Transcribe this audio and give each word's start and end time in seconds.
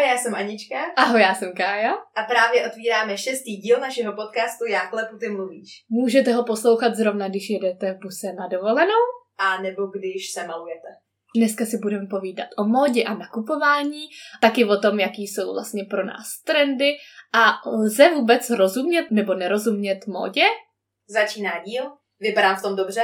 Ahoj, 0.00 0.10
já 0.10 0.18
jsem 0.18 0.34
Anička. 0.34 0.76
Ahoj, 0.96 1.20
já 1.20 1.34
jsem 1.34 1.52
Kája. 1.56 1.92
A 1.92 2.22
právě 2.22 2.66
otvíráme 2.66 3.18
šestý 3.18 3.56
díl 3.56 3.80
našeho 3.80 4.12
podcastu 4.12 4.66
Já 4.66 4.86
klepu, 4.86 5.18
ty 5.18 5.28
mluvíš. 5.28 5.84
Můžete 5.88 6.32
ho 6.32 6.44
poslouchat 6.44 6.94
zrovna, 6.94 7.28
když 7.28 7.50
jedete 7.50 7.92
v 7.92 7.98
buse 7.98 8.32
na 8.32 8.48
dovolenou. 8.48 9.02
A 9.38 9.62
nebo 9.62 9.86
když 9.86 10.32
se 10.32 10.46
malujete. 10.46 10.88
Dneska 11.36 11.64
si 11.64 11.78
budeme 11.78 12.06
povídat 12.06 12.48
o 12.58 12.64
módě 12.64 13.04
a 13.04 13.14
nakupování, 13.14 14.02
taky 14.40 14.64
o 14.64 14.76
tom, 14.76 15.00
jaký 15.00 15.26
jsou 15.26 15.52
vlastně 15.52 15.84
pro 15.90 16.06
nás 16.06 16.42
trendy 16.46 16.92
a 17.34 17.70
lze 17.70 18.14
vůbec 18.14 18.50
rozumět 18.50 19.06
nebo 19.10 19.34
nerozumět 19.34 20.06
módě? 20.06 20.44
Začíná 21.08 21.52
díl. 21.66 21.84
Vypadám 22.20 22.56
v 22.56 22.62
tom 22.62 22.76
dobře? 22.76 23.02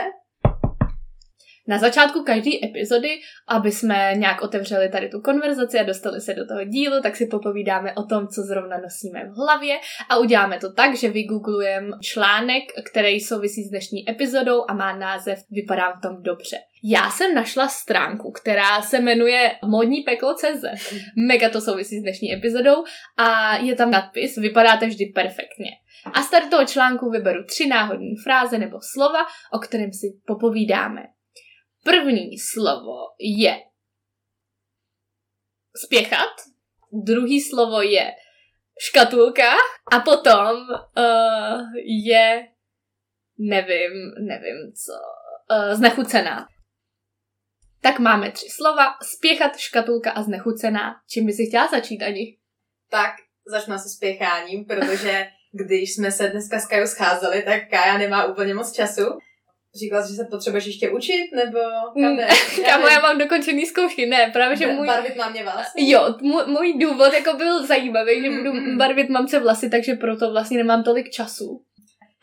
Na 1.69 1.79
začátku 1.79 2.23
každé 2.23 2.51
epizody, 2.65 3.09
aby 3.49 3.73
jsme 3.73 4.13
nějak 4.17 4.43
otevřeli 4.43 4.89
tady 4.89 5.09
tu 5.09 5.21
konverzaci 5.21 5.79
a 5.79 5.83
dostali 5.83 6.21
se 6.21 6.35
do 6.35 6.47
toho 6.47 6.65
dílu, 6.65 7.03
tak 7.03 7.17
si 7.17 7.27
popovídáme 7.27 7.95
o 7.95 8.03
tom, 8.03 8.29
co 8.29 8.43
zrovna 8.43 8.79
nosíme 8.79 9.25
v 9.25 9.37
hlavě 9.37 9.79
a 10.11 10.17
uděláme 10.17 10.59
to 10.59 10.73
tak, 10.73 10.97
že 10.97 11.11
vygooglujeme 11.11 11.97
článek, 12.03 12.63
který 12.91 13.21
souvisí 13.21 13.63
s 13.63 13.71
dnešní 13.71 14.11
epizodou 14.11 14.65
a 14.69 14.75
má 14.75 14.97
název 14.97 15.39
Vypadám 15.51 15.93
v 15.99 16.03
tom 16.03 16.23
dobře. 16.23 16.57
Já 16.85 17.11
jsem 17.11 17.35
našla 17.35 17.69
stránku, 17.69 18.33
která 18.33 18.83
se 18.83 19.01
jmenuje 19.01 19.51
modní 19.65 20.01
peklo.cz. 20.03 20.93
Mega 21.29 21.49
to 21.49 21.61
souvisí 21.61 21.99
s 21.99 22.03
dnešní 22.03 22.33
epizodou 22.33 22.85
a 23.17 23.57
je 23.57 23.75
tam 23.75 23.91
nadpis 23.91 24.37
Vypadáte 24.37 24.87
vždy 24.87 25.07
perfektně. 25.07 25.71
A 26.13 26.23
z 26.23 26.31
toho 26.51 26.65
článku 26.65 27.11
vyberu 27.11 27.45
tři 27.45 27.67
náhodní 27.67 28.17
fráze 28.17 28.59
nebo 28.59 28.79
slova, 28.93 29.19
o 29.53 29.59
kterém 29.59 29.93
si 29.93 30.07
popovídáme. 30.27 31.03
První 31.87 32.39
slovo 32.39 32.97
je 33.19 33.57
spěchat, 35.85 36.31
druhý 36.93 37.41
slovo 37.41 37.83
je 37.83 38.13
škatulka 38.81 39.53
a 39.93 40.01
potom 40.01 40.57
uh, 40.97 41.61
je, 42.07 42.49
nevím, 43.39 43.93
nevím 44.27 44.73
co, 44.85 44.93
uh, 45.57 45.75
znechucená. 45.75 46.47
Tak 47.81 47.99
máme 47.99 48.31
tři 48.33 48.47
slova, 48.51 48.85
spěchat, 49.03 49.57
škatulka 49.57 50.11
a 50.11 50.23
znechucená. 50.23 50.95
Čím 51.11 51.27
by 51.27 51.33
si 51.33 51.47
chtěla 51.47 51.69
začít, 51.69 52.03
Ani? 52.03 52.39
Tak 52.91 53.13
začnu 53.47 53.75
asi 53.75 53.89
spěcháním, 53.89 54.65
protože 54.65 55.27
když 55.53 55.95
jsme 55.95 56.13
se 56.13 56.29
dneska 56.29 56.61
s 56.61 56.67
Kajou 56.67 56.87
scházeli, 56.87 57.43
tak 57.43 57.71
Kaja 57.71 57.99
nemá 57.99 58.25
úplně 58.25 58.55
moc 58.55 58.73
času 58.73 59.19
Říkala 59.79 60.03
jsi, 60.03 60.09
že 60.09 60.17
se 60.17 60.25
potřebuješ 60.31 60.67
ještě 60.67 60.91
učit, 60.91 61.29
nebo 61.35 61.59
kam 62.03 62.17
ne? 62.17 62.29
Kámo, 62.67 62.87
já 62.87 63.01
mám 63.01 63.19
dokončený 63.19 63.67
zkoušky, 63.67 64.07
ne, 64.07 64.31
právě, 64.33 64.57
že... 64.57 64.67
Můj... 64.67 64.87
Barvit 64.87 65.17
mám 65.17 65.33
mě 65.33 65.43
vlastně. 65.43 65.91
Jo, 65.91 66.15
můj, 66.21 66.43
můj 66.47 66.79
důvod 66.79 67.13
jako 67.13 67.37
byl 67.37 67.67
zajímavý, 67.67 68.23
že 68.23 68.31
budu 68.31 68.53
mm-hmm. 68.53 68.77
barvit 68.79 69.09
mamce 69.09 69.41
vlasy, 69.41 69.71
takže 69.71 69.95
proto 69.95 70.31
vlastně 70.31 70.57
nemám 70.59 70.83
tolik 70.83 71.11
času. 71.11 71.63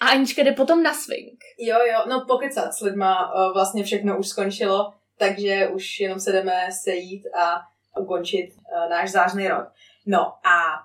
A 0.01 0.07
Anička 0.07 0.43
jde 0.43 0.51
potom 0.51 0.83
na 0.83 0.93
swing. 0.93 1.39
Jo, 1.59 1.77
jo, 1.91 1.99
no 2.09 2.25
pokecat 2.27 2.73
s 2.73 2.81
lidma 2.81 3.33
uh, 3.33 3.53
vlastně 3.53 3.83
všechno 3.83 4.19
už 4.19 4.27
skončilo, 4.27 4.93
takže 5.17 5.67
už 5.67 5.99
jenom 5.99 6.19
se 6.19 6.31
jdeme 6.31 6.67
sejít 6.83 7.23
a 7.41 7.59
ukončit 7.99 8.49
uh, 8.49 8.89
náš 8.89 9.11
zářný 9.11 9.47
rok. 9.47 9.65
No 10.05 10.19
a 10.19 10.82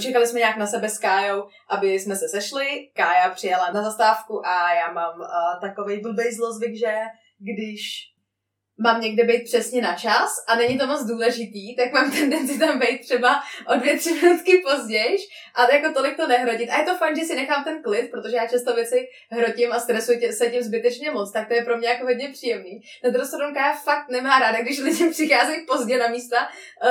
Čekali 0.00 0.26
jsme 0.26 0.38
nějak 0.38 0.56
na 0.56 0.66
sebe 0.66 0.88
s 0.88 0.98
Kájou, 0.98 1.48
aby 1.68 1.92
jsme 1.92 2.16
se 2.16 2.28
sešli. 2.28 2.88
Kája 2.94 3.30
přijela 3.30 3.70
na 3.70 3.82
zastávku 3.82 4.46
a 4.46 4.74
já 4.74 4.92
mám 4.92 5.20
uh, 5.20 5.26
takový 5.60 6.00
blbý 6.00 6.32
zlozvyk, 6.32 6.76
že 6.78 6.94
když 7.38 8.15
mám 8.78 9.00
někde 9.00 9.24
být 9.24 9.44
přesně 9.44 9.82
na 9.82 9.94
čas 9.94 10.44
a 10.48 10.56
není 10.56 10.78
to 10.78 10.86
moc 10.86 11.04
důležitý, 11.04 11.76
tak 11.76 11.92
mám 11.92 12.10
tendenci 12.10 12.58
tam 12.58 12.78
být 12.78 13.00
třeba 13.00 13.40
o 13.74 13.78
dvě, 13.78 13.98
tři 13.98 14.12
minutky 14.12 14.62
později 14.70 15.16
a 15.54 15.74
jako 15.74 15.92
tolik 15.92 16.16
to 16.16 16.26
nehrotit. 16.26 16.70
A 16.70 16.78
je 16.78 16.84
to 16.84 16.96
fajn, 16.96 17.16
že 17.16 17.24
si 17.24 17.36
nechám 17.36 17.64
ten 17.64 17.82
klid, 17.82 18.10
protože 18.10 18.36
já 18.36 18.46
často 18.46 18.74
věci 18.74 19.08
hrotím 19.30 19.72
a 19.72 19.80
stresuji 19.80 20.18
tě, 20.18 20.32
se 20.32 20.46
tím 20.46 20.62
zbytečně 20.62 21.10
moc, 21.10 21.32
tak 21.32 21.48
to 21.48 21.54
je 21.54 21.64
pro 21.64 21.76
mě 21.76 21.88
jako 21.88 22.04
hodně 22.04 22.28
příjemný. 22.28 22.80
Na 23.04 23.10
druhou 23.10 23.26
stranu 23.26 23.54
já 23.56 23.74
fakt 23.84 24.08
nemá 24.10 24.38
ráda, 24.38 24.62
když 24.62 24.78
lidi 24.78 25.10
přicházejí 25.10 25.66
pozdě 25.66 25.98
na 25.98 26.08
místa, 26.08 26.36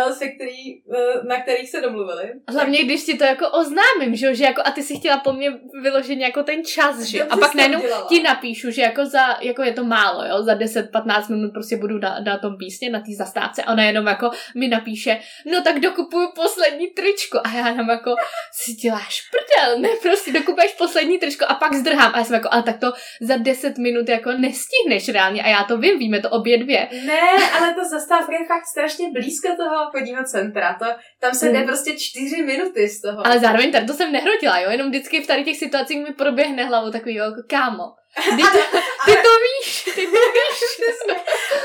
uh, 0.07 0.11
se 0.11 0.27
který, 0.27 0.83
uh, 0.83 1.27
na 1.27 1.41
kterých 1.41 1.69
se 1.69 1.81
domluvili. 1.81 2.31
Hlavně, 2.47 2.83
když 2.83 3.03
ti 3.03 3.17
to 3.17 3.23
jako 3.23 3.49
oznámím, 3.49 4.15
že, 4.15 4.35
že 4.35 4.43
jako, 4.43 4.61
a 4.65 4.71
ty 4.71 4.83
si 4.83 4.95
chtěla 4.95 5.17
po 5.17 5.33
mně 5.33 5.51
vyložit 5.81 6.19
jako 6.19 6.43
ten 6.43 6.65
čas, 6.65 7.01
že? 7.01 7.23
A 7.23 7.37
pak 7.37 7.53
najednou 7.53 7.81
ti 8.09 8.23
napíšu, 8.23 8.71
že 8.71 8.81
jako, 8.81 9.05
za, 9.05 9.37
jako 9.41 9.63
je 9.63 9.73
to 9.73 9.83
málo, 9.83 10.25
jo, 10.25 10.43
za 10.43 10.55
10-15 10.55 11.31
minut 11.31 11.51
prostě 11.53 11.74
prostě 11.75 11.81
budu 11.81 11.99
na, 11.99 12.19
na 12.19 12.37
tom 12.37 12.57
písně, 12.57 12.89
na 12.89 12.99
té 12.99 13.11
zastávce 13.17 13.63
a 13.63 13.73
ona 13.73 13.83
jenom 13.83 14.07
jako 14.07 14.29
mi 14.55 14.67
napíše, 14.67 15.19
no 15.45 15.61
tak 15.61 15.79
dokupuju 15.79 16.27
poslední 16.35 16.87
tričko 16.87 17.39
a 17.43 17.49
já 17.57 17.67
jenom 17.67 17.89
jako 17.89 18.15
si 18.51 18.73
děláš 18.73 19.21
prdel, 19.31 19.79
ne, 19.79 19.89
prostě 20.01 20.31
dokupuješ 20.31 20.71
poslední 20.71 21.17
tričko 21.17 21.45
a 21.47 21.55
pak 21.55 21.73
zdrhám 21.73 22.11
a 22.15 22.17
já 22.17 22.23
jsem 22.23 22.33
jako, 22.33 22.49
ale 22.51 22.63
tak 22.63 22.79
to 22.79 22.93
za 23.21 23.37
10 23.37 23.77
minut 23.77 24.09
jako 24.09 24.31
nestihneš 24.31 25.09
reálně 25.09 25.43
a 25.43 25.47
já 25.47 25.63
to 25.63 25.77
vím, 25.77 25.99
víme 25.99 26.19
to 26.21 26.29
obě 26.29 26.57
dvě. 26.57 26.87
Ne, 27.05 27.21
ale 27.59 27.73
ta 27.73 27.83
zastávka 27.83 28.33
je 28.33 28.47
fakt 28.47 28.65
strašně 28.65 29.11
blízko 29.11 29.47
toho 29.47 29.91
chodního 29.91 30.23
centra, 30.23 30.75
to, 30.79 30.85
tam 31.19 31.33
se 31.33 31.49
jde 31.49 31.57
hmm. 31.57 31.67
prostě 31.67 31.91
čtyři 31.97 32.43
minuty 32.43 32.89
z 32.89 33.01
toho. 33.01 33.27
Ale 33.27 33.39
zároveň 33.39 33.71
tady 33.71 33.85
to 33.85 33.93
jsem 33.93 34.11
nehrotila, 34.11 34.59
jo, 34.59 34.71
jenom 34.71 34.89
vždycky 34.89 35.21
v 35.21 35.27
tady 35.27 35.43
těch 35.43 35.57
situacích 35.57 36.03
mi 36.03 36.13
proběhne 36.13 36.65
hlavou 36.65 36.91
takový, 36.91 37.15
jako 37.15 37.41
kámo, 37.49 37.83
ty 38.23 38.41
to, 38.41 38.77
ty 39.05 39.11
to 39.11 39.29
víš, 39.45 39.83
ty 39.83 40.01
to 40.05 40.11
víš. 40.11 40.61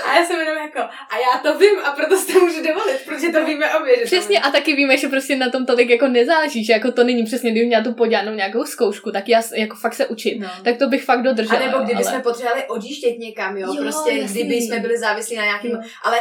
a 0.04 0.18
já 0.18 0.24
jsem 0.24 0.40
jenom 0.40 0.56
jako, 0.56 0.78
a 0.80 1.18
já 1.18 1.38
to 1.42 1.58
vím 1.58 1.78
a 1.84 1.90
proto 1.90 2.16
si 2.16 2.32
to 2.32 2.40
můžu 2.40 2.62
dovolit, 2.62 3.00
protože 3.04 3.28
to 3.28 3.44
víme 3.44 3.74
obě. 3.74 3.96
Že 3.96 4.04
přesně 4.04 4.40
a 4.40 4.50
taky 4.50 4.76
víme, 4.76 4.96
že 4.96 5.08
prostě 5.08 5.36
na 5.36 5.50
tom 5.50 5.66
tolik 5.66 5.90
jako 5.90 6.08
nezáleží, 6.08 6.64
že 6.64 6.72
jako 6.72 6.92
to 6.92 7.04
není 7.04 7.24
přesně, 7.24 7.50
kdybych 7.50 7.68
měla 7.68 7.84
tu 7.84 7.94
podělanou 7.94 8.32
nějakou 8.32 8.64
zkoušku, 8.64 9.12
tak 9.12 9.28
já 9.28 9.42
jako 9.54 9.76
fakt 9.76 9.94
se 9.94 10.06
učím. 10.06 10.42
No. 10.42 10.50
Tak 10.64 10.76
to 10.76 10.88
bych 10.88 11.04
fakt 11.04 11.22
dodržela. 11.22 11.60
A 11.60 11.66
nebo 11.66 11.78
kdyby 11.78 11.94
ale... 11.94 12.04
jsme 12.04 12.20
potřebovali 12.20 12.64
odjíždět 12.64 13.18
někam, 13.18 13.56
jo, 13.56 13.74
jo 13.74 13.82
prostě 13.82 14.10
jasný. 14.10 14.34
kdyby 14.34 14.54
jsme 14.54 14.78
byli 14.78 14.98
závislí 14.98 15.36
na 15.36 15.44
nějakým, 15.44 15.70
jo. 15.70 15.78
ale 16.02 16.20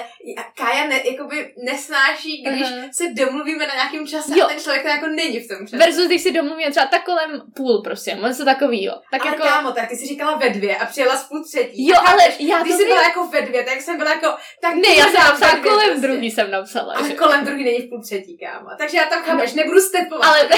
Kaja 0.56 0.88
ne, 0.88 1.02
jakoby 1.12 1.54
nesnáší, 1.64 2.44
když 2.44 2.68
uh-huh. 2.68 2.90
se 2.92 3.04
domluvíme 3.14 3.68
na 3.68 3.74
nějakém 3.74 4.08
čase 4.08 4.40
jo. 4.40 4.46
a 4.46 4.50
ten 4.50 4.60
člověk 4.60 4.84
to 4.84 4.88
jako 4.88 5.08
není 5.08 5.40
v 5.40 5.48
tom 5.48 5.68
čase. 5.68 5.78
Versus, 5.78 6.06
když 6.06 6.22
si 6.22 6.32
domluvíme 6.32 6.72
třeba 6.72 6.86
tak 6.86 7.06
kolem 7.06 7.42
půl, 7.56 7.82
prostě, 7.82 8.18
něco 8.28 8.46
takovýho. 8.46 9.02
Tak 9.12 9.22
ale 9.22 9.32
jako... 9.32 9.44
kámo, 9.44 9.72
tak 9.72 9.90
ty 9.90 9.96
si 9.96 10.08
říkala 10.20 10.38
ve 10.38 10.50
dvě 10.50 10.78
a 10.78 10.86
přijela 10.86 11.18
z 11.18 11.24
půl 11.24 11.44
třetí. 11.44 11.88
Jo, 11.88 11.96
ale 12.06 12.24
já 12.40 12.62
Když 12.62 12.76
jsi 12.76 12.86
byla 12.86 13.04
jako 13.04 13.28
ve 13.28 13.42
dvě, 13.42 13.64
tak 13.64 13.82
jsem 13.82 13.98
byla 13.98 14.10
jako, 14.10 14.28
tak 14.62 14.76
Ne, 14.76 14.96
já 14.98 15.04
jsem 15.04 15.14
napsala 15.14 15.52
kolem 15.52 15.90
prostě. 15.90 16.08
druhý 16.08 16.32
jsem 16.32 16.52
napsala. 16.52 16.94
Ale 16.94 17.08
že? 17.08 17.16
kolem 17.16 17.46
druhý 17.46 17.64
není 17.64 17.78
v 17.78 17.90
půl 17.90 18.02
třetí, 18.02 18.38
kámo. 18.38 18.70
Takže 18.78 18.98
já 18.98 19.06
tam 19.06 19.24
chápeš, 19.24 19.54
nebudu 19.54 19.80
stepovat. 19.80 20.26
Ale 20.26 20.50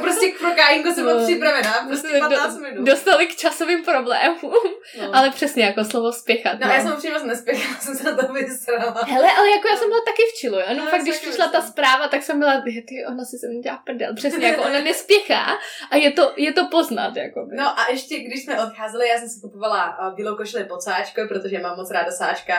prostě 0.00 0.32
pro 0.38 0.50
Kájinko 0.50 0.92
jsem 0.92 1.04
byla 1.04 1.20
no. 1.20 1.24
připravená, 1.24 1.72
prostě 1.88 2.08
15 2.18 2.58
minut. 2.58 2.84
Dostali 2.86 3.26
k 3.26 3.36
časovým 3.36 3.84
problémům. 3.84 4.52
No. 5.00 5.16
Ale 5.16 5.30
přesně 5.30 5.64
jako 5.64 5.84
slovo 5.84 6.12
spěchat. 6.12 6.60
No, 6.60 6.66
no. 6.66 6.72
já 6.74 6.82
jsem 6.82 6.96
přímo 6.96 7.18
nespěchala, 7.18 7.76
jsem 7.80 7.96
se 7.96 8.04
na 8.04 8.16
to 8.16 8.32
vysrala. 8.32 9.04
Hele, 9.06 9.28
ale 9.38 9.50
jako 9.50 9.68
já 9.68 9.76
jsem 9.76 9.88
byla 9.88 10.00
taky 10.00 10.22
v 10.32 10.38
čilu, 10.40 10.56
no, 10.68 10.84
no 10.84 10.90
fakt, 10.90 11.02
když 11.02 11.18
přišla 11.18 11.48
ta 11.48 11.62
zpráva, 11.62 12.08
tak 12.08 12.22
jsem 12.22 12.38
byla, 12.38 12.62
ty, 12.88 13.04
ona 13.08 13.24
si 13.24 13.38
se 13.38 13.48
mi 13.48 13.58
dělá 13.58 13.76
prdel. 13.76 14.14
Přesně, 14.14 14.46
jako 14.46 14.62
ona 14.62 14.80
nespěchá 14.90 15.44
a 15.90 15.96
je 15.96 16.10
to, 16.12 16.32
je 16.36 16.52
to 16.52 16.64
poznat, 16.70 17.16
jako. 17.16 17.48
No 17.56 17.78
a 17.80 17.86
ještě, 17.90 18.18
když 18.18 18.44
jsme 18.44 18.62
odcházeli, 18.62 18.95
já 19.04 19.18
jsem 19.18 19.28
si 19.28 19.40
kupovala 19.40 20.12
bílou 20.16 20.36
košili 20.36 20.64
pod 20.64 20.82
sáčkou, 20.82 21.28
protože 21.28 21.60
mám 21.60 21.76
moc 21.76 21.90
ráda 21.90 22.10
sáčka. 22.10 22.54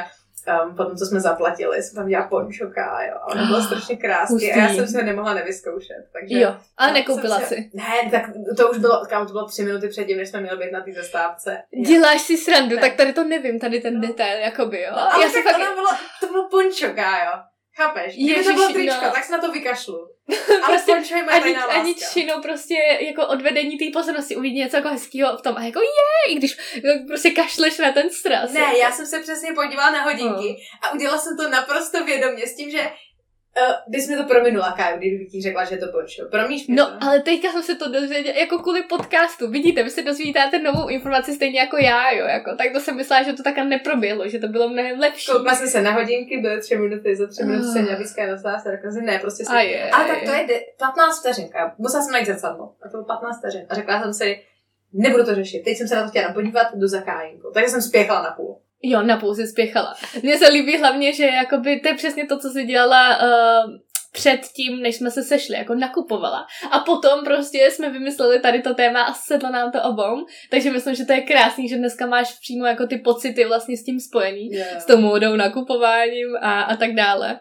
Um, 0.65 0.75
potom, 0.75 0.97
co 0.97 1.05
jsme 1.05 1.19
zaplatili, 1.19 1.83
jsem 1.83 1.95
tam 1.95 2.07
dělala 2.07 2.27
pončoka, 2.27 3.03
jo. 3.03 3.15
A 3.21 3.27
ono 3.27 3.45
bylo 3.45 3.61
strašně 3.61 3.97
krásný 3.97 4.53
a 4.53 4.57
já 4.57 4.73
jsem 4.73 4.87
si 4.87 4.97
ho 4.97 5.03
nemohla 5.03 5.33
nevyzkoušet. 5.33 6.05
Takže 6.13 6.39
jo, 6.39 6.57
ale 6.77 6.93
nekoupila 6.93 7.39
si. 7.39 7.45
si. 7.45 7.71
Ne, 7.73 8.11
tak 8.11 8.23
to 8.57 8.71
už 8.71 8.77
bylo, 8.77 9.05
kam 9.09 9.27
to 9.27 9.31
bylo 9.31 9.47
tři 9.47 9.63
minuty 9.63 9.87
předtím, 9.87 10.17
než 10.17 10.29
jsme 10.29 10.41
měli 10.41 10.57
být 10.57 10.71
na 10.71 10.81
té 10.81 10.93
zastávce. 10.93 11.63
Děláš 11.87 12.21
si 12.21 12.37
srandu, 12.37 12.75
ne. 12.75 12.81
tak 12.81 12.93
tady 12.95 13.13
to 13.13 13.23
nevím, 13.23 13.59
tady 13.59 13.79
ten 13.79 13.93
no. 13.93 14.07
detail, 14.07 14.39
jakoby, 14.39 14.81
jo. 14.81 14.89
No, 14.91 15.13
ale 15.13 15.23
já 15.25 15.31
tak 15.31 15.43
fakt... 15.43 15.57
bylo, 15.75 15.89
to 16.19 16.27
bylo 16.27 16.49
pončoka, 16.49 17.25
jo. 17.25 17.31
Chápeš? 17.77 18.15
Kdyby 18.15 18.43
to 18.43 18.53
bylo 18.53 18.73
tričko, 18.73 19.05
no. 19.05 19.11
tak 19.11 19.23
se 19.23 19.31
na 19.31 19.37
to 19.37 19.51
vykašlu. 19.51 20.09
Ale 20.63 20.77
prostě 20.85 21.15
ani, 21.31 21.55
ani 21.55 21.95
čino 21.95 22.41
prostě 22.41 22.75
jako 23.01 23.27
odvedení 23.27 23.77
té 23.77 23.85
pozornosti 23.93 24.35
uvidí 24.35 24.55
něco 24.55 24.75
jako 24.75 24.89
hezkého 24.89 25.37
v 25.37 25.41
tom 25.41 25.57
a 25.57 25.63
jako 25.63 25.79
je, 25.79 26.33
i 26.33 26.35
když 26.35 26.57
prostě 27.07 27.29
kašleš 27.31 27.77
na 27.77 27.91
ten 27.91 28.09
stres. 28.09 28.53
Ne, 28.53 28.77
já 28.77 28.91
jsem 28.91 29.05
se 29.05 29.19
přesně 29.19 29.53
podívala 29.53 29.91
na 29.91 30.03
hodinky 30.03 30.47
oh. 30.49 30.89
a 30.89 30.93
udělala 30.93 31.19
jsem 31.19 31.37
to 31.37 31.49
naprosto 31.49 32.03
vědomě 32.03 32.47
s 32.47 32.55
tím, 32.55 32.71
že 32.71 32.91
Uh, 33.57 33.73
bys 33.87 34.09
mi 34.09 34.17
to 34.17 34.23
prominula, 34.23 34.71
Káju, 34.71 34.97
když 34.97 35.19
bych 35.19 35.31
ti 35.31 35.41
řekla, 35.41 35.63
že 35.65 35.77
to 35.77 35.87
počul. 35.87 36.25
Promíš 36.25 36.67
mi 36.67 36.75
No, 36.75 36.85
to? 36.85 36.97
ale 37.01 37.19
teďka 37.21 37.51
jsem 37.51 37.63
se 37.63 37.75
to 37.75 37.91
dozvěděla, 37.91 38.35
jako 38.39 38.59
kvůli 38.59 38.83
podcastu. 38.83 39.49
Vidíte, 39.51 39.83
vy 39.83 39.89
se 39.89 40.01
dozvídáte 40.01 40.59
novou 40.59 40.87
informaci 40.87 41.33
stejně 41.33 41.59
jako 41.59 41.77
já, 41.77 42.11
jo, 42.11 42.25
jako. 42.25 42.55
Tak 42.55 42.67
to 42.73 42.79
jsem 42.79 42.95
myslela, 42.95 43.23
že 43.23 43.33
to 43.33 43.43
takhle 43.43 43.65
neproběhlo, 43.65 44.27
že 44.27 44.39
to 44.39 44.47
bylo 44.47 44.69
mnohem 44.69 44.99
lepší. 44.99 45.31
Koukla 45.31 45.55
jsme 45.55 45.67
se 45.67 45.81
na 45.81 45.91
hodinky, 45.91 46.37
byly 46.37 46.61
tři 46.61 46.77
minuty, 46.77 47.15
za 47.15 47.27
tři 47.27 47.43
minuty 47.43 47.67
se 47.67 47.81
měla 47.81 47.97
blízká 47.97 48.27
nosá, 48.27 48.59
se 48.59 48.71
řekla, 48.71 48.91
že 48.91 49.01
ne, 49.01 49.19
prostě 49.19 49.45
si... 49.45 49.55
je, 49.55 49.89
ale 49.91 50.07
tak 50.07 50.23
to 50.25 50.31
je 50.31 50.47
15 50.79 51.19
vteřin, 51.19 51.49
Musela 51.77 52.03
jsem 52.03 52.11
najít 52.11 52.27
zrcadlo. 52.27 52.73
A 52.81 52.89
to 52.89 52.91
bylo 52.91 53.03
15 53.05 53.39
vteřin. 53.39 53.65
A 53.69 53.75
řekla 53.75 54.01
jsem 54.03 54.13
si, 54.13 54.41
nebudu 54.93 55.25
to 55.25 55.35
řešit. 55.35 55.63
Teď 55.63 55.77
jsem 55.77 55.87
se 55.87 55.95
na 55.95 56.03
to 56.03 56.09
chtěla 56.09 56.33
podívat, 56.33 56.67
do 56.75 56.87
zakájinku. 56.87 57.51
Takže 57.53 57.69
jsem 57.69 57.81
spěchala 57.81 58.21
na 58.21 58.31
půl. 58.31 58.61
Jo, 58.81 59.01
na 59.01 59.17
půl 59.17 59.35
si 59.35 59.47
spěchala. 59.47 59.95
Mně 60.23 60.37
se 60.37 60.47
líbí 60.47 60.77
hlavně, 60.77 61.13
že 61.13 61.25
jakoby 61.25 61.79
to 61.79 61.87
je 61.87 61.93
přesně 61.93 62.25
to, 62.25 62.37
co 62.37 62.49
si 62.49 62.63
dělala 62.63 63.17
uh, 63.17 63.71
předtím, 64.13 64.81
než 64.81 64.95
jsme 64.95 65.11
se 65.11 65.23
sešli, 65.23 65.55
jako 65.55 65.75
nakupovala. 65.75 66.45
A 66.71 66.79
potom 66.79 67.23
prostě 67.23 67.57
jsme 67.71 67.89
vymysleli 67.89 68.39
tady 68.39 68.61
to 68.61 68.73
téma 68.73 69.03
a 69.03 69.13
sedlo 69.13 69.49
nám 69.49 69.71
to 69.71 69.81
obou. 69.83 70.25
Takže 70.51 70.71
myslím, 70.71 70.95
že 70.95 71.05
to 71.05 71.13
je 71.13 71.21
krásný, 71.21 71.69
že 71.69 71.77
dneska 71.77 72.05
máš 72.05 72.39
přímo 72.39 72.65
jako 72.65 72.87
ty 72.87 72.97
pocity 72.97 73.45
vlastně 73.45 73.77
s 73.77 73.83
tím 73.83 73.99
spojený. 73.99 74.49
Yeah. 74.51 74.81
S 74.81 74.85
tou 74.85 74.97
módou, 74.97 75.35
nakupováním 75.35 76.35
a, 76.41 76.61
a 76.61 76.75
tak 76.75 76.93
dále. 76.93 77.39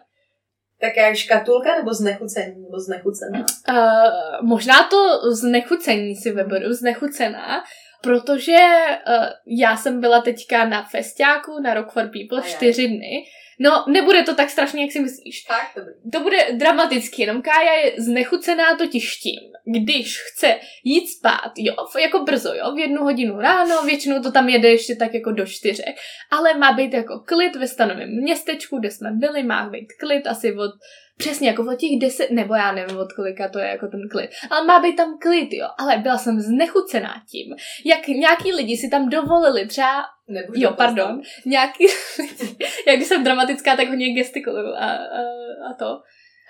Tak 0.81 0.97
jak 0.97 1.15
škatulka 1.15 1.75
nebo 1.75 1.93
znechucení 1.93 2.63
nebo 2.63 2.79
znechucená? 2.79 3.45
Uh, 3.69 4.47
možná 4.47 4.83
to 4.83 5.31
znechucení 5.31 6.15
si 6.15 6.31
vyberu, 6.31 6.73
znechucená, 6.73 7.63
protože 8.07 8.57
uh, 8.57 9.25
já 9.45 9.77
jsem 9.77 10.01
byla 10.01 10.21
teďka 10.21 10.65
na 10.65 10.83
festiáku 10.83 11.59
na 11.59 11.73
Rock 11.73 11.91
for 11.91 12.03
People 12.03 12.41
Ajaj. 12.41 12.53
čtyři 12.53 12.87
dny. 12.87 13.25
No, 13.59 13.85
nebude 13.87 14.23
to 14.23 14.35
tak 14.35 14.49
strašně, 14.49 14.81
jak 14.81 14.91
si 14.91 14.99
myslíš. 14.99 15.43
Tak, 15.43 15.71
dobrý. 15.75 15.93
To 16.11 16.19
bude 16.19 16.37
dramatický, 16.53 17.21
jenom 17.21 17.41
Kája 17.41 17.73
je 17.73 17.93
znechucená 17.97 18.75
totiž 18.77 19.15
tím, 19.15 19.39
když 19.67 20.21
chce 20.21 20.55
jít 20.83 21.07
spát, 21.07 21.51
jo, 21.57 21.73
jako 22.01 22.19
brzo, 22.19 22.53
jo, 22.53 22.75
v 22.75 22.79
jednu 22.79 23.03
hodinu 23.03 23.39
ráno, 23.39 23.83
většinou 23.85 24.21
to 24.21 24.31
tam 24.31 24.49
jede 24.49 24.69
ještě 24.69 24.95
tak 24.95 25.13
jako 25.13 25.31
do 25.31 25.45
čtyřek, 25.45 25.95
ale 26.31 26.57
má 26.57 26.71
být 26.71 26.93
jako 26.93 27.19
klid 27.27 27.55
ve 27.55 27.67
stanovém 27.67 28.09
městečku, 28.21 28.79
kde 28.79 28.91
jsme 28.91 29.11
byli, 29.11 29.43
má 29.43 29.69
být 29.69 29.87
klid 29.99 30.27
asi 30.27 30.55
od 30.55 30.71
Přesně, 31.17 31.47
jako 31.47 31.61
od 31.61 31.79
těch 31.79 31.99
deset, 32.01 32.31
nebo 32.31 32.55
já 32.55 32.71
nevím 32.71 32.97
od 32.97 33.13
kolika 33.13 33.49
to 33.49 33.59
je 33.59 33.67
jako 33.67 33.87
ten 33.87 33.99
klid. 34.11 34.29
Ale 34.49 34.67
má 34.67 34.79
být 34.79 34.95
tam 34.95 35.17
klid, 35.21 35.49
jo. 35.53 35.67
Ale 35.77 35.97
byla 35.97 36.17
jsem 36.17 36.39
znechucená 36.39 37.13
tím, 37.31 37.55
jak 37.85 38.07
nějaký 38.07 38.53
lidi 38.53 38.77
si 38.77 38.89
tam 38.89 39.09
dovolili 39.09 39.67
třeba 39.67 40.03
Nebudu 40.27 40.59
Jo, 40.61 40.73
pardon. 40.77 41.21
Nějaký 41.45 41.85
lidi, 42.19 42.65
jak 42.87 42.95
když 42.95 43.07
jsem 43.07 43.23
dramatická, 43.23 43.75
tak 43.75 43.87
hodně 43.87 44.13
gestikuluju 44.13 44.73
a, 44.73 44.85
a, 44.85 45.21
a 45.69 45.73
to. 45.79 46.01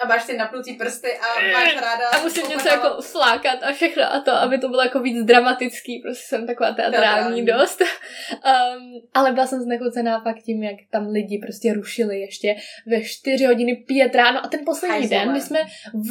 A 0.03 0.07
máš 0.07 0.25
ty 0.25 0.37
napnutý 0.37 0.73
prsty 0.73 1.17
a 1.17 1.53
máš 1.53 1.75
ráda... 1.75 2.09
A 2.09 2.21
musím 2.23 2.49
něco 2.49 2.67
jako 2.67 3.01
flákat 3.01 3.63
a 3.63 3.73
všechno 3.73 4.03
a 4.13 4.19
to, 4.19 4.31
aby 4.31 4.57
to 4.57 4.69
bylo 4.69 4.81
jako 4.81 4.99
víc 4.99 5.25
dramatický, 5.25 6.01
prostě 6.03 6.23
jsem 6.27 6.47
taková 6.47 6.71
teatrální 6.71 7.45
Teatrální. 7.45 7.45
dost. 7.45 7.81
Um, 7.81 9.01
ale 9.13 9.31
byla 9.31 9.47
jsem 9.47 9.61
znechucená 9.61 10.21
fakt 10.21 10.41
tím, 10.45 10.63
jak 10.63 10.75
tam 10.91 11.07
lidi 11.07 11.39
prostě 11.45 11.73
rušili 11.73 12.19
ještě 12.19 12.55
ve 12.87 13.01
4 13.03 13.45
hodiny 13.45 13.75
5 13.75 14.15
ráno 14.15 14.45
a 14.45 14.47
ten 14.47 14.59
poslední 14.65 14.97
Hajzlové. 14.97 15.25
den, 15.25 15.31
kdy 15.31 15.41
jsme 15.41 15.59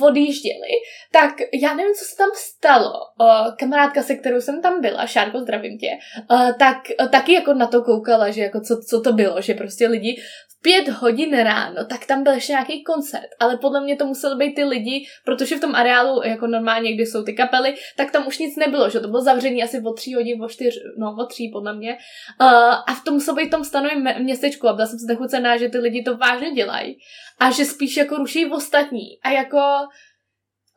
odjížděli, 0.02 0.72
tak 1.12 1.34
já 1.62 1.74
nevím, 1.74 1.94
co 1.94 2.04
se 2.04 2.16
tam 2.16 2.28
stalo. 2.34 2.92
Uh, 3.20 3.56
kamarádka, 3.56 4.02
se 4.02 4.14
kterou 4.14 4.40
jsem 4.40 4.62
tam 4.62 4.80
byla, 4.80 5.06
Šárko, 5.06 5.40
zdravím 5.40 5.78
tě, 5.78 5.90
uh, 6.30 6.52
tak 6.58 6.76
uh, 7.00 7.08
taky 7.08 7.32
jako 7.32 7.54
na 7.54 7.66
to 7.66 7.82
koukala, 7.82 8.30
že 8.30 8.42
jako 8.42 8.60
co, 8.60 8.80
co 8.88 9.00
to 9.00 9.12
bylo, 9.12 9.40
že 9.40 9.54
prostě 9.54 9.88
lidi 9.88 10.16
v 10.48 10.62
pět 10.62 10.88
hodin 10.88 11.38
ráno, 11.38 11.84
tak 11.84 12.06
tam 12.06 12.22
byl 12.22 12.32
ještě 12.32 12.52
nějaký 12.52 12.84
koncert, 12.84 13.28
ale 13.40 13.56
podle 13.56 13.75
mě 13.80 13.96
to 13.96 14.06
museli 14.06 14.36
být 14.36 14.54
ty 14.54 14.64
lidi, 14.64 15.06
protože 15.24 15.56
v 15.56 15.60
tom 15.60 15.74
areálu, 15.74 16.22
jako 16.24 16.46
normálně, 16.46 16.94
kde 16.94 17.02
jsou 17.02 17.22
ty 17.22 17.32
kapely, 17.32 17.74
tak 17.96 18.10
tam 18.10 18.26
už 18.26 18.38
nic 18.38 18.56
nebylo, 18.56 18.90
že 18.90 19.00
to 19.00 19.08
bylo 19.08 19.22
zavřený 19.22 19.62
asi 19.62 19.80
o 19.80 19.92
tři 19.92 20.12
hodin, 20.12 20.42
o 20.42 20.48
čtyř, 20.48 20.74
no 20.98 21.16
o 21.18 21.26
tří 21.26 21.50
podle 21.52 21.76
mě. 21.76 21.92
Uh, 22.40 22.48
a 22.86 22.94
v 22.94 23.04
tom 23.04 23.14
muselo 23.14 23.36
být 23.36 23.50
tom 23.50 23.64
stanovém 23.64 24.00
mě- 24.00 24.16
městečku 24.18 24.68
a 24.68 24.72
byla 24.72 24.86
jsem 24.86 24.98
znechucená, 24.98 25.56
že 25.56 25.68
ty 25.68 25.78
lidi 25.78 26.02
to 26.02 26.16
vážně 26.16 26.50
dělají 26.50 26.98
a 27.40 27.50
že 27.50 27.64
spíš 27.64 27.96
jako 27.96 28.16
ruší 28.16 28.46
ostatní 28.46 29.18
a 29.22 29.30
jako 29.30 29.58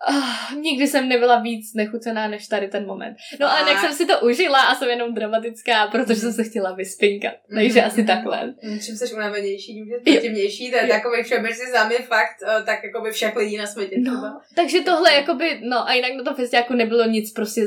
Uh, 0.09 0.61
nikdy 0.61 0.87
jsem 0.87 1.09
nebyla 1.09 1.39
víc 1.39 1.73
nechucená 1.73 2.27
než 2.27 2.47
tady 2.47 2.67
ten 2.67 2.85
moment. 2.85 3.17
No 3.39 3.51
a 3.51 3.69
jak 3.69 3.79
jsem 3.79 3.93
si 3.93 4.05
to 4.05 4.19
užila 4.19 4.61
a 4.61 4.75
jsem 4.75 4.89
jenom 4.89 5.13
dramatická, 5.13 5.87
protože 5.87 6.15
jsem 6.15 6.33
se 6.33 6.43
chtěla 6.43 6.71
vyspinkat. 6.75 7.33
Takže 7.55 7.79
Mhm, 7.79 7.87
asi 7.87 7.97
mhm. 8.01 8.07
takhle. 8.07 8.53
Mm, 8.63 8.79
Čím 8.79 8.95
jsi 8.95 9.13
unavenější, 9.15 9.73
tím 9.73 9.85
jsi 9.85 10.11
protivnější, 10.13 10.71
to 10.71 10.77
je 10.77 10.87
takový 10.87 11.23
všeobecně 11.23 11.65
za 11.71 11.87
mě 11.87 11.97
fakt, 11.97 12.35
eh, 12.47 12.63
tak 12.63 12.83
jako 12.83 13.01
by 13.01 13.11
všech 13.11 13.35
lidí 13.35 13.57
na 13.57 13.65
světě 13.65 13.95
třeba. 14.05 14.21
No, 14.21 14.39
takže 14.55 14.81
tohle 14.81 15.13
jakoby, 15.13 15.59
no 15.63 15.87
a 15.89 15.93
jinak 15.93 16.11
na 16.17 16.23
tom 16.23 16.35
festiáku 16.35 16.73
nebylo 16.73 17.05
nic 17.05 17.31
prostě 17.33 17.61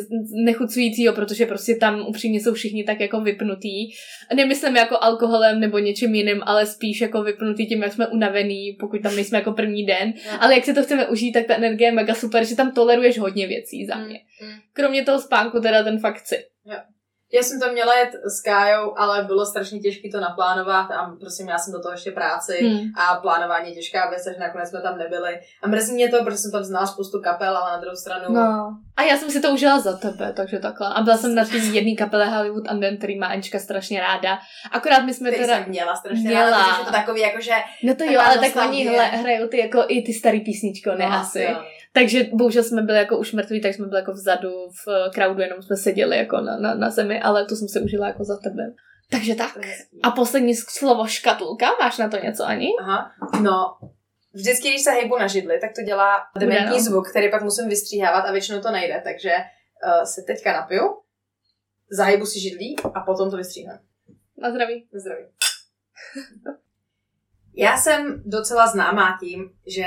nechucujícího, 0.45 1.15
protože 1.15 1.47
prostě 1.47 1.77
tam 1.77 2.01
upřímně 2.09 2.41
jsou 2.41 2.55
všichni 2.55 2.85
tak 2.85 3.01
jako 3.01 3.21
vypnutí. 3.21 3.95
Nemyslím 4.35 4.77
jako 4.77 4.97
alkoholem 5.01 5.61
nebo 5.61 5.79
něčím 5.79 6.15
jiným, 6.15 6.43
ale 6.47 6.67
spíš 6.67 7.01
jako 7.01 7.23
vypnutý 7.23 7.67
tím, 7.67 7.83
jak 7.83 7.93
jsme 7.93 8.07
unavený, 8.07 8.77
pokud 8.81 9.03
tam 9.03 9.15
nejsme 9.17 9.39
jako 9.39 9.53
první 9.53 9.87
den. 9.87 10.13
No. 10.33 10.43
Ale 10.43 10.55
jak 10.55 10.65
si 10.65 10.75
to 10.75 10.83
chceme 10.83 11.07
užít, 11.07 11.33
tak 11.35 11.47
ta 11.47 11.55
energie 11.55 11.89
je 11.89 11.93
mega 11.93 12.15
super, 12.23 12.45
že 12.45 12.57
tam 12.57 12.73
toleruješ 12.73 13.19
hodně 13.19 13.47
věcí 13.47 13.87
za 13.87 13.95
Mm, 13.97 14.05
mě. 14.07 14.19
mm. 14.43 14.53
Kromě 14.73 15.05
toho 15.05 15.19
spánku 15.21 15.61
teda 15.61 15.83
ten 15.83 16.01
fakt 16.01 16.17
chci. 16.17 16.37
Já 17.35 17.43
jsem 17.43 17.61
to 17.61 17.73
měla 17.73 17.95
jet 17.99 18.11
s 18.25 18.41
Kájou, 18.41 18.95
ale 18.99 19.25
bylo 19.25 19.47
strašně 19.47 19.79
těžké 19.81 20.09
to 20.09 20.21
naplánovat 20.21 20.91
a 20.91 21.17
prostě 21.21 21.43
měla 21.45 21.59
jsem 21.59 21.73
do 21.73 21.81
toho 21.83 21.93
ještě 21.93 22.11
práci 22.11 22.59
Hmm. 22.63 22.79
a 22.97 23.17
plánování 23.17 23.69
je 23.69 23.75
těžká 23.75 24.11
věc, 24.11 24.25
takže 24.25 24.41
nakonec 24.41 24.69
jsme 24.69 24.81
tam 24.81 24.99
nebyli. 24.99 25.41
A 25.63 25.69
mrzí 25.69 25.93
mě 25.95 26.09
to, 26.09 26.25
protože 26.25 26.37
jsem 26.37 26.51
tam 26.53 26.65
znala 26.65 26.87
spoustu 26.87 27.21
kapel, 27.21 27.57
ale 27.57 27.71
na 27.73 27.79
druhou 27.81 27.97
stranu 27.97 28.35
No. 28.35 28.77
A 28.97 29.03
já 29.03 29.17
jsem 29.17 29.31
si 29.31 29.41
to 29.41 29.51
užila 29.51 29.81
za 29.81 29.97
tebe, 29.97 30.33
takže 30.37 30.59
takhle. 30.59 30.89
A 30.95 31.03
byla 31.03 31.17
jsem 31.17 31.35
na 31.35 31.45
té 31.45 31.57
jedné 31.57 31.95
kapele 31.99 32.27
Hollywood 32.27 32.69
Anden, 32.69 32.97
který 32.99 33.19
má 33.19 33.27
Ančka 33.27 33.59
strašně 33.59 34.01
ráda. 34.01 34.39
Akorát 34.73 35.01
my 35.05 35.15
jsme 35.15 35.31
který 35.31 35.45
teda... 35.45 35.59
jsem 35.59 35.69
měla 35.69 35.97
strašně 35.97 36.29
Měla. 36.29 36.51
ráda, 36.51 36.65
protože 36.65 36.81
je 36.81 36.85
to 36.87 36.93
takový 36.93 37.21
jako, 37.21 37.41
že 37.41 37.53
No 37.83 37.95
to 37.95 38.05
jo, 38.05 38.21
ale 38.25 38.39
tak 38.39 38.57
oni 38.69 38.89
hle, 38.89 39.05
hrajou 39.07 39.49
ty 39.49 39.59
jako 39.59 39.85
i 39.89 40.03
ty 40.03 40.13
starý 40.13 40.41
písničko, 40.41 40.91
ne 40.95 41.07
no, 41.09 41.13
asi. 41.17 41.43
jo. 41.43 41.63
Takže 41.93 42.25
bohužel 42.33 42.65
jsme 42.65 42.83
byli 42.83 42.99
jako 42.99 43.19
už 43.19 43.33
mrtví, 43.33 43.61
tak 43.61 43.75
jsme 43.75 43.87
byli 43.87 44.01
jako 44.01 44.13
vzadu 44.13 44.51
v 44.51 44.89
eh, 44.89 45.11
crowdu, 45.11 45.43
jenom 45.43 45.63
jsme 45.63 45.77
seděli 45.77 46.17
jako 46.17 46.41
na, 46.41 46.57
na, 46.57 46.75
na 46.75 46.91
zemi, 46.91 47.23
ale 47.23 47.47
to 47.47 47.57
jsem 47.57 47.69
si 47.69 47.81
užila 47.81 48.07
jako 48.07 48.25
za 48.25 48.37
tebe. 48.37 48.73
Takže 49.11 49.35
tak. 49.35 49.59
A 50.03 50.11
poslední 50.11 50.55
slovo 50.55 51.07
škatulka, 51.07 51.67
máš 51.81 51.99
na 51.99 52.09
to 52.09 52.17
něco 52.17 52.45
ani? 52.45 52.69
Aha, 52.81 53.13
no, 53.43 53.79
vždycky, 54.33 54.69
když 54.69 54.83
se 54.83 54.91
hejbu 54.91 55.19
na 55.19 55.27
židli, 55.27 55.61
tak 55.61 55.71
to 55.77 55.83
dělá 55.83 56.21
Bude, 56.35 56.47
dementní 56.47 56.77
no. 56.77 56.83
zvuk, 56.83 57.11
který 57.11 57.31
pak 57.31 57.43
musím 57.43 57.69
vystříhávat 57.69 58.25
a 58.25 58.33
většinou 58.33 58.61
to 58.61 58.71
nejde, 58.71 59.01
takže 59.05 59.31
uh, 59.31 60.05
se 60.05 60.23
teďka 60.27 60.53
napiju, 60.53 60.83
zahejbu 61.91 62.27
si 62.27 62.41
židlí 62.41 62.77
a 62.95 63.01
potom 63.01 63.31
to 63.31 63.37
vystříhám. 63.37 63.79
Na 64.39 64.51
zdraví. 64.51 64.89
Na 64.93 65.01
zdraví. 65.01 65.25
Já 67.57 67.77
jsem 67.77 68.23
docela 68.27 68.67
známá 68.67 69.19
tím, 69.21 69.51
že 69.67 69.85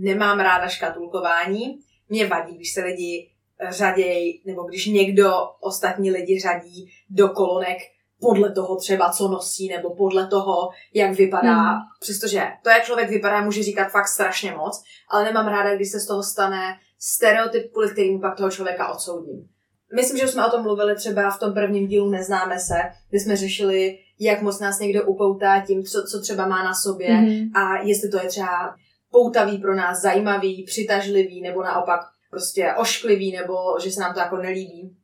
nemám 0.00 0.40
ráda 0.40 0.68
škatulkování. 0.68 1.78
Mě 2.08 2.26
vadí, 2.26 2.56
když 2.56 2.72
se 2.72 2.80
lidi 2.80 3.30
řadějí, 3.68 4.42
nebo 4.46 4.62
když 4.62 4.86
někdo, 4.86 5.32
ostatní 5.60 6.10
lidi 6.10 6.40
řadí 6.40 6.92
do 7.10 7.28
kolonek 7.28 7.78
podle 8.20 8.52
toho 8.52 8.76
třeba, 8.76 9.10
co 9.10 9.28
nosí, 9.28 9.68
nebo 9.68 9.94
podle 9.94 10.26
toho, 10.26 10.68
jak 10.94 11.12
vypadá. 11.12 11.54
Hmm. 11.54 11.78
Přestože 12.00 12.46
to, 12.62 12.70
jak 12.70 12.84
člověk 12.84 13.10
vypadá, 13.10 13.40
může 13.44 13.62
říkat 13.62 13.88
fakt 13.90 14.08
strašně 14.08 14.52
moc, 14.52 14.82
ale 15.10 15.24
nemám 15.24 15.46
ráda, 15.46 15.76
když 15.76 15.90
se 15.90 16.00
z 16.00 16.06
toho 16.06 16.22
stane 16.22 16.76
stereotyp, 16.98 17.72
kvůli 17.72 17.90
kterým 17.90 18.20
pak 18.20 18.36
toho 18.36 18.50
člověka 18.50 18.92
odsoudím. 18.92 19.48
Myslím, 19.96 20.18
že 20.18 20.24
už 20.24 20.30
jsme 20.30 20.46
o 20.46 20.50
tom 20.50 20.62
mluvili 20.62 20.94
třeba 20.96 21.30
v 21.30 21.38
tom 21.38 21.54
prvním 21.54 21.86
dílu 21.86 22.10
Neznáme 22.10 22.58
se, 22.58 22.74
kde 23.10 23.20
jsme 23.20 23.36
řešili, 23.36 23.98
jak 24.20 24.42
moc 24.42 24.60
nás 24.60 24.78
někdo 24.78 25.04
upoutá 25.04 25.60
tím, 25.66 25.82
co, 25.82 26.02
co 26.10 26.20
třeba 26.20 26.46
má 26.46 26.64
na 26.64 26.74
sobě 26.74 27.10
Mhm. 27.10 27.50
a 27.56 27.82
jestli 27.82 28.08
to 28.08 28.16
je 28.16 28.28
třeba 28.28 28.74
poutavý 29.10 29.58
pro 29.58 29.74
nás, 29.74 30.00
zajímavý, 30.00 30.64
přitažlivý, 30.64 31.40
nebo 31.40 31.62
naopak 31.62 32.00
prostě 32.30 32.74
ošklivý, 32.78 33.32
nebo 33.32 33.54
že 33.82 33.90
se 33.90 34.00
nám 34.00 34.14
to 34.14 34.20
jako 34.20 34.36
nelíbí. 34.36 34.96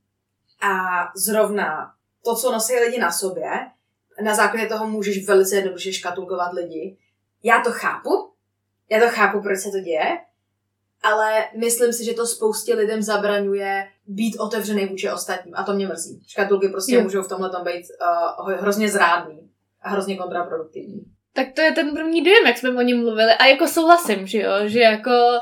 A 0.62 0.72
zrovna 1.16 1.92
to, 2.24 2.36
co 2.36 2.52
nosí 2.52 2.74
lidi 2.74 2.98
na 2.98 3.12
sobě, 3.12 3.50
na 4.22 4.34
základě 4.34 4.66
toho 4.66 4.88
můžeš 4.88 5.26
velice 5.26 5.56
jednoduše 5.56 5.92
škatulkovat 5.92 6.52
lidi. 6.52 6.96
Já 7.42 7.60
to 7.60 7.72
chápu, 7.72 8.32
já 8.90 9.00
to 9.00 9.08
chápu, 9.08 9.42
proč 9.42 9.58
se 9.58 9.70
to 9.70 9.80
děje, 9.80 10.18
ale 11.02 11.44
myslím 11.56 11.92
si, 11.92 12.04
že 12.04 12.14
to 12.14 12.26
spoustě 12.26 12.74
lidem 12.74 13.02
zabraňuje 13.02 13.88
být 14.06 14.36
otevřený 14.36 14.86
vůči 14.86 15.10
ostatním 15.10 15.54
a 15.56 15.62
to 15.62 15.74
mě 15.74 15.86
mrzí. 15.86 16.22
Škatulky 16.26 16.68
prostě 16.68 16.94
Jo. 16.94 17.02
můžou 17.02 17.22
v 17.22 17.28
tomhle 17.28 17.50
tom 17.50 17.64
být 17.64 17.86
uh, 18.40 18.52
hrozně 18.52 18.88
zrádný 18.88 19.50
a 19.82 19.90
hrozně 19.90 20.16
kontraproduktivní. 20.16 21.15
Tak 21.36 21.52
to 21.52 21.60
je 21.60 21.72
ten 21.72 21.90
první 21.90 22.24
dojem, 22.24 22.46
jak 22.46 22.58
jsme 22.58 22.70
o 22.70 22.80
něm 22.80 23.00
mluvili. 23.00 23.32
A 23.32 23.46
jako 23.46 23.68
souhlasím, 23.68 24.26
že 24.26 24.38
jo, 24.38 24.52
že 24.64 24.80
jako 24.80 25.40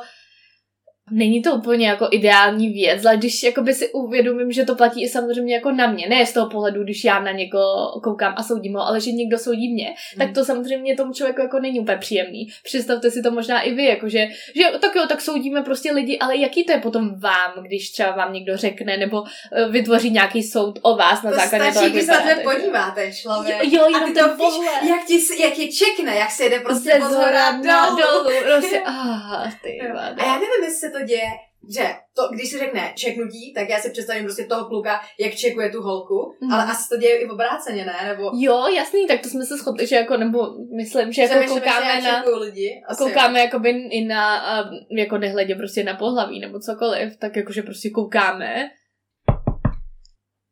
Není 1.10 1.42
to 1.42 1.54
úplně 1.54 1.88
jako 1.88 2.08
ideální 2.10 2.68
věc, 2.68 3.04
ale 3.04 3.16
když 3.16 3.42
jakoby 3.42 3.74
si 3.74 3.92
uvědomím, 3.92 4.52
že 4.52 4.64
to 4.64 4.74
platí 4.74 5.04
i 5.04 5.08
samozřejmě 5.08 5.54
jako 5.54 5.72
na 5.72 5.86
mě, 5.86 6.08
ne 6.08 6.26
z 6.26 6.32
toho 6.32 6.50
pohledu, 6.50 6.82
když 6.84 7.04
já 7.04 7.20
na 7.20 7.32
někoho 7.32 8.00
koukám 8.02 8.34
a 8.36 8.42
soudím 8.42 8.74
ho, 8.74 8.80
ale 8.80 9.00
že 9.00 9.12
někdo 9.12 9.38
soudí 9.38 9.72
mě, 9.72 9.94
tak 10.18 10.34
to 10.34 10.44
samozřejmě 10.44 10.96
tomu 10.96 11.12
člověku 11.12 11.40
jako 11.40 11.60
není 11.60 11.80
úplně 11.80 11.98
příjemný. 11.98 12.48
Představte 12.62 13.10
si 13.10 13.22
to 13.22 13.30
možná 13.30 13.60
i 13.60 13.74
vy, 13.74 13.84
jakože, 13.84 14.26
že 14.56 14.64
tak 14.80 14.94
jo, 14.94 15.06
tak 15.08 15.20
soudíme 15.20 15.62
prostě 15.62 15.92
lidi, 15.92 16.18
ale 16.18 16.36
jaký 16.36 16.64
to 16.64 16.72
je 16.72 16.78
potom 16.78 17.14
vám, 17.20 17.52
když 17.62 17.90
třeba 17.90 18.10
vám 18.10 18.32
někdo 18.32 18.56
řekne, 18.56 18.96
nebo 18.96 19.20
uh, 19.20 19.28
vytvoří 19.72 20.10
nějaký 20.10 20.42
soud 20.42 20.78
o 20.82 20.96
vás 20.96 21.22
na 21.22 21.30
to 21.30 21.36
základě 21.36 21.64
stačí, 21.64 21.74
toho, 21.74 21.88
když 21.88 22.04
se 22.04 22.12
na 22.12 22.18
vypadáte, 22.18 22.40
tebe 22.40 22.54
že? 22.54 22.58
podívá 22.60 22.90
ten 22.90 23.12
člověk. 23.12 23.56
Jo, 23.62 23.70
jo, 23.80 23.86
jenom 23.86 24.14
ten 24.14 24.28
to 24.28 24.36
víš, 24.36 24.54
pohled. 24.54 24.82
jak, 24.90 25.04
ti, 25.04 25.42
jak 25.42 25.52
ti 25.52 25.72
čekne, 25.72 26.14
jak 26.14 26.30
se 26.30 26.44
jde 26.48 26.60
prostě 26.60 26.90
Ze 27.00 27.08
zhora 27.08 27.52
dolů. 27.52 27.96
dolů, 27.96 28.30
prostě, 28.44 28.82
ah, 28.86 29.50
ty 29.62 29.78
vado. 29.94 30.22
A 30.22 30.26
já 30.26 30.32
nevím, 30.32 30.64
jestli 30.64 30.93
to 30.98 31.04
děje 31.04 31.30
že 31.68 31.84
to, 32.16 32.34
když 32.34 32.50
se 32.50 32.58
řekne 32.58 32.92
čeknutí, 32.94 33.52
tak 33.54 33.68
já 33.68 33.78
si 33.78 33.90
představím 33.90 34.24
prostě 34.24 34.44
toho 34.44 34.64
kluka, 34.64 35.00
jak 35.20 35.34
čekuje 35.34 35.70
tu 35.70 35.82
holku, 35.82 36.36
mm. 36.40 36.52
ale 36.52 36.64
asi 36.64 36.88
to 36.88 36.96
děje 36.96 37.18
i 37.20 37.26
v 37.26 37.30
obráceně, 37.30 37.84
ne? 37.84 38.08
Nebo... 38.08 38.30
Jo, 38.34 38.66
jasný, 38.76 39.06
tak 39.06 39.20
to 39.20 39.28
jsme 39.28 39.44
se 39.44 39.56
shodli, 39.56 39.86
že 39.86 39.96
jako, 39.96 40.16
nebo 40.16 40.38
myslím, 40.76 41.12
že 41.12 41.22
jako 41.22 41.54
koukáme 41.54 42.00
že 42.00 42.08
na... 42.08 42.22
lidi. 42.40 42.82
Asi 42.88 43.04
Koukáme 43.04 43.40
jakoby 43.40 43.70
i 43.70 44.04
na, 44.04 44.44
jako 44.90 45.18
nehledě 45.18 45.54
prostě 45.54 45.84
na 45.84 45.94
pohlaví 45.94 46.40
nebo 46.40 46.58
cokoliv, 46.60 47.16
tak 47.16 47.36
jakože 47.36 47.62
prostě 47.62 47.90
koukáme. 47.90 48.70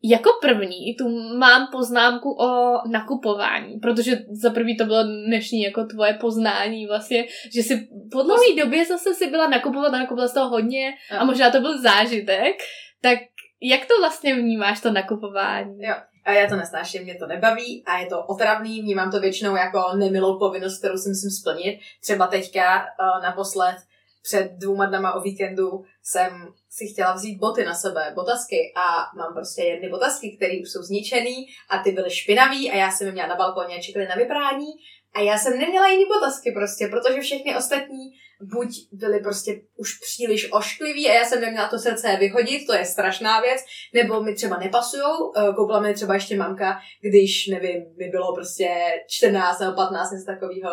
Jako 0.05 0.31
první 0.41 0.95
tu 0.95 1.09
mám 1.39 1.69
poznámku 1.73 2.33
o 2.41 2.81
nakupování, 2.89 3.79
protože 3.79 4.19
za 4.31 4.51
prvý 4.51 4.77
to 4.77 4.85
bylo 4.85 5.03
dnešní 5.03 5.63
jako 5.63 5.85
tvoje 5.85 6.15
poznání 6.15 6.87
vlastně, 6.87 7.25
že 7.55 7.63
si 7.63 7.89
po 8.13 8.23
dlouhé 8.23 8.65
době 8.65 8.87
zase 8.87 9.15
si 9.15 9.31
byla 9.31 9.49
nakupovat 9.49 9.95
a 9.95 9.99
nakupovala 9.99 10.29
z 10.29 10.35
toho 10.35 10.49
hodně 10.49 10.95
a 11.19 11.25
možná 11.25 11.51
to 11.51 11.61
byl 11.61 11.83
zážitek, 11.83 12.57
tak 13.01 13.19
jak 13.63 13.87
to 13.87 13.99
vlastně 14.01 14.35
vnímáš, 14.35 14.81
to 14.81 14.93
nakupování? 14.93 15.77
Jo. 15.81 15.95
A 16.25 16.33
já 16.33 16.49
to 16.49 16.57
nesnáším, 16.57 17.03
mě 17.03 17.15
to 17.15 17.27
nebaví 17.27 17.85
a 17.87 17.99
je 17.99 18.07
to 18.07 18.23
otravný, 18.23 18.81
vnímám 18.81 19.11
to 19.11 19.21
většinou 19.21 19.57
jako 19.57 19.97
nemilou 19.97 20.39
povinnost, 20.39 20.79
kterou 20.79 20.97
si 20.97 21.09
musím 21.09 21.31
splnit. 21.31 21.81
Třeba 22.01 22.27
teďka 22.27 22.79
uh, 22.81 23.23
naposled 23.23 23.77
před 24.23 24.53
dvouma 24.53 24.87
dnama 24.87 25.15
o 25.15 25.21
víkendu 25.21 25.85
jsem 26.03 26.49
si 26.71 26.87
chtěla 26.87 27.15
vzít 27.15 27.39
boty 27.39 27.65
na 27.65 27.75
sebe, 27.75 28.13
botasky 28.15 28.73
a 28.77 29.17
mám 29.17 29.35
prostě 29.35 29.63
jedny 29.63 29.89
botasky, 29.89 30.37
které 30.37 30.53
už 30.63 30.71
jsou 30.71 30.83
zničený 30.83 31.47
a 31.71 31.79
ty 31.79 31.93
byly 31.93 32.11
špinavý 32.11 32.71
a 32.71 32.77
já 32.77 32.91
jsem 32.91 33.07
je 33.07 33.13
měla 33.13 33.29
na 33.29 33.37
balkoně 33.37 33.77
a 33.77 33.81
čekali 33.81 34.07
na 34.07 34.15
vyprání 34.15 34.73
a 35.15 35.21
já 35.21 35.39
jsem 35.39 35.59
neměla 35.59 35.89
jiný 35.89 36.05
botasky 36.15 36.53
prostě, 36.53 36.89
protože 36.89 37.21
všechny 37.21 37.57
ostatní 37.57 38.13
buď 38.43 38.69
byly 38.93 39.21
prostě 39.21 39.61
už 39.77 39.99
příliš 39.99 40.53
ošklivý 40.53 41.09
a 41.09 41.15
já 41.15 41.25
jsem 41.25 41.41
neměla 41.41 41.69
to 41.69 41.79
srdce 41.79 42.17
vyhodit, 42.21 42.67
to 42.67 42.75
je 42.75 42.85
strašná 42.85 43.41
věc, 43.41 43.61
nebo 43.95 44.23
mi 44.23 44.35
třeba 44.35 44.59
nepasujou, 44.59 45.33
Eh, 45.37 45.53
koupila 45.55 45.81
mi 45.81 45.95
třeba 45.95 46.15
ještě 46.15 46.37
mamka, 46.37 46.79
když, 47.01 47.47
nevím, 47.47 47.83
mi 47.99 48.09
bylo 48.09 48.35
prostě 48.35 48.69
14 49.09 49.61
nebo 49.61 49.73
15, 49.73 50.11
něco 50.11 50.27
takového. 50.27 50.71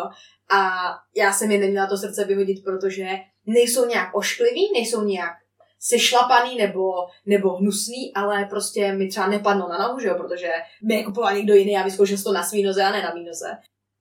A 0.50 0.70
já 1.16 1.32
jsem 1.32 1.50
je 1.50 1.58
neměla 1.58 1.86
to 1.86 1.96
srdce 1.96 2.24
vyhodit, 2.24 2.64
protože 2.64 3.08
nejsou 3.46 3.86
nějak 3.86 4.14
ošklivý, 4.14 4.72
nejsou 4.72 5.04
nějak 5.04 5.32
sešlapaný 5.78 6.56
nebo, 6.56 6.92
nebo 7.26 7.56
hnusný, 7.56 8.14
ale 8.14 8.44
prostě 8.44 8.92
mi 8.92 9.08
třeba 9.08 9.26
nepadlo 9.26 9.68
na 9.68 9.78
nohu, 9.78 10.00
že 10.00 10.08
jo, 10.08 10.14
protože 10.14 10.52
mi 10.82 10.94
je 10.94 11.04
kupoval 11.04 11.34
někdo 11.34 11.54
jiný 11.54 11.76
a 11.76 11.82
vyzkoušel 11.82 12.18
to 12.24 12.32
na 12.32 12.42
svý 12.42 12.62
noze 12.62 12.82
a 12.82 12.92
ne 12.92 13.02
na 13.02 13.14
mý 13.14 13.24
noze. 13.24 13.56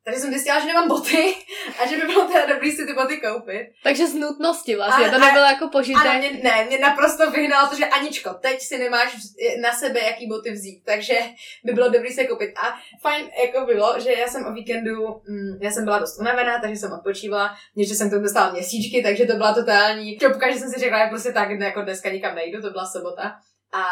Takže 0.10 0.22
jsem 0.22 0.32
zjistila, 0.32 0.60
že 0.60 0.66
nemám 0.66 0.88
boty 0.88 1.36
a 1.84 1.88
že 1.88 1.98
by 1.98 2.08
bylo 2.08 2.28
teda 2.28 2.46
dobrý 2.46 2.72
si 2.72 2.86
ty 2.86 2.94
boty 2.94 3.18
koupit. 3.22 3.68
Takže 3.84 4.08
z 4.08 4.14
nutnosti 4.14 4.76
vlastně, 4.76 5.06
A- 5.06 5.10
to 5.10 5.16
a- 5.16 5.20
nebylo 5.20 5.46
jako 5.46 5.68
požitek. 5.68 6.06
Ano, 6.06 6.20
mě, 6.20 6.32
ne, 6.44 6.66
mě 6.68 6.78
naprosto 6.80 7.32
vyhnalo 7.32 7.70
to, 7.70 7.76
že 7.76 7.86
Aničko, 7.86 8.34
teď 8.34 8.62
si 8.62 8.78
nemáš 8.78 9.16
na 9.62 9.72
sebe 9.74 10.00
jaký 10.00 10.28
boty 10.28 10.52
vzít, 10.52 10.82
takže 10.86 11.20
by 11.64 11.74
bylo 11.74 11.90
dobrý 11.90 12.10
se 12.14 12.24
koupit. 12.24 12.52
A 12.58 12.76
fajn 13.02 13.30
jako 13.46 13.66
bylo, 13.66 14.00
že 14.00 14.12
já 14.14 14.28
jsem 14.28 14.46
o 14.46 14.54
víkendu, 14.54 15.22
mm, 15.28 15.60
já 15.62 15.72
jsem 15.72 15.84
byla 15.84 16.00
dost 16.00 16.20
unavená, 16.20 16.60
takže 16.62 16.76
jsem 16.76 16.92
odpočívala, 16.92 17.56
ještě 17.76 17.96
jsem 17.96 18.10
to 18.10 18.20
dostala 18.20 18.52
měsíčky, 18.52 19.04
takže 19.04 19.26
to 19.26 19.34
byla 19.36 19.54
totální 19.54 20.18
čopka, 20.18 20.52
že 20.52 20.60
jsem 20.60 20.70
si 20.70 20.80
řekla, 20.80 21.04
že 21.04 21.10
prostě 21.10 21.32
tak 21.34 21.50
jako 21.60 21.82
dneska 21.82 22.10
nikam 22.10 22.36
nejdu, 22.36 22.62
to 22.62 22.70
byla 22.70 22.86
sobota. 22.86 23.36
A 23.74 23.84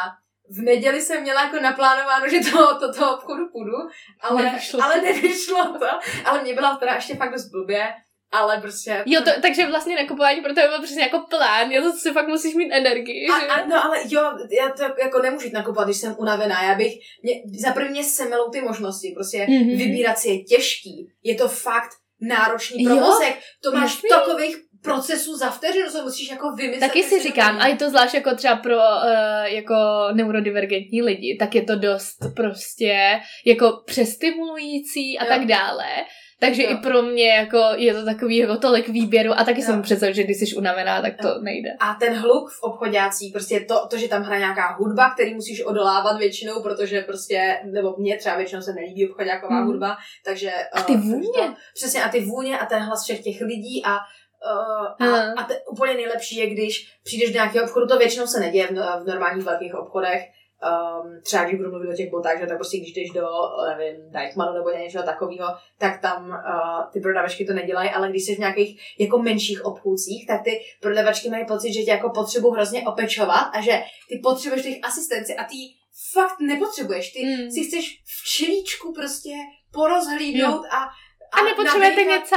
v 0.50 0.62
neděli 0.62 1.02
jsem 1.02 1.22
měla 1.22 1.44
jako 1.44 1.60
naplánováno, 1.60 2.30
že 2.30 2.40
to, 2.52 2.80
to, 2.80 2.94
to 2.94 3.16
obchodu 3.16 3.44
půjdu, 3.52 3.78
ale, 4.22 4.44
Nevyšlo. 4.44 4.84
ale 4.84 5.02
nevyšlo 5.02 5.66
to. 5.80 5.86
Ale 6.26 6.42
mě 6.44 6.54
byla 6.54 6.76
teda 6.76 6.94
ještě 6.96 7.16
fakt 7.16 7.32
dost 7.34 7.50
blbě, 7.52 7.88
ale 8.32 8.62
prostě... 8.62 9.04
Jo, 9.06 9.22
to, 9.22 9.32
takže 9.42 9.66
vlastně 9.68 9.96
nakupování 9.96 10.42
pro 10.42 10.54
tebe 10.54 10.68
byl 10.68 10.82
přesně 10.84 11.04
jako 11.04 11.20
plán, 11.30 11.72
jo, 11.72 11.84
to 11.84 11.92
si 11.92 12.12
fakt 12.12 12.28
musíš 12.28 12.56
mít 12.56 12.72
energii, 12.72 13.28
že? 13.42 13.48
A, 13.48 13.54
a, 13.54 13.66
no 13.66 13.86
ale 13.86 13.98
jo, 14.08 14.22
já 14.60 14.70
to 14.70 14.84
jako 15.02 15.22
nemůžu 15.22 15.46
jít 15.46 15.54
nakupovat, 15.54 15.88
když 15.88 15.98
jsem 15.98 16.16
unavená. 16.20 16.64
Já 16.64 16.76
bych, 16.76 16.94
mě, 17.24 17.34
za 17.60 17.74
první 17.74 18.04
semelou 18.04 18.50
ty 18.50 18.62
možnosti, 18.62 19.12
prostě 19.16 19.38
Mhm. 19.50 19.58
mm-hmm. 19.58 19.78
vybírat 19.78 20.20
si 20.20 20.30
je 20.30 20.44
těžký. 20.44 21.08
Je 21.24 21.36
to 21.36 21.48
fakt 21.48 21.90
náročný 22.22 22.84
Jo, 22.84 22.96
provozek. 22.96 23.40
To 23.64 23.72
máš 23.72 23.84
jasný. 23.94 24.10
takových 24.10 24.58
procesů 24.84 25.38
za 25.38 25.50
vteřinu, 25.50 25.92
co 25.92 26.02
musíš 26.04 26.30
jako 26.32 26.52
vymyslet. 26.56 26.88
Taky 26.88 27.04
si 27.04 27.20
říkám, 27.24 27.58
a 27.62 27.68
je 27.68 27.76
to 27.76 27.90
zvlášť 27.90 28.14
jako 28.14 28.36
třeba 28.36 28.56
pro 28.56 28.76
uh, 28.78 29.44
jako 29.46 29.74
neurodivergentní 30.14 31.02
lidi, 31.02 31.38
tak 31.40 31.56
je 31.56 31.64
to 31.64 31.76
dost 31.76 32.18
prostě 32.36 33.20
jako 33.46 33.84
přestimulující 33.86 35.20
a 35.20 35.24
Jo. 35.24 35.30
tak 35.30 35.46
dále. 35.46 35.86
Takže 36.40 36.64
Jo. 36.64 36.70
i 36.72 36.76
pro 36.76 37.02
mě 37.02 37.28
jako 37.30 37.58
je 37.76 37.94
to 37.94 38.06
takový 38.06 38.38
jako 38.38 38.58
tolik 38.58 38.88
výběru 38.90 39.32
a 39.34 39.44
taky 39.44 39.60
Jo. 39.62 39.66
jsem 39.66 39.82
představ, 39.82 40.10
že 40.10 40.24
když 40.24 40.38
jsi 40.38 40.56
unavená, 40.56 41.02
tak 41.02 41.14
to 41.22 41.42
nejde. 41.42 41.70
A 41.80 41.94
ten 41.94 42.14
hluk 42.14 42.50
v 42.52 42.64
obchodácích, 42.64 43.34
prostě 43.34 43.60
to, 43.60 43.88
to, 43.88 43.98
že 43.98 44.08
tam 44.08 44.24
hraje 44.24 44.40
nějaká 44.40 44.76
hudba, 44.80 45.14
který 45.14 45.34
musíš 45.34 45.66
odolávat 45.66 46.18
většinou, 46.18 46.62
protože 46.62 47.02
prostě, 47.02 47.60
nebo 47.74 47.96
mě 47.98 48.18
třeba 48.18 48.36
většinou 48.38 48.62
se 48.62 48.74
nelíbí 48.74 49.10
obchodáková 49.10 49.58
Hmm. 49.58 49.68
hudba, 49.68 49.98
takže... 50.26 50.52
A 50.74 50.82
ty 50.82 50.94
eh, 50.94 50.98
vůně. 50.98 51.48
To, 51.48 51.54
přesně, 51.74 52.04
a 52.04 52.10
ty 52.10 52.20
vůně 52.22 52.60
a 52.60 52.66
ten 52.66 52.80
hlas 52.80 53.04
všech 53.04 53.24
těch 53.24 53.42
lidí 53.42 53.82
a 53.86 53.98
Uh, 54.52 55.08
a, 55.08 55.34
a 55.38 55.44
te, 55.44 55.62
úplně 55.72 55.94
nejlepší 55.94 56.36
je, 56.38 56.50
když 56.50 57.00
přijdeš 57.04 57.30
do 57.30 57.34
nějakého 57.34 57.66
obchodu, 57.66 57.88
to 57.88 57.98
většinou 57.98 58.28
se 58.28 58.40
neděje 58.40 58.68
v, 58.68 59.04
v 59.04 59.08
normálních 59.08 59.46
velkých 59.46 59.76
obchodech, 59.76 60.22
um, 60.24 61.22
třeba 61.24 61.44
když 61.44 61.58
budu 61.58 61.70
mluvit 61.70 61.90
o 61.90 61.94
těch 61.96 62.12
botách, 62.12 62.40
že 62.40 62.48
tak 62.48 62.58
prostě 62.58 62.78
když 62.78 62.94
jdeš 62.94 63.10
do, 63.10 63.28
nevím, 63.78 64.12
Deichmannu 64.12 64.54
nebo 64.54 64.70
něčeho 64.70 65.04
takového, 65.04 65.48
tak 65.78 66.02
tam 66.02 66.30
uh, 66.30 66.92
ty 66.94 67.00
prodavačky 67.00 67.46
to 67.46 67.54
nedělají, 67.54 67.90
ale 67.90 68.10
když 68.10 68.26
jsi 68.26 68.36
v 68.36 68.40
nějakých 68.40 68.82
jako 69.00 69.18
menších 69.18 69.66
obchůdcích, 69.66 70.28
tak 70.28 70.44
ty 70.44 70.60
prodavačky 70.82 71.30
mají 71.30 71.46
pocit, 71.46 71.74
že 71.74 71.82
tě 71.82 71.92
jako 71.92 72.10
potřebují 72.10 72.54
hrozně 72.54 72.84
opečovat 72.88 73.50
a 73.54 73.62
že 73.62 73.82
ty 74.10 74.20
potřebuješ 74.24 74.64
těch 74.66 74.78
asistenci 74.84 75.36
a 75.36 75.44
ty 75.44 75.56
fakt 76.14 76.40
nepotřebuješ. 76.40 77.12
Ty 77.12 77.26
Mm. 77.26 77.52
si 77.52 77.64
chceš 77.64 78.02
v 78.06 78.30
čelíčku 78.36 78.94
prostě 78.94 79.30
porozhlídnout 79.72 80.66
a 80.66 80.90
A 81.32 81.44
nepotřebujete 81.44 81.96
nadýchat- 82.02 82.20
něco? 82.20 82.36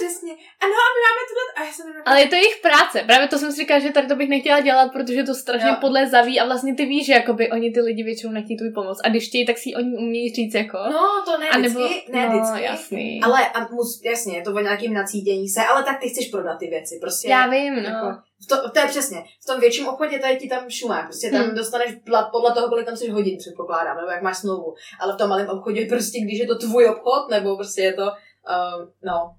Přesně. 0.00 0.32
Ano, 0.62 0.74
a 0.86 0.88
my 0.96 1.00
máme 1.06 1.22
tohle. 1.30 1.44
A 1.56 1.64
já 1.66 1.72
jsem. 1.72 1.86
Ale 2.06 2.20
je 2.20 2.28
to 2.28 2.34
jejich 2.34 2.56
práce. 2.62 3.02
Právě 3.06 3.28
to 3.28 3.38
jsem 3.38 3.52
si 3.52 3.56
říkala, 3.60 3.80
že 3.80 3.90
tady 3.90 4.06
to 4.06 4.16
bych 4.16 4.28
nechtěla 4.28 4.60
dělat, 4.60 4.92
protože 4.92 5.22
to 5.22 5.34
strašně 5.34 5.68
Jo. 5.68 5.76
podlezaví 5.80 6.40
a 6.40 6.44
vlastně 6.44 6.74
ty 6.74 6.84
víš, 6.86 7.06
že 7.06 7.12
jakoby 7.12 7.50
oni 7.50 7.72
ty 7.72 7.80
lidi 7.80 8.02
většinou 8.02 8.32
nechtějí 8.32 8.56
tvůj 8.58 8.70
pomoc. 8.70 8.98
A 9.04 9.08
když 9.08 9.28
chtějí, 9.28 9.46
tak 9.46 9.58
si 9.58 9.74
oni 9.74 9.96
umějí 9.98 10.34
říct 10.34 10.54
jako. 10.54 10.78
No, 10.92 11.22
to 11.24 11.38
ne 11.38 11.48
a 11.48 11.58
vždycky, 11.58 11.78
nebo, 11.78 11.88
ne 12.12 12.28
no, 12.28 12.32
vždycky. 12.32 12.62
jasný. 12.64 13.20
Ale 13.24 13.48
a 13.48 13.68
mus, 13.72 14.00
jasně, 14.04 14.36
je 14.38 14.42
to 14.42 14.52
o 14.54 14.60
nějakým 14.60 14.94
nacítění 14.94 15.48
se, 15.48 15.60
ale 15.64 15.82
tak 15.84 16.00
ty 16.00 16.08
chceš 16.08 16.26
prodat 16.28 16.58
ty 16.58 16.66
věci. 16.66 16.98
Prostě 17.00 17.28
Já 17.28 17.46
vím, 17.46 17.74
no. 17.76 17.82
Jako, 17.82 18.06
to, 18.48 18.70
to, 18.70 18.78
je 18.80 18.86
přesně. 18.86 19.24
V 19.42 19.46
tom 19.46 19.60
větším 19.60 19.88
obchodě 19.88 20.18
tady 20.18 20.36
ti 20.36 20.48
tam 20.48 20.70
šumá. 20.70 21.02
Prostě 21.02 21.30
tam 21.30 21.40
Hmm. 21.42 21.54
dostaneš 21.54 21.94
plat 22.06 22.28
podle 22.30 22.52
toho, 22.52 22.68
kolik 22.68 22.86
tam 22.86 22.96
jsi 22.96 23.10
hodin, 23.10 23.38
předpokládám, 23.38 23.96
nebo 23.96 24.10
jak 24.10 24.22
máš 24.22 24.38
smlouvu. 24.38 24.74
Ale 25.00 25.14
v 25.14 25.16
tom 25.16 25.28
malém 25.28 25.48
obchodě 25.48 25.86
prostě, 25.86 26.20
když 26.20 26.38
je 26.38 26.46
to 26.46 26.58
tvůj 26.58 26.88
obchod, 26.88 27.30
nebo 27.30 27.56
prostě 27.56 27.82
je 27.82 27.92
to, 27.92 28.02
um, 28.02 28.92
no, 29.02 29.34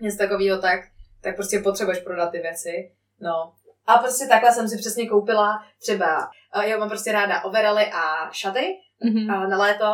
něco 0.00 0.18
takového, 0.18 0.58
tak, 0.60 0.80
tak 1.22 1.36
prostě 1.36 1.58
potřebuješ 1.58 1.98
prodat 2.00 2.30
ty 2.30 2.38
věci. 2.38 2.92
No. 3.20 3.52
A 3.86 3.98
prostě 3.98 4.26
takhle 4.26 4.52
jsem 4.52 4.68
si 4.68 4.78
přesně 4.78 5.08
koupila 5.08 5.64
třeba, 5.82 6.28
uh, 6.56 6.62
já 6.62 6.78
mám 6.78 6.88
prostě 6.88 7.12
ráda 7.12 7.44
overally 7.44 7.84
a 7.86 8.30
šaty, 8.32 8.66
Mhm. 9.04 9.30
a 9.30 9.46
na 9.48 9.58
léto, 9.58 9.84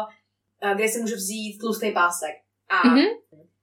a 0.63 0.75
kde 0.75 0.89
si 0.89 1.01
můžu 1.01 1.15
vzít 1.15 1.59
tlustý 1.61 1.93
pásek. 1.93 2.35
A 2.69 2.89
Mhm. 2.89 3.05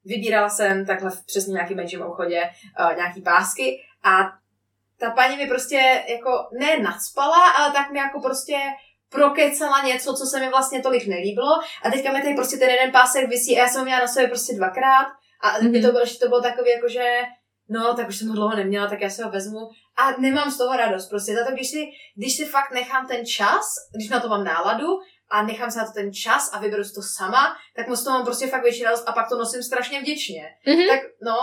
vybírala 0.05 0.49
jsem 0.49 0.85
takhle 0.85 1.09
v 1.09 1.25
přesně 1.25 1.53
nějakým 1.53 1.77
menším 1.77 2.01
obchodě 2.01 2.41
uh, 2.79 2.95
nějaký 2.95 3.21
pásky 3.21 3.79
a 4.03 4.19
ta 4.99 5.11
paní 5.11 5.37
mi 5.37 5.47
prostě 5.47 6.03
jako 6.07 6.31
ne 6.59 6.77
nadspala, 6.79 7.51
ale 7.51 7.73
tak 7.73 7.91
mi 7.91 7.99
jako 7.99 8.21
prostě 8.21 8.57
prokecala 9.09 9.81
něco, 9.81 10.13
co 10.13 10.25
se 10.25 10.39
mi 10.39 10.49
vlastně 10.49 10.81
tolik 10.81 11.07
nelíbilo 11.07 11.59
a 11.83 11.91
teďka 11.91 12.11
mi 12.11 12.21
tady 12.21 12.33
prostě 12.33 12.57
ten 12.57 12.69
jeden 12.69 12.91
pásek 12.91 13.29
visí 13.29 13.57
a 13.57 13.59
já 13.59 13.67
jsem 13.67 13.79
ho 13.79 13.85
měla 13.85 13.99
na 13.99 14.07
sobě 14.07 14.27
prostě 14.27 14.55
dvakrát 14.55 15.07
a 15.41 15.59
mm-hmm. 15.59 15.71
Mhm. 15.71 15.81
to 15.81 15.91
bylo, 15.91 16.05
to 16.21 16.27
bylo 16.27 16.41
takový 16.41 16.69
jako, 16.71 16.87
že 16.89 17.21
no, 17.69 17.93
tak 17.93 18.07
už 18.07 18.17
jsem 18.17 18.27
ho 18.27 18.35
dlouho 18.35 18.55
neměla, 18.55 18.87
tak 18.87 19.01
já 19.01 19.09
si 19.09 19.21
ho 19.21 19.31
vezmu 19.31 19.59
a 19.97 20.11
nemám 20.21 20.51
z 20.51 20.57
toho 20.57 20.77
radost 20.77 21.09
prostě. 21.09 21.35
Za 21.35 21.45
to, 21.45 21.51
když 21.51 21.69
si, 21.69 21.85
když 22.15 22.37
si 22.37 22.45
fakt 22.45 22.71
nechám 22.73 23.07
ten 23.07 23.25
čas, 23.25 23.65
když 23.95 24.09
na 24.09 24.19
to 24.19 24.27
mám 24.27 24.43
náladu 24.43 24.87
a 25.29 25.43
nechám 25.43 25.71
si 25.71 25.77
na 25.77 25.85
to 25.85 25.91
ten 25.91 26.13
čas 26.13 26.53
a 26.53 26.59
vyberu 26.59 26.83
si 26.83 26.93
to 26.93 27.01
sama, 27.01 27.57
tak 27.75 27.87
moc 27.87 28.03
to 28.03 28.09
mám 28.09 28.25
prostě 28.25 28.47
fakt 28.47 28.63
větší 28.63 28.83
radost 28.83 29.03
a 29.07 29.11
pak 29.11 29.29
to 29.29 29.37
nosím 29.37 29.63
strašně 29.63 30.01
vděčně. 30.01 30.43
Mhm. 30.67 30.87
Tak 30.87 30.99
no, 31.21 31.37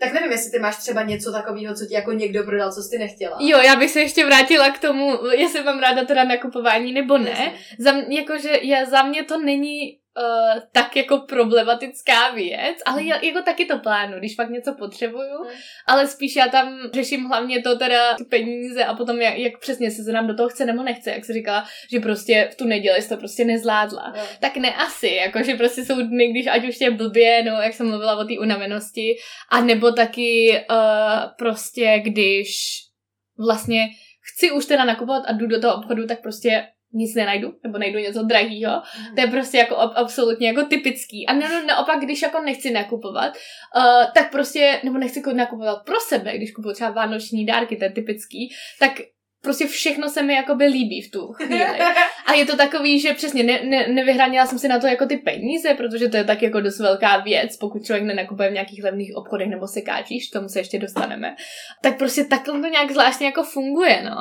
tak 0.00 0.12
nevím, 0.12 0.32
jestli 0.32 0.50
ty 0.50 0.58
máš 0.58 0.76
třeba 0.76 1.02
něco 1.02 1.32
takového, 1.32 1.74
co 1.74 1.86
ti 1.86 1.94
jako 1.94 2.12
někdo 2.12 2.44
prodal, 2.44 2.72
co 2.72 2.82
jsi 2.82 2.90
ty 2.90 2.98
nechtěla. 2.98 3.36
Jo, 3.40 3.58
já 3.58 3.76
bych 3.76 3.90
se 3.90 4.00
ještě 4.00 4.26
vrátila 4.26 4.70
k 4.70 4.78
tomu, 4.78 5.18
jestli 5.32 5.62
mám 5.62 5.78
ráda 5.78 6.04
teda 6.04 6.24
nakupování 6.24 6.92
nebo 6.92 7.18
ne. 7.18 7.30
Jasně. 7.30 7.52
Za 7.78 7.92
jakože 8.08 8.58
já, 8.62 8.84
za 8.84 9.02
mě 9.02 9.24
to 9.24 9.40
není 9.40 9.99
uh, 10.16 10.60
tak 10.72 10.96
jako 10.96 11.18
problematická 11.18 12.30
věc, 12.30 12.76
ale 12.86 13.02
já, 13.02 13.16
jako 13.24 13.42
taky 13.42 13.64
to 13.66 13.78
plánu, 13.78 14.18
když 14.18 14.36
fakt 14.36 14.50
něco 14.50 14.74
potřebuju, 14.74 15.44
Mhm. 15.44 15.54
ale 15.86 16.06
spíš 16.06 16.36
já 16.36 16.48
tam 16.48 16.78
řeším 16.94 17.24
hlavně 17.24 17.62
to 17.62 17.78
teda 17.78 18.14
ty 18.14 18.24
peníze 18.24 18.84
a 18.84 18.94
potom 18.94 19.20
jak, 19.20 19.38
jak 19.38 19.58
přesně 19.60 19.90
se 19.90 20.12
nám 20.12 20.26
do 20.26 20.34
toho 20.34 20.48
chce 20.48 20.64
nebo 20.64 20.82
nechce, 20.82 21.10
jak 21.10 21.24
jsi 21.24 21.32
říkala, 21.32 21.64
že 21.92 22.00
prostě 22.00 22.48
v 22.52 22.56
tu 22.56 22.64
neděli 22.66 23.02
jsi 23.02 23.08
to 23.08 23.16
prostě 23.16 23.44
nezvládla. 23.44 24.12
Jo. 24.16 24.22
Tak 24.40 24.56
ne 24.56 24.74
asi, 24.74 25.08
jakože 25.08 25.54
prostě 25.54 25.84
jsou 25.84 26.02
dny, 26.02 26.28
když 26.30 26.46
ať 26.46 26.68
už 26.68 26.76
tě 26.78 26.90
blbě, 26.90 27.42
no 27.42 27.52
jak 27.52 27.74
jsem 27.74 27.88
mluvila 27.88 28.16
o 28.16 28.24
té 28.24 28.38
unavenosti, 28.40 29.16
a 29.50 29.60
nebo 29.60 29.92
taky 29.92 30.60
uh, 30.70 30.76
prostě 31.38 32.00
když 32.04 32.50
vlastně 33.46 33.88
chci 34.34 34.50
už 34.50 34.66
teda 34.66 34.84
nakupovat 34.84 35.22
a 35.26 35.32
jdu 35.32 35.46
do 35.46 35.60
toho 35.60 35.74
obchodu, 35.74 36.06
tak 36.06 36.22
prostě 36.22 36.66
nic 36.92 37.14
nenajdu, 37.14 37.52
nebo 37.64 37.78
najdu 37.78 37.98
něco 37.98 38.22
drahýho. 38.22 38.72
Mm. 38.72 39.14
To 39.14 39.20
je 39.20 39.26
prostě 39.26 39.58
jako 39.58 39.76
absolutně 39.76 40.48
jako 40.48 40.64
typický. 40.64 41.26
A 41.26 41.32
ne, 41.32 41.64
naopak, 41.66 42.00
když 42.00 42.22
jako 42.22 42.40
nechci 42.40 42.70
nakupovat, 42.70 43.32
uh, 43.76 44.12
tak 44.14 44.30
prostě, 44.30 44.80
nebo 44.84 44.98
nechci 44.98 45.22
nakupovat 45.32 45.84
pro 45.84 46.00
sebe, 46.08 46.36
když 46.36 46.52
kupuju 46.52 46.74
třeba 46.74 46.90
vánoční 46.90 47.46
dárky, 47.46 47.76
to 47.76 47.84
je 47.84 47.92
typický, 47.92 48.50
tak 48.78 48.92
prostě 49.42 49.66
všechno 49.66 50.08
se 50.08 50.22
mi 50.22 50.34
jakoby 50.34 50.64
líbí 50.64 51.02
v 51.02 51.10
tu 51.10 51.32
chvíli. 51.32 51.64
A 52.26 52.32
je 52.32 52.46
to 52.46 52.56
takový, 52.56 53.00
že 53.00 53.12
přesně 53.12 53.42
ne, 53.42 53.60
ne, 53.64 53.88
nevyhranila 53.88 54.46
jsem 54.46 54.58
si 54.58 54.68
na 54.68 54.78
to 54.78 54.86
jako 54.86 55.06
ty 55.06 55.16
peníze, 55.16 55.74
protože 55.74 56.08
to 56.08 56.16
je 56.16 56.24
tak 56.24 56.42
jako 56.42 56.60
dost 56.60 56.80
velká 56.80 57.16
věc, 57.16 57.56
pokud 57.56 57.84
člověk 57.84 58.04
nenakupuje 58.04 58.50
v 58.50 58.52
nějakých 58.52 58.84
levných 58.84 59.16
obchodech 59.16 59.48
nebo 59.48 59.66
sekáčíš, 59.66 60.28
k 60.28 60.32
tomu 60.32 60.48
se 60.48 60.60
ještě 60.60 60.78
dostaneme. 60.78 61.36
Tak 61.82 61.98
prostě 61.98 62.24
takhle 62.24 62.60
to 62.60 62.66
nějak 62.66 62.90
zvláštně 62.90 63.26
jako 63.26 63.42
funguje, 63.42 64.02
no. 64.04 64.16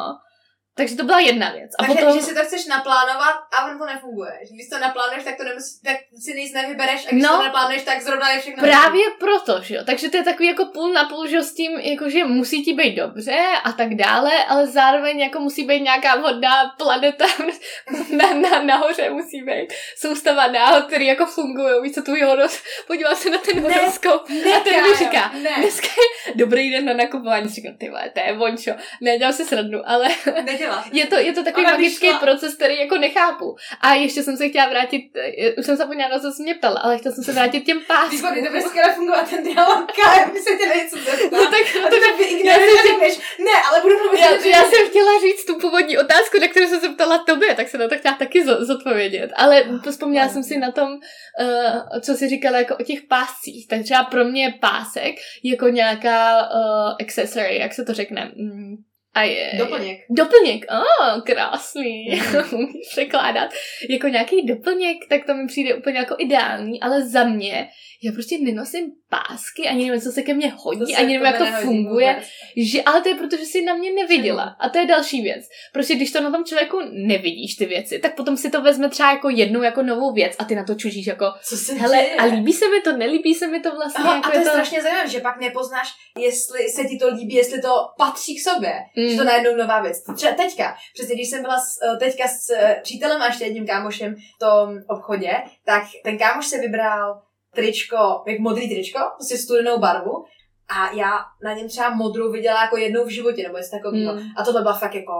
Takže 0.79 0.95
to 0.95 1.03
byla 1.03 1.19
jedna 1.19 1.51
věc. 1.51 1.71
A 1.79 1.83
Takže, 1.83 1.97
potom... 1.97 2.19
že 2.19 2.25
si 2.25 2.35
to 2.35 2.43
chceš 2.43 2.65
naplánovat 2.65 3.35
a 3.53 3.65
on 3.71 3.79
to 3.79 3.85
nefunguje. 3.85 4.31
Že 4.47 4.53
když 4.55 4.69
to 4.69 4.79
naplánuješ, 4.79 5.23
tak 5.23 5.37
to 5.37 5.43
nemusí, 5.43 5.81
tak 5.85 5.97
si 6.23 6.33
nic 6.33 6.53
nevybereš 6.53 7.05
a 7.05 7.09
když 7.11 7.23
no, 7.23 7.37
to 7.37 7.43
naplánuješ, 7.43 7.83
tak 7.83 8.01
zrovna 8.01 8.31
je 8.31 8.39
všechno. 8.39 8.63
Právě 8.63 9.03
nevybereš. 9.03 9.19
proto, 9.19 9.61
že 9.61 9.75
jo. 9.75 9.81
Takže 9.85 10.09
to 10.09 10.17
je 10.17 10.23
takový 10.23 10.47
jako 10.47 10.65
půl 10.65 10.93
na 10.93 11.03
půl, 11.03 11.27
že 11.27 11.43
s 11.43 11.53
tím, 11.53 11.71
jako 11.71 12.09
že 12.09 12.23
musí 12.23 12.63
ti 12.63 12.73
být 12.73 12.95
dobře 12.95 13.37
a 13.63 13.71
tak 13.71 13.95
dále, 13.95 14.31
ale 14.45 14.67
zároveň 14.67 15.19
jako 15.19 15.39
musí 15.39 15.63
být 15.63 15.81
nějaká 15.81 16.15
vhodná 16.15 16.75
planeta 16.77 17.25
na, 18.17 18.33
na, 18.33 18.63
nahoře 18.63 19.09
musí 19.09 19.41
být 19.41 19.73
soustava 19.97 20.47
náhod, 20.47 20.85
který 20.85 21.05
jako 21.05 21.25
fungují. 21.25 21.81
Víš 21.83 21.93
co, 21.93 22.01
tvůj 22.01 22.21
horos, 22.21 22.63
podívá 22.87 23.15
se 23.15 23.29
na 23.29 23.37
ten 23.37 23.59
horoskop 23.61 24.29
ne, 24.29 24.53
a 24.57 24.59
ten 24.59 24.83
mi 24.83 24.97
říká, 24.97 25.31
ne. 25.41 25.49
dneska 25.57 25.87
je 25.87 26.33
dobrý 26.35 26.71
den 26.71 26.85
na 26.85 26.93
nakupování. 26.93 27.49
Říkám, 27.49 27.77
ty 27.77 27.89
vole, 27.89 28.09
to 28.13 28.19
je 28.19 28.33
vončo. 28.33 28.71
Nedělám 29.01 29.33
si 29.33 29.45
srandu, 29.45 29.79
ale... 29.85 30.07
Nedělám 30.43 30.68
je 30.91 31.07
to, 31.07 31.15
je 31.15 31.33
to 31.33 31.43
takový 31.43 31.65
Ona 31.65 31.75
magický 31.75 32.05
vyšla. 32.05 32.19
proces, 32.19 32.55
který 32.55 32.79
jako 32.79 32.97
nechápu. 32.97 33.55
A 33.81 33.93
ještě 33.93 34.23
jsem 34.23 34.37
se 34.37 34.49
chtěla 34.49 34.69
vrátit, 34.69 35.01
eh, 35.15 35.53
už 35.59 35.65
jsem 35.65 35.75
zapomněla, 35.75 36.19
co 36.19 36.31
jsi 36.31 36.43
mě 36.43 36.55
ptala, 36.55 36.79
ale 36.79 36.97
chtěla 36.97 37.15
jsem 37.15 37.23
se 37.23 37.31
vrátit 37.31 37.61
těm 37.65 37.81
páskům. 37.87 38.17
Výborně, 38.17 38.47
to 38.47 38.53
by 38.53 38.61
skvěle 38.61 38.93
fungovat 38.93 39.29
ten 39.29 39.43
dialog, 39.43 39.91
já 40.17 40.25
by 40.33 40.39
se 40.39 40.57
tě 40.57 40.65
něco 40.65 40.97
zeptat. 40.97 41.31
No 41.31 41.39
tak, 41.39 41.75
no, 41.75 41.89
tak 41.89 41.99
já 42.43 42.53
jsem, 42.55 42.99
ne, 43.45 43.51
ale 43.69 43.81
budu 43.81 43.95
mluvit. 43.97 44.19
Já, 44.19 44.31
já, 44.31 44.63
jsem 44.63 44.89
chtěla 44.89 45.11
říct 45.21 45.45
tu 45.45 45.59
původní 45.59 45.97
otázku, 45.97 46.39
na 46.39 46.47
kterou 46.47 46.67
jsem 46.67 46.79
se 46.79 46.89
ptala 46.89 47.17
tobě, 47.17 47.55
tak 47.55 47.69
se 47.69 47.77
na 47.77 47.87
to 47.87 47.97
chtěla 47.97 48.15
taky 48.15 48.45
zodpovědět. 48.45 49.31
Ale 49.35 49.63
vzpomněla 49.91 50.29
jsem 50.29 50.43
si 50.43 50.57
na 50.57 50.71
tom, 50.71 50.89
uh, 50.91 51.99
co 52.01 52.13
jsi 52.13 52.29
říkala 52.29 52.57
jako 52.57 52.75
o 52.75 52.83
těch 52.83 53.01
páscích. 53.01 53.67
Tak 53.67 53.83
třeba 53.83 54.03
pro 54.03 54.25
mě 54.25 54.53
pásek 54.61 55.15
jako 55.43 55.67
nějaká 55.67 56.41
uh, 56.41 56.95
accessory, 57.01 57.57
jak 57.57 57.73
se 57.73 57.85
to 57.85 57.93
řekne. 57.93 58.31
Mm 58.35 58.88
a 59.13 59.23
je, 59.23 59.51
doplněk. 59.57 59.99
Doplněk, 60.09 60.65
oh, 60.71 61.21
krásný. 61.21 62.09
Mm. 62.51 62.67
překládat. 62.91 63.49
Jako 63.89 64.07
nějaký 64.07 64.45
doplněk, 64.45 64.97
tak 65.09 65.25
to 65.25 65.33
mi 65.33 65.47
přijde 65.47 65.75
úplně 65.75 65.97
jako 65.97 66.15
ideální, 66.19 66.81
ale 66.81 67.09
za 67.09 67.23
mě, 67.23 67.69
já 68.03 68.11
prostě 68.11 68.37
nenosím 68.37 68.91
pásky, 69.09 69.67
ani 69.67 69.85
nevím, 69.85 70.01
co 70.01 70.11
se 70.11 70.21
ke 70.21 70.33
mně 70.33 70.53
hodí, 70.57 70.95
ani 70.95 71.07
nevím, 71.07 71.25
jak 71.25 71.37
to 71.37 71.45
funguje. 71.45 72.21
Že, 72.57 72.83
ale 72.83 73.01
to 73.01 73.09
je 73.09 73.15
proto, 73.15 73.37
že 73.37 73.45
jsi 73.45 73.65
na 73.65 73.73
mě 73.73 73.91
neviděla. 73.93 74.55
A 74.59 74.69
to 74.69 74.79
je 74.79 74.85
další 74.85 75.21
věc. 75.21 75.45
Prostě 75.73 75.95
když 75.95 76.11
to 76.11 76.21
na 76.21 76.31
tom 76.31 76.45
člověku 76.45 76.79
nevidíš 76.91 77.55
ty 77.55 77.65
věci, 77.65 77.99
tak 77.99 78.15
potom 78.15 78.37
si 78.37 78.49
to 78.49 78.61
vezme 78.61 78.89
třeba 78.89 79.11
jako 79.11 79.29
jednu 79.29 79.63
jako 79.63 79.83
novou 79.83 80.13
věc 80.13 80.35
a 80.39 80.45
ty 80.45 80.55
na 80.55 80.63
to 80.63 80.75
čužíš 80.75 81.07
jako, 81.07 81.25
co 81.43 81.57
se 81.57 81.73
hele, 81.73 81.97
děje? 81.97 82.15
a 82.15 82.25
líbí 82.25 82.53
se 82.53 82.69
mi 82.69 82.81
to, 82.81 82.97
nelíbí 82.97 83.33
se 83.33 83.47
mi 83.47 83.59
to 83.59 83.75
vlastně. 83.75 84.03
Aha, 84.03 84.15
jako 84.15 84.27
a 84.27 84.31
to 84.31 84.37
je, 84.37 84.43
to... 84.43 84.49
strašně 84.49 84.81
zajímavé, 84.81 85.09
že 85.09 85.19
pak 85.19 85.39
nepoznáš, 85.39 85.87
jestli 86.19 86.69
se 86.69 86.83
ti 86.83 86.97
to 86.97 87.07
líbí, 87.09 87.35
jestli 87.35 87.61
to 87.61 87.69
patří 87.97 88.35
k 88.35 88.41
sobě. 88.41 88.73
Mm. 88.97 89.07
Že 89.07 89.17
to 89.17 89.23
najednou 89.23 89.55
nová 89.55 89.81
věc. 89.81 90.03
Třeba 90.15 90.33
teďka, 90.33 90.75
přesně 90.93 91.15
když 91.15 91.29
jsem 91.29 91.41
byla 91.41 91.59
s, 91.59 91.77
eh, 91.83 91.97
teďka 91.97 92.27
s 92.27 92.49
eh, 92.49 92.79
přítelem 92.83 93.21
a 93.21 93.25
ještě 93.25 93.45
jedním 93.45 93.67
kámošem 93.67 94.15
v 94.15 94.39
tom 94.39 94.77
obchodě, 94.87 95.31
tak 95.65 95.83
ten 96.03 96.17
kámoš 96.17 96.47
se 96.47 96.57
vybral 96.57 97.21
tričko, 97.55 98.23
jak 98.27 98.39
modrý 98.39 98.69
tričko, 98.69 98.99
prostě 99.17 99.37
studenou 99.37 99.79
barvu. 99.79 100.25
A 100.71 100.91
já 100.93 101.19
na 101.43 101.53
něm 101.53 101.67
třeba 101.67 101.89
modrou 101.89 102.31
viděla 102.31 102.63
jako 102.63 102.77
jednou 102.77 103.05
v 103.05 103.09
životě, 103.09 103.43
nebo 103.43 103.57
něco 103.57 103.71
takového. 103.71 104.13
Mm. 104.13 104.21
A 104.37 104.43
tohle 104.43 104.61
byla 104.61 104.73
fakt 104.73 104.95
jako, 104.95 105.13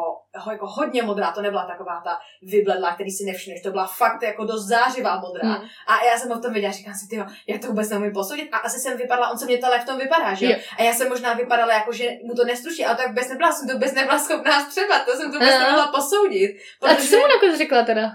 jako 0.52 0.68
hodně 0.68 1.04
modrá, 1.04 1.32
to 1.32 1.42
nebyla 1.42 1.66
taková 1.66 2.02
ta 2.04 2.20
vybledla, 2.42 2.94
který 2.94 3.12
si 3.12 3.26
nevšimneš, 3.26 3.62
to 3.62 3.72
byla 3.72 3.88
fakt 3.88 4.24
jako 4.24 4.46
dost 4.46 4.68
zářivá 4.68 5.20
modrá. 5.20 5.50
Mm. 5.50 5.66
A 5.88 6.04
já 6.06 6.18
jsem 6.18 6.30
ho 6.30 6.36
v 6.36 6.42
tom 6.42 6.54
viděla, 6.54 6.74
říkám 6.74 6.94
si, 6.94 7.08
tyjo, 7.08 7.26
já 7.48 7.58
to 7.58 7.68
vůbec 7.68 7.90
neumím 7.90 8.14
posoudit. 8.14 8.50
A 8.52 8.58
asi 8.58 8.80
jsem 8.80 8.98
vypadala, 8.98 9.30
on 9.30 9.38
se 9.38 9.46
mě 9.46 9.58
to 9.58 9.68
v 9.82 9.86
tom 9.86 9.98
vypadá, 9.98 10.34
že 10.34 10.46
jo? 10.46 10.58
A 10.78 10.84
já 10.84 10.94
jsem 10.94 11.10
možná 11.10 11.34
vypadala 11.34 11.74
jako, 11.74 11.94
že 11.94 12.10
mu 12.26 12.36
to 12.36 12.46
nestručí, 12.46 12.86
ale 12.86 12.96
tak 12.98 13.08
vůbec 13.08 13.30
nebyla, 13.30 13.52
jsem 13.52 13.68
to 13.68 13.74
vůbec 13.74 13.94
nebyla 13.94 14.20
schopná 14.20 14.66
střebat, 14.66 15.06
to 15.06 15.12
jsem 15.12 15.32
to 15.32 15.40
vůbec 15.40 15.60
nemohla 15.60 15.88
posoudit. 15.88 16.52
Protože... 16.80 16.94
A 16.94 16.96
co 16.96 17.04
jsem 17.04 17.20
mu 17.20 17.28
nakonec 17.28 17.58
řekla 17.58 17.84
teda? 17.84 18.12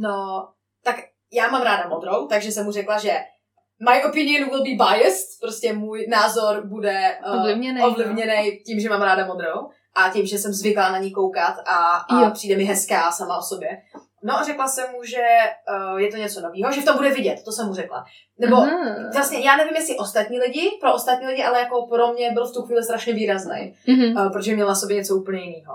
No, 0.00 0.48
tak 0.84 0.96
já 1.32 1.48
mám 1.48 1.62
ráda 1.62 1.88
modrou, 1.88 2.26
takže 2.26 2.52
jsem 2.52 2.64
mu 2.64 2.72
řekla, 2.72 2.98
že 2.98 3.20
my 3.80 4.04
opinion 4.04 4.50
will 4.50 4.64
be 4.64 4.84
biased, 4.84 5.40
prostě 5.40 5.72
můj 5.72 6.06
názor 6.08 6.66
bude 6.66 7.18
uh, 7.26 7.40
ovlivněný, 7.40 7.82
ovlivněný 7.82 8.50
no. 8.50 8.56
tím, 8.66 8.80
že 8.80 8.88
mám 8.88 9.02
ráda 9.02 9.26
modrou 9.26 9.68
a 9.94 10.10
tím, 10.10 10.26
že 10.26 10.38
jsem 10.38 10.52
zvyklá 10.52 10.92
na 10.92 10.98
ní 10.98 11.12
koukat 11.12 11.54
a, 11.66 11.96
a 11.96 12.30
přijde 12.30 12.56
mi 12.56 12.64
hezká 12.64 13.12
sama 13.12 13.38
o 13.38 13.42
sobě. 13.42 13.68
No 14.26 14.38
a 14.38 14.44
řekla 14.44 14.68
jsem 14.68 14.92
mu, 14.92 15.04
že 15.04 15.22
uh, 15.92 15.98
je 15.98 16.10
to 16.10 16.16
něco 16.16 16.40
nového, 16.40 16.72
že 16.72 16.80
v 16.80 16.84
tom 16.84 16.96
bude 16.96 17.10
vidět, 17.10 17.42
to 17.44 17.52
jsem 17.52 17.66
mu 17.66 17.74
řekla. 17.74 18.04
Nebo 18.38 18.56
Aha. 18.56 19.10
vlastně 19.14 19.38
já 19.38 19.56
nevím, 19.56 19.76
jestli 19.76 19.96
ostatní 19.96 20.38
lidi, 20.38 20.70
pro 20.80 20.94
ostatní 20.94 21.26
lidi, 21.26 21.44
ale 21.44 21.60
jako 21.60 21.86
pro 21.86 22.12
mě 22.12 22.30
byl 22.30 22.46
v 22.46 22.52
tu 22.52 22.62
chvíli 22.62 22.82
strašně 22.82 23.12
výrazný, 23.12 23.74
uh, 23.88 24.32
protože 24.32 24.54
měl 24.54 24.66
na 24.66 24.74
sobě 24.74 24.96
něco 24.96 25.16
úplně 25.16 25.40
jiného. 25.40 25.74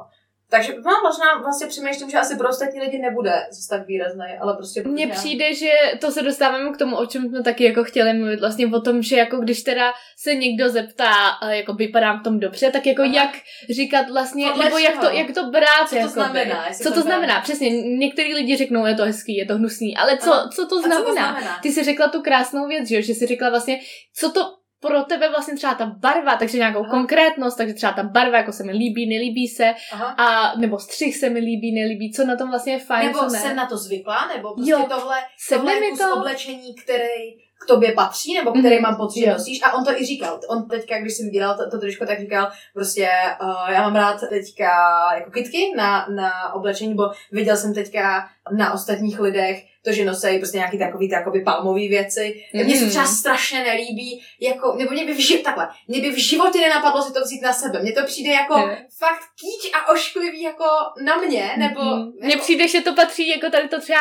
Takže 0.52 0.74
no, 0.74 0.92
možná 1.04 1.42
vlastně 1.42 1.68
přemýšlím, 1.68 2.10
že 2.10 2.18
asi 2.18 2.38
pro 2.38 2.50
ostatní 2.50 2.82
lidi 2.82 3.00
nebude 3.00 3.32
zase 3.52 3.70
tak 3.70 3.88
výrazný, 3.88 4.26
ale 4.42 4.54
prostě... 4.54 4.84
Mně 4.84 5.06
já... 5.06 5.16
přijde, 5.16 5.54
že 5.54 5.72
to 6.02 6.12
se 6.12 6.22
dostáváme 6.22 6.74
k 6.74 6.78
tomu, 6.78 6.98
o 6.98 7.06
čem 7.06 7.30
jsme 7.30 7.44
taky 7.44 7.64
jako 7.64 7.84
chtěli 7.84 8.14
mluvit, 8.14 8.40
vlastně 8.40 8.68
o 8.68 8.82
tom, 8.82 9.02
že 9.02 9.16
jako 9.16 9.38
když 9.38 9.64
teda 9.64 9.92
se 10.18 10.36
někdo 10.36 10.70
zeptá, 10.70 11.14
jako 11.50 11.74
vypadám 11.74 12.20
v 12.20 12.24
tom 12.24 12.40
dobře, 12.40 12.72
tak 12.72 12.86
jako 12.86 13.02
Aha. 13.02 13.14
jak 13.14 13.30
říkat 13.70 14.10
vlastně, 14.10 14.48
Podle 14.50 14.66
nebo 14.66 14.78
jak 14.78 15.00
to, 15.00 15.10
jak 15.10 15.32
to 15.34 15.44
brát, 15.44 15.90
co 15.90 15.96
to 15.96 15.96
jako 15.96 16.10
znamená, 16.10 16.66
co 16.84 16.94
to 16.94 17.02
znamená, 17.02 17.42
přesně, 17.42 17.70
některý 17.82 18.36
lidi 18.36 18.58
řeknou, 18.58 18.86
je 18.86 18.96
to 18.96 19.04
hezký, 19.04 19.38
je 19.38 19.46
to 19.46 19.56
hnusný, 19.56 19.98
ale 19.98 20.18
co, 20.18 20.50
co 20.56 20.68
to 20.68 20.82
znamená? 20.82 21.02
co 21.02 21.06
to 21.06 21.14
znamená? 21.14 21.60
Ty 21.62 21.72
jsi 21.72 21.84
řekla 21.84 22.08
tu 22.08 22.22
krásnou 22.22 22.68
věc, 22.68 22.90
že, 22.90 23.02
že 23.02 23.14
jsi 23.14 23.28
řekla 23.28 23.50
vlastně, 23.50 23.80
co 24.16 24.32
to 24.32 24.59
pro 24.80 25.04
tebe 25.04 25.30
vlastně 25.30 25.56
třeba 25.56 25.74
ta 25.74 25.86
barva, 25.86 26.36
takže 26.36 26.58
nějakou 26.58 26.80
Aha. 26.80 26.90
konkrétnost, 26.90 27.58
takže 27.58 27.74
třeba 27.74 27.94
ta 27.94 28.04
barva, 28.04 28.38
jako 28.38 28.52
se 28.52 28.64
mi 28.64 28.72
líbí, 28.72 29.10
nelíbí 29.10 29.48
se, 29.48 29.74
Aha. 29.92 30.06
a 30.06 30.58
nebo 30.58 30.80
střih 30.80 31.18
se 31.18 31.30
mi 31.30 31.40
líbí, 31.40 31.72
nelíbí, 31.72 32.14
co 32.14 32.26
na 32.26 32.36
tom 32.36 32.50
vlastně 32.50 32.74
je 32.74 32.80
fajn, 32.80 33.08
Nebo 33.08 33.20
co 33.20 33.30
ne. 33.30 33.40
jsem 33.40 33.56
na 33.56 33.66
to 33.66 33.78
zvyklá, 33.78 34.28
nebo 34.36 34.54
prostě 34.54 34.72
jo, 34.72 34.86
tohle, 34.90 35.18
tohle 35.50 35.74
je 35.74 35.90
kus 35.90 36.00
to... 36.00 36.16
oblečení, 36.16 36.76
který 36.84 37.50
k 37.62 37.66
tobě 37.68 37.92
patří, 37.92 38.34
nebo 38.34 38.52
který 38.52 38.76
mm, 38.76 38.82
mám 38.82 38.96
pocit, 38.96 39.20
že 39.20 39.32
nosíš. 39.32 39.60
A 39.64 39.74
on 39.74 39.86
to 39.86 39.92
i 39.92 40.06
říkal. 40.06 40.40
On 40.50 40.68
teďka, 40.68 41.00
když 41.00 41.14
jsem 41.14 41.30
dělal 41.30 41.58
to, 41.58 41.70
to 41.70 41.80
trošku, 41.80 42.06
tak 42.06 42.20
říkal, 42.20 42.52
prostě 42.74 43.10
uh, 43.42 43.74
já 43.74 43.82
mám 43.82 43.96
rád 43.96 44.20
teďka 44.30 44.70
jako 45.16 45.32
kitky 45.32 45.74
na, 45.78 46.08
na 46.16 46.54
oblečení, 46.54 46.96
bo 46.96 47.04
viděl 47.32 47.58
jsem 47.58 47.74
teďka 47.74 48.30
na 48.52 48.74
ostatních 48.74 49.20
lidech 49.20 49.64
to, 49.86 49.92
že 49.92 50.06
nosí 50.06 50.38
prostě 50.38 50.58
nějaký 50.58 50.80
takový 50.80 51.10
takový 51.10 51.44
palmový 51.44 51.88
věci. 51.88 52.44
Mm. 52.54 52.64
Mně 52.64 52.78
se 52.78 52.90
třeba 52.90 53.06
strašně 53.06 53.64
nelíbí, 53.64 54.22
jako, 54.42 54.76
nebo 54.78 54.92
mě 54.92 55.06
by 55.06 55.14
v 55.14 55.20
životě, 55.20 55.44
takhle, 55.44 55.68
mě 55.88 56.02
by 56.02 56.10
v 56.10 56.18
životě 56.18 56.60
nenapadlo 56.60 57.02
si 57.02 57.14
to 57.14 57.22
vzít 57.22 57.42
na 57.42 57.54
sebe. 57.54 57.82
Mně 57.82 57.92
to 57.94 58.06
přijde 58.06 58.32
jako 58.32 58.58
mm. 58.58 58.70
fakt 59.00 59.24
kýč 59.40 59.72
a 59.74 59.92
ošklivý 59.92 60.42
jako 60.42 60.66
na 61.06 61.18
mě, 61.18 61.52
nebo... 61.58 61.82
Mm. 61.82 62.12
Mně 62.22 62.38
přijde, 62.38 62.68
že 62.68 62.82
to 62.82 62.94
patří 62.94 63.30
jako 63.30 63.50
tady 63.50 63.68
to 63.68 63.82
třeba 63.82 64.00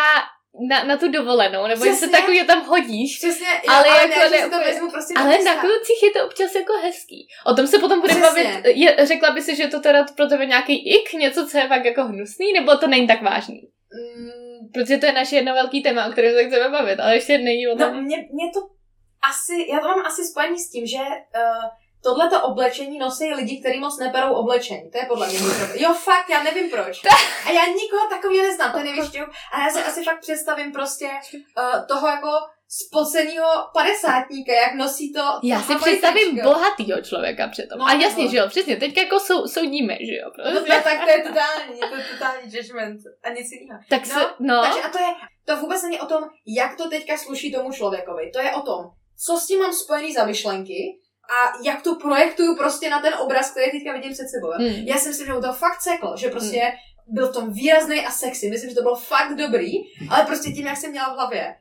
na, 0.70 0.84
na 0.84 0.96
tu 0.96 1.08
dovolenou, 1.08 1.66
nebo 1.66 1.80
Přesně. 1.80 1.94
že 1.94 1.96
se 1.96 2.08
takový 2.08 2.46
tam 2.46 2.66
hodíš. 2.66 3.18
Přesně, 3.18 3.46
já, 3.46 3.72
ale, 3.72 3.88
ale 3.88 4.00
jako 4.00 4.30
ne, 4.30 4.30
ne, 4.30 4.50
to 4.50 4.58
vezmu 4.58 4.90
prostě 4.90 5.14
Ale 5.16 5.38
na 5.44 5.54
klucích 5.54 6.02
je 6.02 6.10
to 6.10 6.26
občas 6.26 6.54
jako 6.54 6.72
hezký. 6.82 7.28
O 7.46 7.54
tom 7.54 7.66
se 7.66 7.78
potom 7.78 8.00
budeme 8.00 8.20
bavit. 8.20 8.48
Je, 8.64 8.96
řekla 9.02 9.30
by 9.30 9.42
si, 9.42 9.56
že 9.56 9.66
to 9.66 9.80
teda 9.80 10.06
pro 10.16 10.26
tebe 10.26 10.46
nějaký 10.46 10.94
ik, 10.94 11.12
něco, 11.12 11.46
co 11.46 11.58
je 11.58 11.68
fakt 11.68 11.84
jako 11.84 12.04
hnusný, 12.04 12.52
nebo 12.52 12.76
to 12.76 12.86
není 12.86 13.06
tak 13.06 13.22
vážný? 13.22 13.68
Mm. 13.92 14.68
Protože 14.74 14.98
to 14.98 15.06
je 15.06 15.12
naše 15.12 15.36
jedno 15.36 15.54
velký 15.54 15.82
téma, 15.82 16.06
o 16.06 16.12
kterém 16.12 16.34
se 16.34 16.44
chceme 16.44 16.68
bavit, 16.68 17.00
ale 17.00 17.14
ještě 17.14 17.38
není 17.38 17.68
o 17.68 17.76
tom. 17.76 17.94
No, 17.94 18.02
mě, 18.02 18.16
mě 18.32 18.50
to 18.54 18.60
asi, 19.30 19.66
já 19.72 19.80
to 19.80 19.88
mám 19.88 20.06
asi 20.06 20.24
spojení 20.24 20.58
s 20.58 20.70
tím, 20.70 20.86
že 20.86 20.98
uh, 20.98 21.64
tohleto 22.02 22.42
oblečení 22.42 22.98
nosí 22.98 23.34
lidi, 23.34 23.60
kteří 23.60 23.80
moc 23.80 23.98
neberou 23.98 24.34
oblečení. 24.34 24.90
To 24.90 24.98
je 24.98 25.04
podle 25.04 25.28
mě 25.28 25.38
Jo, 25.74 25.94
fakt, 25.94 26.30
já 26.30 26.42
nevím 26.42 26.70
proč. 26.70 27.00
A 27.46 27.50
já 27.50 27.66
nikoho 27.66 28.08
takového 28.10 28.46
neznám, 28.46 28.72
to 28.72 28.78
nevíš, 28.78 29.20
A 29.52 29.60
já 29.60 29.70
si 29.70 29.78
asi 29.78 30.04
fakt 30.04 30.20
představím 30.20 30.72
prostě 30.72 31.06
uh, 31.06 31.86
toho 31.86 32.08
jako 32.08 32.28
spoceného 32.68 33.48
padesátníka, 33.74 34.52
jak 34.52 34.74
nosí 34.74 35.12
to. 35.12 35.22
Já 35.42 35.62
si 35.62 35.76
představím 35.76 36.40
bohatýho 36.42 37.00
člověka 37.00 37.48
přitom. 37.48 37.78
No, 37.78 37.84
a 37.84 37.92
jasně, 37.92 38.24
no. 38.24 38.30
že 38.30 38.36
jo, 38.36 38.44
přesně, 38.48 38.76
teď 38.76 38.96
jako 38.96 39.20
sou, 39.20 39.46
soudíme, 39.46 39.94
že 40.00 40.14
jo. 40.14 40.30
Prostě. 40.34 40.54
No, 40.54 40.76
no, 40.76 40.82
tak 40.82 41.04
to 41.04 41.10
je 41.10 41.22
totální, 41.22 41.80
to 41.80 41.96
je 41.96 42.04
totální 42.12 42.56
judgment 42.56 43.00
a 43.24 43.30
nic 43.30 43.52
jiného. 43.52 43.80
Tak 43.88 44.06
no, 44.06 44.14
se, 44.14 44.20
no. 44.40 44.62
Takže 44.62 44.80
a 44.80 44.88
to 44.88 44.98
je, 44.98 45.08
to 45.44 45.56
vůbec 45.56 45.82
není 45.82 46.00
o 46.00 46.06
tom, 46.06 46.24
jak 46.46 46.76
to 46.76 46.88
teďka 46.88 47.16
sluší 47.16 47.52
tomu 47.52 47.72
člověkovi. 47.72 48.30
To 48.30 48.40
je 48.40 48.52
o 48.52 48.60
tom, 48.60 48.84
co 49.24 49.36
s 49.36 49.46
tím 49.46 49.58
mám 49.58 49.72
spojený 49.72 50.12
za 50.12 50.24
myšlenky, 50.24 50.98
a 51.28 51.52
jak 51.64 51.82
to 51.82 51.94
projektuju 51.94 52.56
prostě 52.56 52.90
na 52.90 53.00
ten 53.00 53.14
obraz, 53.14 53.50
který 53.50 53.70
teďka 53.70 53.92
vidím 53.92 54.12
před 54.12 54.28
sebou. 54.28 54.50
Hmm. 54.50 54.84
Já 54.86 54.96
si 54.96 55.08
myslím, 55.08 55.26
že 55.26 55.32
mu 55.32 55.40
to 55.40 55.52
fakt 55.52 55.80
seklo, 55.80 56.16
že 56.16 56.30
prostě 56.30 56.72
byl 57.06 57.28
v 57.28 57.32
tom 57.32 57.52
výrazný 57.52 58.06
a 58.06 58.10
sexy. 58.10 58.50
Myslím, 58.50 58.70
že 58.70 58.76
to 58.76 58.82
bylo 58.82 58.96
fakt 58.96 59.34
dobrý, 59.34 59.72
ale 60.10 60.26
prostě 60.26 60.50
tím, 60.50 60.66
jak 60.66 60.76
jsem 60.76 60.90
měla 60.90 61.12
v 61.12 61.16
hlavě. 61.16 61.54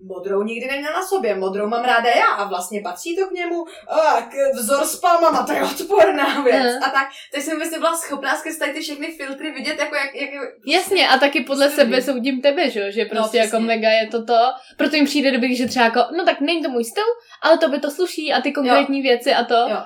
Modrou 0.00 0.42
nikdy 0.42 0.66
neměl 0.66 0.92
na 0.92 1.02
sobě, 1.02 1.34
modrou 1.34 1.68
mám 1.68 1.84
ráda 1.84 2.10
já 2.10 2.26
a 2.26 2.48
vlastně 2.48 2.80
patří 2.80 3.16
to 3.16 3.26
k 3.26 3.30
němu. 3.30 3.64
A, 3.88 4.22
k, 4.22 4.34
vzor 4.54 4.84
s 4.84 5.00
palmama, 5.00 5.42
to 5.42 5.52
je 5.52 5.62
odporná 5.62 6.40
věc. 6.40 6.76
A 6.86 6.90
tak, 6.90 7.08
teď 7.32 7.42
jsem 7.42 7.56
vlastně 7.56 7.78
byla 7.78 7.96
schopná 7.96 8.36
skrz 8.36 8.58
tady 8.58 8.72
ty 8.72 8.80
všechny 8.80 9.12
filtry 9.12 9.52
vidět, 9.52 9.78
jako 9.78 9.94
jak, 9.94 10.14
jak 10.14 10.30
Jasně, 10.66 11.08
a 11.08 11.18
taky 11.18 11.40
podle 11.40 11.66
Prostě 11.66 11.82
sebe 11.82 12.02
soudím 12.02 12.42
tebe, 12.42 12.70
že 12.70 12.80
jo, 12.80 12.86
že 12.90 13.04
prostě 13.04 13.38
No, 13.38 13.44
jako 13.44 13.60
mega 13.60 13.90
je 13.90 14.06
to 14.06 14.24
to, 14.24 14.38
proto 14.76 14.96
jim 14.96 15.04
přijde 15.04 15.32
dobrý, 15.32 15.56
že 15.56 15.66
třeba 15.66 15.84
jako, 15.84 16.00
no 16.16 16.24
tak 16.24 16.40
není 16.40 16.62
to 16.62 16.68
můj 16.68 16.84
styl, 16.84 17.04
ale 17.42 17.58
to 17.58 17.68
by 17.68 17.78
to 17.78 17.90
sluší 17.90 18.32
a 18.32 18.40
ty 18.40 18.52
konkrétní 18.52 19.02
věci 19.02 19.34
a 19.34 19.44
to. 19.44 19.54
Jo. 19.54 19.76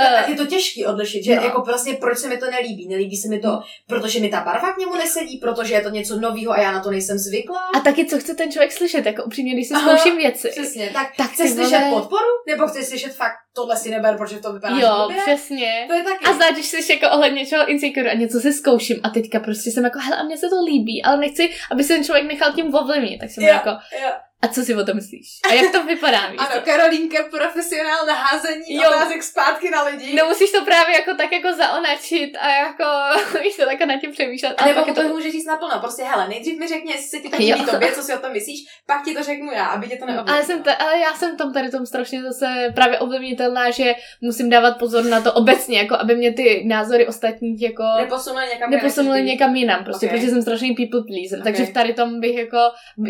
Eh, 0.00 0.14
Tak 0.16 0.28
je 0.28 0.34
to 0.34 0.46
těžký 0.46 0.86
odlišit, 0.86 1.24
že 1.24 1.36
no. 1.36 1.42
jako 1.42 1.62
vlastně 1.62 1.94
proč 1.94 2.18
se 2.18 2.28
mi 2.28 2.36
to 2.38 2.50
nelíbí. 2.50 2.88
Nelíbí 2.88 3.16
se 3.16 3.28
mi 3.28 3.38
to, 3.40 3.60
protože 3.86 4.20
mi 4.20 4.28
ta 4.28 4.40
barva 4.40 4.72
k 4.72 4.78
němu 4.78 4.94
nesedí, 4.94 5.38
protože 5.38 5.74
je 5.74 5.80
to 5.82 5.90
něco 5.90 6.20
nového 6.20 6.52
a 6.52 6.60
já 6.60 6.72
na 6.72 6.80
to 6.82 6.90
nejsem 6.90 7.18
zvyklá. 7.18 7.60
a 7.76 7.80
taky, 7.80 8.06
co 8.06 8.18
chce 8.18 8.34
ten 8.34 8.52
člověk 8.52 8.72
slyšet, 8.72 9.06
jako 9.06 9.24
upřímně, 9.24 9.52
když 9.54 9.68
si 9.68 9.74
zkouším 9.74 10.16
věci. 10.16 10.48
Přesně, 10.48 10.90
tak, 10.92 11.16
Tak 11.16 11.30
chceš 11.30 11.50
slyšet 11.50 11.78
vole. 11.78 12.00
podporu? 12.00 12.24
Nebo 12.48 12.66
chceš 12.66 12.86
slyšet 12.86 13.12
fakt, 13.14 13.34
tohle 13.54 13.76
si 13.76 13.90
neber, 13.90 14.16
protože 14.18 14.38
to 14.38 14.52
vypadá 14.52 14.76
Jo, 14.78 15.04
blbě? 15.06 15.22
přesně. 15.22 15.84
To 15.88 15.94
je 15.94 16.02
taky. 16.02 16.24
A 16.24 16.32
zvlášť, 16.32 16.52
když 16.52 16.66
jsi 16.66 16.92
jako 16.92 17.14
ohledně 17.14 17.38
něčeho 17.40 17.68
insecure 17.70 18.10
a 18.10 18.14
něco 18.14 18.40
si 18.40 18.52
zkouším 18.52 19.00
a 19.02 19.10
teďka 19.10 19.40
prostě 19.40 19.70
jsem 19.70 19.84
jako, 19.84 19.98
hele, 19.98 20.16
a 20.16 20.22
mně 20.22 20.38
se 20.38 20.46
to 20.48 20.64
líbí, 20.64 21.02
ale 21.04 21.16
nechci, 21.16 21.50
aby 21.70 21.84
se 21.84 21.94
ten 21.94 22.04
člověk 22.04 22.26
nechal 22.26 22.52
tím 22.52 22.74
ovlivnit, 22.74 23.20
tak 23.20 23.30
jsem 23.30 23.44
Jo, 23.44 23.48
jako, 23.50 23.68
jo. 24.02 24.10
A 24.44 24.48
co 24.48 24.62
si 24.62 24.74
o 24.74 24.84
tom 24.84 24.96
myslíš? 24.96 25.26
A 25.50 25.54
jak 25.54 25.72
to 25.72 25.82
vypadá, 25.84 26.26
víš? 26.30 26.40
Ano? 26.40 26.62
Karolínka, 26.64 27.18
profesionál 27.30 28.06
na 28.06 28.14
házení 28.14 28.64
Jo. 28.68 28.82
otázek 28.90 29.22
zpátky 29.22 29.70
na 29.70 29.82
lidi. 29.82 30.14
No 30.14 30.28
musíš 30.28 30.50
to 30.52 30.64
právě 30.64 30.94
jako 30.94 31.14
tak 31.14 31.32
jako 31.32 31.52
zaonačit 31.56 32.36
a 32.40 32.48
jako, 32.50 32.84
víš 33.42 33.56
to, 33.56 33.64
tak 33.64 33.80
nad 33.80 34.00
tím 34.00 34.12
přemýšlet. 34.12 34.54
Ale 34.58 34.68
Nebo 34.74 34.86
mu 34.86 34.94
to 34.94 35.02
to, 35.02 35.08
může 35.08 35.30
říct 35.30 35.46
naplno. 35.46 35.80
Prostě, 35.80 36.02
hele, 36.02 36.28
nejdřív 36.28 36.58
mi 36.58 36.68
řekni, 36.68 36.92
jestli 36.92 37.06
se 37.08 37.18
ti 37.18 37.28
to 37.30 37.36
líbí 37.36 37.64
tobě, 37.70 37.92
co 37.92 38.02
si 38.02 38.14
o 38.14 38.18
tom 38.18 38.32
myslíš, 38.32 38.60
pak 38.86 39.04
ti 39.04 39.14
to 39.14 39.22
řeknu 39.22 39.52
já, 39.52 39.66
aby 39.66 39.88
tě 39.88 39.96
to 39.96 40.06
neovlivnilo. 40.06 40.36
ale, 40.36 40.44
jsem 40.44 40.62
ta, 40.62 40.72
ale 40.72 40.98
já 40.98 41.14
jsem 41.14 41.36
tam 41.36 41.52
tady 41.52 41.70
tom 41.70 41.86
strašně 41.86 42.22
zase 42.22 42.72
právě 42.74 42.98
ovlivnitelná, 42.98 43.70
že 43.70 43.94
musím 44.20 44.50
dávat 44.50 44.78
pozor 44.78 45.04
na 45.04 45.20
to 45.20 45.32
obecně, 45.32 45.78
jako 45.78 45.94
aby 45.94 46.16
mě 46.16 46.32
ty 46.32 46.62
názory 46.66 47.06
ostatních 47.06 47.62
jako 47.62 47.82
Neposunuli 48.00 48.46
někam, 48.46 48.70
být. 48.70 49.22
někam 49.24 49.56
jinam, 49.56 49.84
prostě, 49.84 50.06
Ok. 50.06 50.12
protože 50.12 50.28
jsem 50.30 50.42
strašný 50.42 50.74
people 50.74 51.00
pleaser, 51.08 51.38
Ok. 51.38 51.44
takže 51.44 51.64
v 51.64 51.72
tady 51.72 51.94
tom 51.94 52.20
bych 52.20 52.34
jako, 52.36 52.58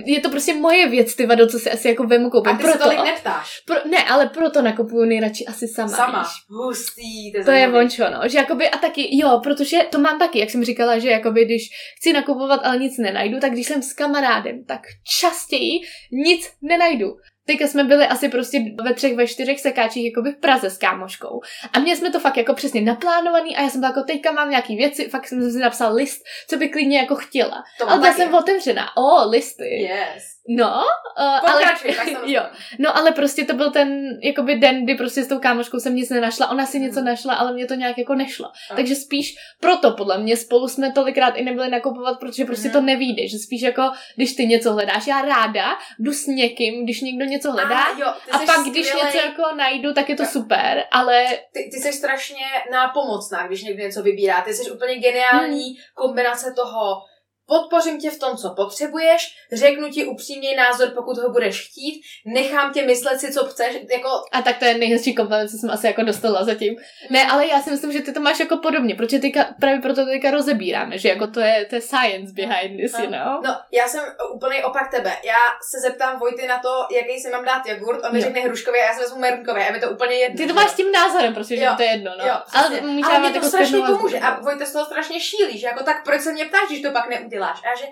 je 0.04 0.20
to 0.20 0.28
prostě 0.30 0.54
moje 0.54 0.88
věc, 0.88 1.14
ty 1.14 1.23
vado, 1.26 1.46
co 1.46 1.58
si 1.58 1.70
asi 1.70 1.88
jako 1.88 2.04
vemu 2.04 2.30
koupím. 2.30 2.52
A 2.54 2.56
ty 2.56 2.62
se 2.64 2.68
proto, 2.70 2.84
tolik 2.84 3.04
neptáš. 3.04 3.60
pro, 3.66 3.76
ne, 3.90 4.04
ale 4.04 4.26
proto 4.28 4.62
nakupuju 4.62 5.04
nejradši 5.04 5.46
asi 5.46 5.68
sama, 5.68 5.88
Sama. 5.88 6.18
víš. 6.22 6.28
Hustý, 6.50 7.32
to 7.32 7.38
je 7.38 7.44
To 7.44 7.50
je 7.50 7.68
vončo, 7.68 8.04
no. 8.10 8.28
Že 8.28 8.38
jakoby, 8.38 8.70
a 8.70 8.78
taky, 8.78 9.08
jo, 9.18 9.40
protože 9.42 9.78
to 9.90 9.98
mám 9.98 10.18
taky, 10.18 10.38
jak 10.38 10.50
jsem 10.50 10.64
říkala, 10.64 10.98
že 10.98 11.10
jakoby, 11.10 11.44
když 11.44 11.62
chci 11.98 12.12
nakupovat, 12.12 12.60
ale 12.64 12.78
nic 12.78 12.98
nenajdu, 12.98 13.40
tak 13.40 13.52
když 13.52 13.66
jsem 13.66 13.82
s 13.82 13.92
kamarádem, 13.92 14.64
tak 14.64 14.80
častěji 15.20 15.80
nic 16.12 16.52
nenajdu. 16.62 17.06
Teďka 17.46 17.66
jsme 17.66 17.84
byli 17.84 18.06
asi 18.06 18.28
prostě 18.28 18.58
ve 18.84 18.94
třech, 18.94 19.16
ve 19.16 19.26
čtyřech 19.26 19.60
sekáčích 19.60 20.04
jakoby 20.04 20.30
v 20.32 20.40
Praze 20.40 20.70
s 20.70 20.78
kámoškou. 20.78 21.40
A 21.72 21.78
měli 21.78 21.98
jsme 21.98 22.10
to 22.10 22.20
fakt 22.20 22.36
jako 22.36 22.54
přesně 22.54 22.80
naplánovaný 22.80 23.56
a 23.56 23.62
já 23.62 23.68
jsem 23.70 23.80
byla 23.80 23.90
jako 23.90 24.02
teďka 24.02 24.32
mám 24.32 24.50
nějaký 24.50 24.76
věci, 24.76 25.08
fakt 25.08 25.28
jsem 25.28 25.50
si 25.52 25.58
napsal 25.58 25.94
list, 25.94 26.22
co 26.50 26.56
by 26.56 26.68
klidně 26.68 26.98
jako 26.98 27.14
chtěla. 27.14 27.62
To 27.78 27.88
Ale 27.90 27.98
byla 27.98 28.10
taky. 28.12 28.22
jsem 28.22 28.34
otevřená. 28.34 28.96
O, 28.96 29.28
listy. 29.30 29.82
Yes. 29.82 30.24
No, 30.48 30.80
uh, 31.18 31.50
ale, 31.50 31.62
tak 31.62 31.84
jo, 32.26 32.42
no 32.78 32.96
ale 32.96 33.12
prostě 33.12 33.44
to 33.44 33.54
byl 33.54 33.70
ten 33.70 34.18
jakoby 34.22 34.54
den, 34.58 34.84
kdy 34.84 34.94
prostě 34.94 35.24
s 35.24 35.28
tou 35.28 35.38
kámoškou 35.38 35.80
jsem 35.80 35.94
nic 35.94 36.10
nenašla, 36.10 36.50
ona 36.50 36.66
si 36.66 36.80
něco 36.80 37.00
Hmm. 37.00 37.04
našla, 37.08 37.34
ale 37.34 37.52
mě 37.52 37.66
to 37.66 37.74
nějak 37.74 37.98
jako 37.98 38.14
nešlo. 38.14 38.46
A. 38.70 38.74
Takže 38.76 38.94
spíš 38.94 39.34
proto 39.60 39.90
podle 39.90 40.18
mě 40.18 40.36
spolu 40.36 40.68
jsme 40.68 40.92
tolikrát 40.92 41.30
i 41.36 41.44
nebyli 41.44 41.68
nakupovat, 41.70 42.18
protože 42.20 42.44
prostě 42.44 42.68
Mhm. 42.68 42.72
to 42.72 42.80
nevíde, 42.80 43.28
že 43.28 43.38
spíš 43.38 43.62
jako, 43.62 43.82
když 44.16 44.34
ty 44.34 44.46
něco 44.46 44.72
hledáš, 44.72 45.06
já 45.06 45.22
ráda 45.22 45.64
jdu 45.98 46.12
s 46.12 46.26
někým, 46.26 46.84
když 46.84 47.00
někdo 47.00 47.24
něco 47.24 47.52
hledá, 47.52 47.78
A, 47.78 47.98
jo, 47.98 48.06
a 48.30 48.38
pak, 48.38 48.60
když 48.70 48.86
skvělej- 48.86 49.04
něco 49.06 49.18
jako 49.26 49.42
najdu, 49.56 49.92
tak 49.92 50.08
je 50.08 50.16
to 50.16 50.22
Jo. 50.22 50.28
super, 50.32 50.84
ale 50.92 51.24
ty, 51.52 51.70
ty 51.72 51.80
jsi 51.80 51.92
strašně 51.92 52.44
nápomocná, 52.72 53.46
když 53.46 53.62
někdo 53.62 53.82
něco 53.82 54.02
vybírá. 54.02 54.42
Ty 54.42 54.54
jsi 54.54 54.70
úplně 54.70 54.96
geniální 54.96 55.64
Hmm. 55.64 55.74
kombinace 55.94 56.52
toho, 56.56 57.02
podpořím 57.46 57.98
tě 58.00 58.10
v 58.10 58.18
tom, 58.18 58.36
co 58.36 58.50
potřebuješ, 58.50 59.36
řeknu 59.52 59.88
ti 59.90 60.04
upřímný 60.04 60.54
názor, 60.54 60.88
pokud 60.94 61.18
ho 61.18 61.30
budeš 61.30 61.68
chtít, 61.68 62.02
nechám 62.26 62.72
tě 62.72 62.82
myslet 62.82 63.20
si, 63.20 63.32
co 63.32 63.44
chceš, 63.44 63.76
jako 63.92 64.08
A 64.32 64.42
tak 64.42 64.58
to 64.58 64.64
je 64.64 64.78
nejhezčí 64.78 65.14
kompliment, 65.14 65.50
co 65.50 65.56
jsem 65.56 65.70
asi 65.70 65.86
jako 65.86 66.02
dostala 66.02 66.44
zatím. 66.44 66.76
Ne, 67.10 67.26
ale 67.30 67.46
já 67.46 67.60
si 67.62 67.70
myslím, 67.70 67.92
že 67.92 68.00
ty 68.02 68.12
to 68.12 68.20
máš 68.20 68.40
jako 68.40 68.56
podobně, 68.56 68.94
protože 68.94 69.18
teďka, 69.18 69.46
právě 69.60 69.80
proto 69.80 70.04
to 70.04 70.10
teďka 70.10 70.30
rozebíráme, 70.30 70.98
že 70.98 71.08
jako 71.08 71.26
to 71.26 71.40
je, 71.40 71.64
to 71.64 71.74
je 71.74 71.80
science 71.80 72.32
behind 72.32 72.80
this, 72.80 72.98
you 72.98 73.10
know? 73.10 73.40
No, 73.44 73.56
já 73.72 73.88
jsem 73.88 74.04
úplný 74.34 74.64
opak 74.64 74.90
tebe. 74.90 75.12
Já 75.24 75.38
se 75.70 75.80
zeptám 75.80 76.18
Vojty 76.18 76.46
na 76.46 76.58
to, 76.58 76.86
jaký 76.96 77.20
si 77.20 77.30
mám 77.30 77.44
dát 77.44 77.66
jogurt, 77.66 78.04
on 78.04 78.12
mi 78.12 78.20
řekne 78.20 78.40
hruškový 78.40 78.78
a 78.78 78.84
já 78.84 78.94
si 78.94 79.00
vezmu 79.00 79.18
merunkový 79.18 79.62
a 79.62 79.72
mi 79.72 79.80
to 79.80 79.90
úplně 79.90 80.14
jedno. 80.14 80.36
Ty 80.36 80.46
to 80.46 80.54
máš 80.54 80.70
jo? 80.70 80.72
tím 80.76 80.92
názorem, 80.92 81.34
prostě, 81.34 81.56
že 81.56 81.64
Jo, 81.64 81.72
to 81.76 81.82
je 81.82 81.88
jedno, 81.88 82.12
no. 82.18 82.26
Jo, 82.26 82.34
ale 82.54 82.80
ale 83.04 83.18
mě 83.18 83.28
to 83.30 83.36
jako 83.36 83.46
strašně 83.48 83.78
pomůže. 83.78 84.20
no. 84.20 84.26
A 84.26 84.40
Vojta 84.40 84.64
z 84.64 84.72
toho 84.72 84.84
strašně 84.84 85.20
šílí, 85.20 85.58
že 85.58 85.66
jako 85.66 85.84
tak 85.84 86.04
proč 86.04 86.20
se 86.20 86.32
mě 86.32 86.44
ptáš, 86.44 86.68
když 86.68 86.82
to 86.82 86.90
pak 86.90 87.08
neuděláš? 87.34 87.60
A 87.64 87.68
já, 87.68 87.76
že 87.76 87.86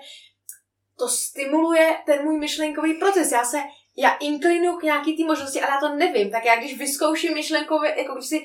to 0.97 1.07
stimuluje 1.07 1.95
ten 2.05 2.23
můj 2.23 2.39
myšlenkový 2.39 2.93
proces. 2.93 3.31
Já 3.31 3.43
se, 3.43 3.57
já 3.97 4.13
inklinuju 4.13 4.77
k 4.77 4.83
nějaký 4.83 5.17
té 5.17 5.23
možnosti, 5.23 5.61
ale 5.61 5.71
já 5.71 5.79
to 5.79 5.95
nevím. 5.95 6.31
Tak 6.31 6.45
já 6.45 6.55
když 6.55 6.77
vyzkouším 6.77 7.33
myšlenkově, 7.33 7.95
jako 7.97 8.13
když 8.13 8.29
si 8.29 8.39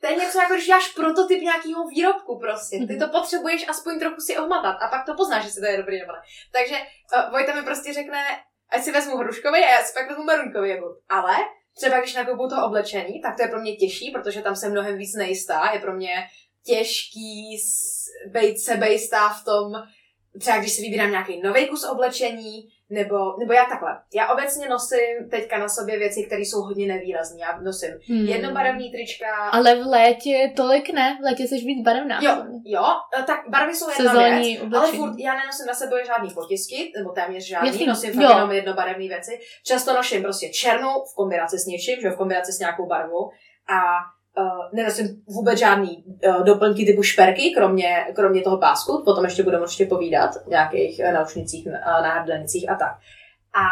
to 0.00 0.06
je 0.06 0.16
něco 0.16 0.38
jako 0.38 0.54
když 0.54 0.66
děláš 0.66 0.88
prototyp 0.88 1.40
nějakého 1.40 1.86
výrobku 1.88 2.38
prostě. 2.38 2.78
Ty 2.78 2.84
Mhm. 2.84 2.98
to 2.98 3.08
potřebuješ 3.08 3.68
aspoň 3.68 3.98
trochu 3.98 4.20
si 4.20 4.38
ohmatat 4.38 4.76
a 4.82 4.88
pak 4.88 5.06
to 5.06 5.14
poznáš, 5.14 5.44
jestli 5.44 5.60
to 5.60 5.66
je 5.66 5.76
dobrý 5.76 5.98
nebo 5.98 6.12
ne. 6.12 6.18
Takže 6.52 6.76
uh, 6.78 7.30
Vojta 7.30 7.54
mi 7.54 7.62
prostě 7.62 7.92
řekne, 7.92 8.22
ať 8.70 8.82
si 8.82 8.92
vezmu 8.92 9.16
hruškový 9.16 9.64
a 9.64 9.70
já 9.70 9.82
si 9.82 9.94
pak 9.94 10.08
vezmu 10.08 10.24
merunkový 10.24 10.70
jogurt. 10.70 10.96
Ale 11.08 11.36
třeba 11.76 12.00
když 12.00 12.14
nakupuju 12.14 12.48
to 12.48 12.66
oblečení, 12.66 13.22
tak 13.22 13.36
to 13.36 13.42
je 13.42 13.48
pro 13.48 13.60
mě 13.60 13.76
těžší, 13.76 14.10
protože 14.10 14.42
tam 14.42 14.56
jsem 14.56 14.70
mnohem 14.70 14.98
víc 14.98 15.14
nejistá. 15.16 15.70
Je 15.74 15.80
pro 15.80 15.92
mě 15.92 16.28
těžký 16.66 17.56
být 18.26 18.58
sebejistá 18.58 19.28
v 19.28 19.44
tom, 19.44 19.72
třeba 20.40 20.58
když 20.58 20.72
si 20.72 20.82
vybírám 20.82 21.10
nějaký 21.10 21.40
nový 21.42 21.68
kus 21.68 21.84
oblečení, 21.84 22.68
nebo, 22.90 23.36
nebo 23.38 23.52
já 23.52 23.64
takhle. 23.64 23.90
Já 24.14 24.32
obecně 24.32 24.68
nosím 24.68 25.30
teďka 25.30 25.58
na 25.58 25.68
sobě 25.68 25.98
věci, 25.98 26.22
které 26.26 26.42
jsou 26.42 26.60
hodně 26.62 26.86
nevýrazné. 26.86 27.40
Já 27.40 27.60
nosím 27.60 27.88
Hmm. 28.08 28.26
jednobarevný 28.26 28.92
trička. 28.92 29.26
Ale 29.52 29.74
v 29.82 29.86
létě 29.86 30.52
tolik 30.56 30.90
ne, 30.90 31.18
v 31.20 31.24
létě 31.24 31.42
jsi 31.42 31.54
víc 31.54 31.84
barevná. 31.84 32.18
Jo, 32.22 32.44
jo, 32.64 32.84
e, 33.20 33.22
tak 33.22 33.40
barvy 33.48 33.74
jsou 33.74 33.88
jedna 33.90 34.12
věc, 34.12 34.22
Sezónní 34.22 34.58
ale 34.58 34.66
oblečení. 34.66 34.98
furt 34.98 35.14
já 35.18 35.34
nenosím 35.34 35.66
na 35.66 35.74
sebe 35.74 36.04
žádný 36.06 36.30
potisky, 36.34 36.92
nebo 36.98 37.10
téměř 37.10 37.44
žádný, 37.46 37.68
Jasný, 37.68 37.86
nosím 37.86 38.12
fakt 38.12 38.22
jo. 38.22 38.28
jenom 38.30 38.50
jednobarevné 38.52 39.08
věci. 39.08 39.38
Často 39.66 39.94
nosím 39.94 40.22
prostě 40.22 40.48
černou 40.48 41.04
v 41.12 41.14
kombinaci 41.16 41.58
s 41.58 41.66
něčím, 41.66 42.00
že 42.02 42.10
v 42.10 42.16
kombinaci 42.16 42.52
s 42.52 42.58
nějakou 42.58 42.86
barvou 42.86 43.30
a 43.70 43.80
uh, 44.38 44.44
nenosím 44.72 45.22
vůbec 45.26 45.58
žádný 45.58 46.04
uh, 46.06 46.44
doplňky 46.44 46.84
typu 46.84 47.02
šperky, 47.02 47.54
kromě, 47.56 48.06
kromě 48.14 48.42
toho 48.42 48.58
pásku, 48.58 49.02
potom 49.04 49.24
ještě 49.24 49.42
budeme 49.42 49.62
určitě 49.62 49.86
povídat 49.86 50.30
v 50.44 50.46
nějakých 50.46 51.00
uh, 51.04 51.12
naušnicích, 51.12 51.66
uh, 51.66 51.72
náhrdelnicích 52.02 52.70
a 52.70 52.74
tak. 52.74 52.92
A 53.54 53.64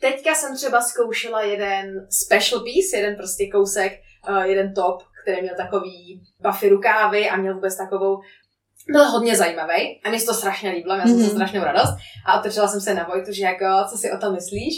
teďka 0.00 0.34
jsem 0.34 0.56
třeba 0.56 0.80
zkoušela 0.80 1.42
jeden 1.42 2.06
special 2.10 2.60
piece, 2.60 2.96
jeden 2.96 3.16
prostě 3.16 3.50
kousek, 3.50 3.92
uh, 4.28 4.42
jeden 4.42 4.74
top, 4.74 5.02
který 5.22 5.42
měl 5.42 5.54
takový 5.56 6.22
buffy 6.40 6.68
rukávy 6.68 7.28
a 7.30 7.36
měl 7.36 7.54
vůbec 7.54 7.76
takovou 7.76 8.20
byl 8.92 9.04
hodně 9.04 9.36
zajímavý 9.36 10.00
a 10.04 10.10
mi 10.10 10.20
se 10.20 10.26
to 10.26 10.34
strašně 10.34 10.70
líbilo, 10.70 10.94
měla 10.94 11.06
jsem 11.08 11.16
Mhm. 11.16 11.26
mm-hmm. 11.26 11.34
strašnou 11.34 11.64
radost 11.64 11.94
a 12.26 12.40
otevřela 12.40 12.68
jsem 12.68 12.80
se 12.80 12.94
na 12.94 13.04
Vojtu, 13.04 13.32
že 13.32 13.44
jako, 13.44 13.64
co 13.90 13.98
si 13.98 14.12
o 14.12 14.18
tom 14.18 14.34
myslíš 14.34 14.74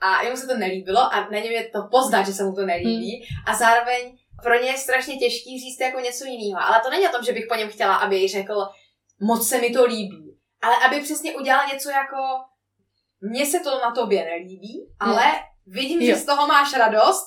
a 0.00 0.22
jemu 0.22 0.36
se 0.36 0.46
to 0.46 0.56
nelíbilo 0.56 1.00
a 1.00 1.20
na 1.20 1.38
něm 1.38 1.52
je 1.52 1.68
to 1.68 1.82
poznat, 1.90 2.22
že 2.22 2.32
se 2.32 2.44
mu 2.44 2.54
to 2.54 2.66
nelíbí. 2.66 3.26
A 3.46 3.54
zároveň 3.54 4.18
pro 4.42 4.54
ně 4.54 4.70
je 4.70 4.78
strašně 4.78 5.16
těžký 5.16 5.60
říct 5.60 5.80
jako 5.80 6.00
něco 6.00 6.24
jiného, 6.24 6.60
ale 6.62 6.80
to 6.84 6.90
není 6.90 7.08
o 7.08 7.12
tom, 7.12 7.24
že 7.24 7.32
bych 7.32 7.46
po 7.48 7.54
něm 7.54 7.68
chtěla, 7.68 7.96
aby 7.96 8.16
jí 8.16 8.28
řekl, 8.28 8.68
moc 9.20 9.48
se 9.48 9.58
mi 9.60 9.70
to 9.70 9.84
líbí, 9.84 10.38
ale 10.62 10.76
aby 10.86 11.00
přesně 11.00 11.36
udělal 11.36 11.68
něco 11.72 11.90
jako, 11.90 12.16
mně 13.20 13.46
se 13.46 13.60
to 13.60 13.78
na 13.78 13.90
tobě 13.90 14.24
nelíbí, 14.24 14.88
ale 15.00 15.24
vidím, 15.66 16.00
že 16.00 16.10
Jo. 16.10 16.16
z 16.16 16.24
toho 16.24 16.46
máš 16.46 16.72
radost, 16.76 17.24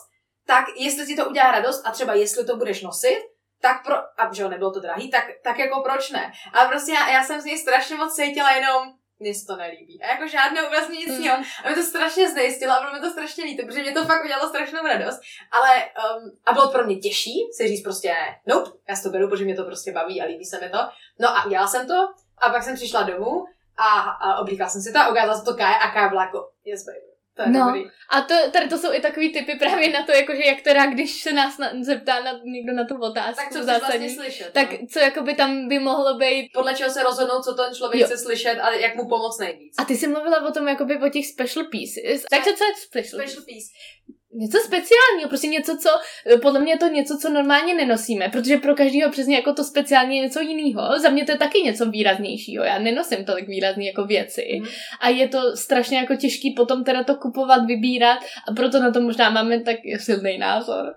tak 0.47 0.65
jestli 0.77 1.05
ti 1.05 1.15
to 1.15 1.29
udělá 1.29 1.51
radost 1.51 1.81
a 1.86 1.91
třeba 1.91 2.13
jestli 2.13 2.45
to 2.45 2.57
budeš 2.57 2.81
nosit, 2.81 3.19
tak 3.62 3.86
pro, 3.86 3.95
a 3.95 4.34
že 4.34 4.49
nebylo 4.49 4.71
to 4.71 4.79
drahý, 4.79 5.10
tak, 5.10 5.25
tak 5.43 5.60
jako 5.60 5.81
proč 5.84 6.10
ne? 6.12 6.31
Ale 6.53 6.67
prostě 6.67 6.91
já, 6.91 7.10
já 7.10 7.23
jsem 7.23 7.41
z 7.41 7.45
něj 7.45 7.57
strašně 7.57 7.95
moc 7.95 8.15
cítila 8.15 8.51
jenom, 8.51 8.93
mně 9.21 9.34
se 9.36 9.45
to 9.45 9.55
nelíbí. 9.55 10.03
A 10.03 10.07
jako 10.13 10.27
žádnou 10.27 10.69
vlastně 10.69 10.97
nic 10.97 11.07
Mm. 11.10 11.15
jiného. 11.21 11.43
A 11.63 11.67
mě 11.67 11.75
to 11.75 11.84
strašně 11.84 12.29
znejistilo 12.29 12.73
a 12.73 12.79
bylo 12.79 12.93
mi 12.93 12.99
to 12.99 13.10
strašně 13.10 13.43
líto, 13.43 13.65
protože 13.65 13.81
mě 13.81 13.91
to 13.91 14.05
fakt 14.05 14.23
udělalo 14.25 14.49
strašnou 14.49 14.84
radost. 14.88 15.19
Ale, 15.51 15.69
um, 15.86 16.31
a 16.45 16.53
bylo 16.53 16.71
pro 16.71 16.84
mě 16.86 16.95
těžší 16.95 17.34
si 17.57 17.67
říct 17.67 17.84
prostě, 17.84 18.13
nope, 18.45 18.71
já 18.89 18.95
si 18.95 19.03
to 19.03 19.10
beru, 19.10 19.29
protože 19.29 19.45
mě 19.45 19.55
to 19.55 19.63
prostě 19.63 19.91
baví 19.91 20.21
a 20.21 20.25
líbí 20.25 20.45
se 20.45 20.60
mi 20.60 20.69
to. 20.69 20.77
No 21.19 21.29
a 21.38 21.45
udělala 21.45 21.67
jsem 21.67 21.88
to 21.88 21.93
a 22.38 22.49
pak 22.49 22.63
jsem 22.63 22.75
přišla 22.75 23.03
domů 23.03 23.45
a, 23.77 23.99
a 23.99 24.39
oblíkala 24.41 24.69
jsem 24.69 24.81
si 24.81 24.93
to 24.93 24.99
a 24.99 25.07
ukázala 25.10 25.36
jsem 25.36 25.45
to 25.45 25.53
Káje 25.53 25.75
a 25.75 25.91
Kája 25.91 26.10
byla 26.10 26.23
jako, 26.23 26.49
yes 26.65 26.86
baby. 26.86 27.11
To 27.43 27.49
je 27.49 27.60
No. 27.60 27.65
dobrý. 27.65 27.84
A 28.10 28.21
to, 28.21 28.36
tady 28.51 28.69
to 28.69 28.77
jsou 28.77 28.93
i 28.93 29.01
takový 29.01 29.34
typy 29.34 29.56
právě 29.56 29.89
na 29.89 30.04
to, 30.06 30.12
jakože 30.12 30.45
jak 30.45 30.62
teda, 30.62 30.86
když 30.86 31.21
se 31.23 31.34
nás 31.34 31.58
na, 31.58 31.71
zeptá 31.82 32.19
na, 32.23 32.32
někdo 32.45 32.73
na 32.73 32.86
tu 32.86 32.95
otázku 33.01 33.43
Tak 33.43 33.54
co 33.54 33.63
zásadní, 33.63 33.99
vlastně 33.99 34.23
slyšet? 34.23 34.54
tak 34.54 34.71
no? 34.71 34.88
co 34.91 34.99
jakoby 34.99 35.34
tam 35.36 35.67
by 35.67 35.80
mohlo 35.80 36.17
být. 36.17 36.49
Podle 36.54 36.75
čeho 36.75 36.89
se 36.91 37.04
rozhodnout, 37.04 37.41
co 37.43 37.54
ten 37.54 37.73
člověk 37.75 38.01
Jo. 38.01 38.08
chce 38.08 38.17
slyšet 38.17 38.56
a 38.60 38.73
jak 38.73 38.95
mu 38.95 39.08
pomoct 39.10 39.39
nejvíc. 39.39 39.75
A 39.77 39.86
ty 39.86 39.97
jsi 39.97 40.08
mluvila 40.08 40.47
o 40.49 40.51
tom 40.51 40.67
jakoby 40.67 40.97
o 40.97 41.10
těch 41.10 41.27
special 41.27 41.65
pieces. 41.71 42.23
Takže 42.30 42.54
co 42.54 42.63
je 42.63 42.71
special, 42.75 43.19
piece? 43.19 43.32
Special 43.32 43.45
piece. 43.45 43.67
Něco 44.34 44.58
speciálního, 44.58 45.30
prostě 45.30 45.48
něco, 45.48 45.78
co, 45.78 45.89
podle 46.41 46.60
mě 46.60 46.74
je 46.74 46.78
to 46.78 46.88
něco, 46.88 47.17
co 47.22 47.30
normálně 47.30 47.74
nenosíme, 47.74 48.30
protože 48.30 48.58
pro 48.58 48.76
každého 48.76 49.12
přesně 49.12 49.36
jako 49.36 49.54
to 49.54 49.63
speciálně 49.63 50.17
je 50.17 50.22
něco 50.24 50.39
jiného. 50.41 51.00
Za 51.00 51.10
mě 51.10 51.26
to 51.26 51.32
je 51.32 51.38
taky 51.38 51.62
něco 51.62 51.86
výraznějšího, 51.89 52.63
já 52.63 52.80
nenosím 52.80 53.26
tolik 53.26 53.48
výrazný 53.48 53.86
jako 53.86 54.06
věci 54.06 54.44
Mhm. 54.62 54.70
a 55.02 55.10
je 55.10 55.28
to 55.28 55.58
strašně 55.58 55.98
jako 55.98 56.15
těžký 56.15 56.54
potom 56.58 56.84
teda 56.84 57.04
to 57.04 57.15
kupovat, 57.15 57.65
vybírat 57.65 58.17
a 58.48 58.54
proto 58.54 58.80
na 58.80 58.91
to 58.91 59.02
možná 59.02 59.30
máme 59.30 59.60
tak 59.62 59.76
silný 60.00 60.38
názor. 60.38 60.96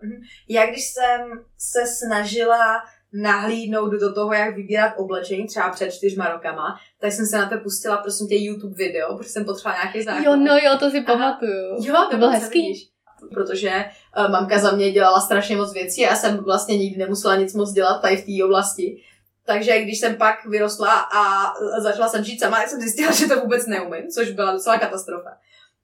Já 0.49 0.67
když 0.67 0.85
jsem 0.85 1.21
se 1.59 1.81
snažila 1.87 2.83
nahlídnout 3.23 3.93
do 4.01 4.15
toho, 4.15 4.33
jak 4.33 4.57
vybírat 4.57 4.95
oblečení, 4.99 5.47
třeba 5.47 5.71
před 5.71 5.91
čtyřma 5.95 6.29
rokama, 6.29 6.77
tak 7.01 7.13
jsem 7.13 7.27
se 7.27 7.37
na 7.39 7.49
to 7.49 7.59
pustila 7.63 7.97
prosím 7.97 8.29
tě 8.29 8.37
YouTube 8.39 8.75
video, 8.79 9.17
protože 9.17 9.31
jsem 9.31 9.45
potřebovala 9.45 9.83
nějaký 9.83 10.03
základ. 10.03 10.25
Jo, 10.25 10.37
no 10.37 10.57
jo, 10.57 10.79
to 10.79 10.91
si 10.91 10.99
Aha. 10.99 11.07
pamatuju. 11.07 11.69
Jo, 11.85 11.95
To 12.11 12.17
bylo 12.17 12.21
dokonce 12.21 12.39
hezký. 12.39 12.63
vidíš. 12.63 12.94
Protože 13.35 13.85
uh, 14.19 14.31
mamka 14.31 14.59
za 14.59 14.71
mě 14.71 14.93
dělala 14.93 15.21
strašně 15.21 15.57
moc 15.57 15.73
věcí 15.73 16.07
a 16.07 16.11
já 16.11 16.17
jsem 16.17 16.37
vlastně 16.37 16.79
nikdy 16.79 16.99
nemusela 16.99 17.37
nic 17.37 17.55
moc 17.55 17.73
dělat 17.73 18.03
tady 18.03 18.17
v 18.17 18.25
té 18.25 18.45
oblasti. 18.45 19.03
Takže 19.47 19.83
když 19.83 19.99
jsem 19.99 20.17
pak 20.17 20.47
vyrostla 20.47 21.01
a 21.01 21.53
začala 21.81 22.09
jsem 22.09 22.25
žít 22.25 22.41
sama, 22.41 22.57
tak 22.57 22.69
jsem 22.69 22.81
zjistila, 22.81 23.13
že 23.13 23.27
to 23.27 23.41
vůbec 23.41 23.67
neumím, 23.67 24.09
což 24.09 24.31
byla 24.31 24.53
docela 24.53 24.79
katastrofa. 24.79 25.31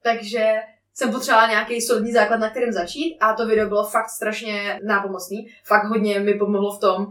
Takže 0.03 0.55
jsem 0.94 1.12
potřebovala 1.12 1.48
nějaký 1.48 1.81
solidní 1.81 2.12
základ, 2.12 2.40
na 2.40 2.50
kterém 2.50 2.72
začít 2.72 3.18
a 3.20 3.35
to 3.35 3.46
video 3.46 3.68
bylo 3.68 3.85
fakt 3.85 4.11
strašně 4.11 4.79
nápomocný. 4.83 5.46
Fakt 5.64 5.88
hodně 5.88 6.20
mi 6.20 6.35
pomohlo 6.35 6.76
v 6.76 6.81
tom 6.81 7.07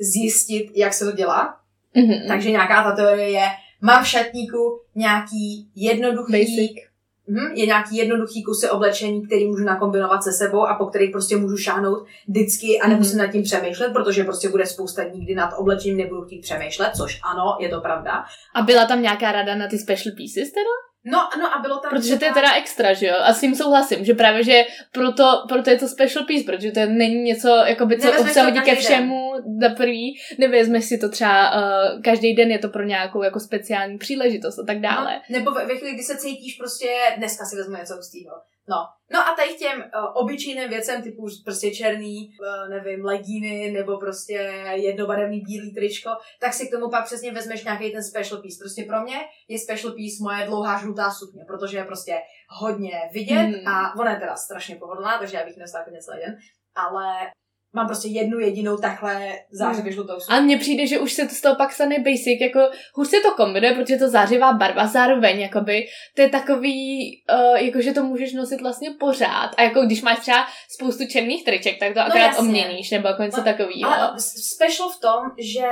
zjistit, 0.00 0.72
jak 0.74 0.94
se 0.94 1.04
to 1.04 1.12
dělá. 1.12 1.56
Mhm. 1.94 2.28
Takže 2.28 2.50
nějaká 2.50 2.82
ta 2.82 2.96
teorie 2.96 3.30
je, 3.30 3.46
mám 3.80 4.04
v 4.04 4.08
šatníku 4.08 4.80
nějaký 4.94 5.70
jednoduchý 5.74 6.32
Basic. 6.32 6.87
Mhm, 7.28 7.52
je 7.54 7.66
nějaký 7.66 7.96
jednoduchý 7.96 8.42
kusy 8.44 8.70
oblečení, 8.70 9.26
který 9.26 9.46
můžu 9.46 9.64
nakombinovat 9.64 10.22
se 10.22 10.32
sebou 10.32 10.66
a 10.66 10.74
po 10.74 10.86
kterých 10.86 11.10
prostě 11.10 11.36
můžu 11.36 11.56
šáhnout 11.56 12.06
vždycky 12.28 12.80
a 12.80 12.88
nemusím 12.88 13.16
Mhm. 13.18 13.26
nad 13.26 13.32
tím 13.32 13.42
přemýšlet, 13.42 13.92
protože 13.92 14.24
prostě 14.24 14.48
bude 14.48 14.66
spousta 14.66 15.04
dní, 15.04 15.24
kdy 15.24 15.34
nad 15.34 15.50
oblečením 15.56 15.96
nebudu 15.98 16.22
chtít 16.22 16.40
přemýšlet, 16.40 16.90
což 16.96 17.20
ano, 17.32 17.56
je 17.60 17.68
to 17.68 17.80
pravda. 17.80 18.24
A 18.54 18.62
byla 18.62 18.84
tam 18.86 19.02
nějaká 19.02 19.32
rada 19.32 19.54
na 19.54 19.68
ty 19.68 19.78
special 19.78 20.14
pieces 20.16 20.52
teda? 20.52 20.87
No, 21.04 21.28
no 21.38 21.54
a 21.56 21.58
bylo 21.62 21.78
tam 21.78 21.90
Protože 21.90 22.18
to 22.18 22.24
je 22.24 22.32
teda 22.32 22.54
extra, 22.54 22.92
že 22.92 23.06
jo? 23.06 23.14
A 23.24 23.32
s 23.32 23.40
tím 23.40 23.54
souhlasím, 23.54 24.04
že 24.04 24.14
právě, 24.14 24.44
že 24.44 24.64
proto, 24.92 25.44
proto 25.48 25.70
je 25.70 25.78
to 25.78 25.88
special 25.88 26.24
piece, 26.24 26.44
protože 26.44 26.72
to 26.72 26.80
není 26.86 27.22
něco, 27.22 27.48
jakoby, 27.48 27.98
co 27.98 28.06
Nevezmeš 28.06 28.32
se 28.32 28.40
to 28.40 28.44
hodí 28.44 28.60
ke 28.60 28.74
všemu 28.74 29.32
za 29.62 29.68
prvý, 29.68 30.18
nevezmeš 30.38 30.84
si 30.84 30.98
to 30.98 31.08
třeba 31.08 31.50
uh, 31.50 32.02
každý 32.02 32.34
den, 32.34 32.50
je 32.50 32.58
to 32.58 32.68
pro 32.68 32.82
nějakou 32.82 33.22
jako 33.22 33.40
speciální 33.40 33.98
příležitost 33.98 34.58
a 34.58 34.64
tak 34.66 34.80
dále. 34.80 35.20
No, 35.28 35.38
nebo 35.38 35.50
ve, 35.50 35.66
ve 35.66 35.76
chvíli, 35.76 35.94
kdy 35.94 36.02
se 36.02 36.16
cítíš 36.16 36.54
prostě, 36.54 36.86
dneska 37.16 37.44
si 37.44 37.56
vezmu 37.56 37.76
něco 37.76 37.94
hustýho. 37.96 38.32
No. 38.68 38.76
no 39.12 39.18
a 39.28 39.34
tady 39.36 39.48
k 39.54 39.58
těm 39.58 39.78
uh, 39.78 39.84
obyčejným 40.14 40.68
věcem 40.68 41.02
typu 41.02 41.26
prostě 41.44 41.70
černý, 41.70 42.28
uh, 42.28 42.68
nevím, 42.70 43.04
legíny 43.04 43.70
nebo 43.70 43.98
prostě 43.98 44.32
jednobarevný 44.74 45.40
bílý 45.40 45.74
tričko, 45.74 46.10
tak 46.40 46.52
si 46.54 46.68
k 46.68 46.70
tomu 46.70 46.90
pak 46.90 47.04
přesně 47.04 47.32
vezmeš 47.32 47.64
nějaký 47.64 47.92
ten 47.92 48.02
special 48.02 48.40
piece. 48.42 48.58
Prostě 48.60 48.84
pro 48.84 49.00
mě 49.00 49.18
je 49.48 49.58
special 49.58 49.92
piece 49.92 50.22
moje 50.22 50.46
dlouhá 50.46 50.78
žlutá 50.78 51.10
sukně, 51.10 51.44
protože 51.46 51.78
je 51.78 51.84
prostě 51.84 52.14
hodně 52.60 53.00
vidět 53.12 53.38
Hmm. 53.38 53.68
a 53.68 53.94
ona 54.00 54.10
je 54.10 54.20
teda 54.20 54.36
strašně 54.36 54.76
pohodlná, 54.76 55.18
takže 55.18 55.36
já 55.36 55.44
bych 55.44 55.56
nesla 55.56 55.80
jako 55.80 55.90
celý 56.00 56.20
den, 56.20 56.36
ale 56.74 57.30
mám 57.72 57.86
prostě 57.86 58.08
jednu 58.08 58.38
jedinou 58.38 58.76
takhle 58.76 59.38
zářivě 59.50 59.92
žlutou 59.92 60.20
sukni. 60.20 60.36
A 60.36 60.40
mně 60.40 60.58
přijde, 60.58 60.86
že 60.86 60.98
už 60.98 61.12
se 61.12 61.28
to 61.28 61.34
z 61.34 61.40
toho 61.40 61.56
pak 61.56 61.72
stane 61.72 61.98
basic, 61.98 62.40
jako 62.40 62.60
hůř 62.94 63.08
se 63.08 63.20
to 63.20 63.30
kombinuje, 63.36 63.74
protože 63.74 63.96
to 63.96 64.08
zářivá 64.08 64.52
barva, 64.52 64.86
zároveň, 64.86 65.40
jakoby, 65.40 65.86
to 66.16 66.22
je 66.22 66.28
takový, 66.28 67.10
uh, 67.32 67.56
jako 67.56 67.80
že 67.80 67.92
to 67.92 68.02
můžeš 68.02 68.32
nosit 68.32 68.60
vlastně 68.60 68.90
pořád. 69.00 69.50
A 69.56 69.62
jako 69.62 69.80
když 69.82 70.02
máš 70.02 70.18
třeba 70.18 70.46
spoustu 70.70 71.06
černých 71.06 71.44
triček, 71.44 71.78
tak 71.78 71.94
to 71.94 72.00
akorát 72.00 72.26
jasně. 72.26 72.48
obměníš, 72.48 72.90
nebo 72.90 73.08
jako 73.08 73.22
něco 73.22 73.38
No, 73.38 73.44
takového. 73.44 73.90
Ale 73.90 74.14
special 74.54 74.88
v 74.88 75.00
tom, 75.00 75.22
že 75.38 75.66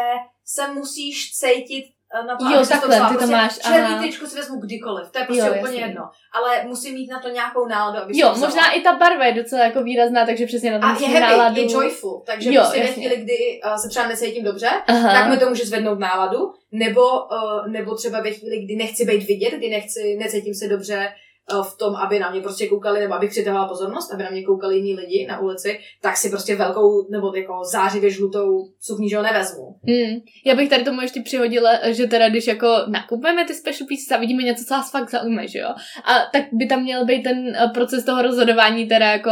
se 0.44 0.72
musíš 0.72 1.30
cítit 1.32 1.95
na 2.26 2.36
to, 2.36 2.44
Jo, 2.44 2.66
takhle, 2.68 2.88
vzala. 2.88 3.08
ty 3.08 3.14
to 3.14 3.18
prostě 3.18 3.36
máš, 3.36 3.58
Černý 3.58 3.78
aha. 3.80 3.98
tričko 4.02 4.26
si 4.26 4.36
vezmu 4.36 4.60
kdykoliv, 4.60 5.10
to 5.10 5.18
je 5.18 5.24
prostě 5.24 5.40
Jo, 5.42 5.46
úplně 5.46 5.60
jasně. 5.62 5.80
jedno. 5.80 6.02
Ale 6.34 6.64
musím 6.66 6.94
mít 6.94 7.10
na 7.10 7.20
to 7.20 7.28
nějakou 7.28 7.66
náladu, 7.66 7.98
abych 7.98 8.16
Jo, 8.18 8.28
to 8.28 8.34
vzala. 8.34 8.48
možná 8.50 8.70
i 8.72 8.80
ta 8.80 8.92
barva 8.96 9.24
je 9.24 9.32
docela 9.32 9.64
jako 9.64 9.82
výrazná, 9.82 10.26
takže 10.26 10.46
přesně 10.46 10.70
na 10.70 10.78
to 10.78 10.86
a 10.86 10.90
je 11.00 11.08
happy, 11.20 11.20
náladu. 11.36 11.60
je 11.60 11.72
joyful, 11.72 12.22
takže 12.26 12.52
Jo, 12.52 12.60
prostě 12.62 12.78
ve 12.80 12.86
jasně. 12.86 13.02
chvíli, 13.08 13.22
kdy 13.22 13.60
uh, 13.70 13.76
se 13.76 13.88
třeba 13.88 14.08
necítím 14.08 14.44
dobře, 14.44 14.68
Aha. 14.86 15.12
tak 15.12 15.30
mi 15.30 15.36
to 15.38 15.48
může 15.48 15.64
zvednout 15.66 15.98
náladu, 15.98 16.52
nebo, 16.72 17.00
uh, 17.02 17.66
nebo 17.68 17.94
třeba 17.94 18.20
ve 18.20 18.30
chvíli, 18.32 18.64
kdy 18.64 18.76
nechci 18.76 19.04
být 19.04 19.26
vidět, 19.26 19.50
kdy 19.54 19.70
nechci, 19.70 20.16
necítím 20.18 20.54
se 20.54 20.68
dobře 20.68 21.08
v 21.62 21.78
tom, 21.78 21.96
aby 21.96 22.18
na 22.18 22.30
mě 22.30 22.40
prostě 22.40 22.68
koukali, 22.68 23.00
nebo 23.00 23.14
abych 23.14 23.30
přitahovala 23.30 23.68
pozornost, 23.68 24.12
aby 24.12 24.22
na 24.22 24.30
mě 24.30 24.42
koukali 24.42 24.76
jiní 24.76 24.94
lidi 24.94 25.26
na 25.28 25.40
ulici, 25.40 25.78
tak 26.02 26.16
si 26.16 26.30
prostě 26.30 26.56
velkou, 26.56 27.10
nebo 27.10 27.34
jako 27.36 27.60
zářivě 27.72 28.10
žlutou 28.10 28.68
sukni, 28.80 29.10
že 29.10 29.16
ho 29.16 29.22
nevezmu. 29.22 29.76
Mm. 29.82 30.20
Já 30.44 30.54
bych 30.54 30.68
tady 30.68 30.84
tomu 30.84 31.00
ještě 31.00 31.20
přihodila, 31.20 31.70
že 31.90 32.06
teda 32.06 32.28
když 32.28 32.46
jako 32.46 32.76
nakupujeme 32.86 33.44
ty 33.44 33.54
special 33.54 33.86
pieces 33.86 34.10
a 34.10 34.16
vidíme 34.16 34.42
něco, 34.42 34.64
co 34.64 34.74
nás 34.74 34.90
fakt 34.90 35.10
zaujme, 35.10 35.48
že 35.48 35.58
jo? 35.58 35.68
A 36.04 36.12
tak 36.32 36.42
by 36.52 36.66
tam 36.66 36.82
měl 36.82 37.04
být 37.04 37.22
ten 37.22 37.56
eh, 37.56 37.68
proces 37.74 38.04
toho 38.04 38.22
rozhodování 38.22 38.86
teda 38.86 39.06
jako 39.06 39.30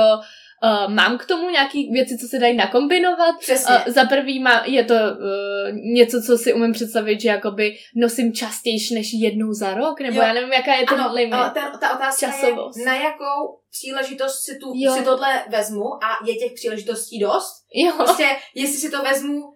Uh, 0.64 0.94
mám 0.94 1.18
k 1.18 1.26
tomu 1.26 1.50
nějaký 1.50 1.90
věci, 1.92 2.18
co 2.18 2.26
se 2.28 2.38
dají 2.38 2.56
nakombinovat. 2.56 3.34
Přesně. 3.40 3.74
Uh, 3.74 3.92
za 3.92 4.04
prvý 4.04 4.40
má, 4.42 4.62
je 4.66 4.84
to 4.84 4.94
uh, 4.94 5.76
něco, 5.94 6.22
co 6.26 6.38
si 6.38 6.52
umím 6.52 6.72
představit, 6.72 7.20
že 7.20 7.28
jakoby 7.28 7.76
nosím 7.96 8.32
častější 8.32 8.94
než 8.94 9.06
jednou 9.12 9.52
za 9.52 9.74
rok, 9.74 10.00
nebo 10.00 10.16
Jo. 10.16 10.22
já 10.22 10.32
nevím, 10.32 10.52
jaká 10.52 10.74
je 10.74 10.86
ten 10.86 11.00
ano, 11.00 11.14
limit. 11.14 11.32
ale 11.34 11.50
ten, 11.50 11.64
ta 11.80 11.94
otázka 11.96 12.26
Časovost. 12.26 12.78
je, 12.78 12.86
na 12.86 12.94
jakou 12.94 13.60
příležitost 13.70 14.42
si, 14.44 14.58
tu, 14.58 14.72
Jo. 14.74 14.92
si 14.92 15.04
tohle 15.04 15.44
vezmu 15.48 15.84
a 16.04 16.26
je 16.26 16.34
těch 16.34 16.52
příležitostí 16.52 17.18
dost? 17.18 17.54
jo. 17.74 17.92
Prostě, 17.96 18.26
jestli 18.54 18.76
si 18.78 18.90
to 18.90 19.02
vezmu 19.02 19.54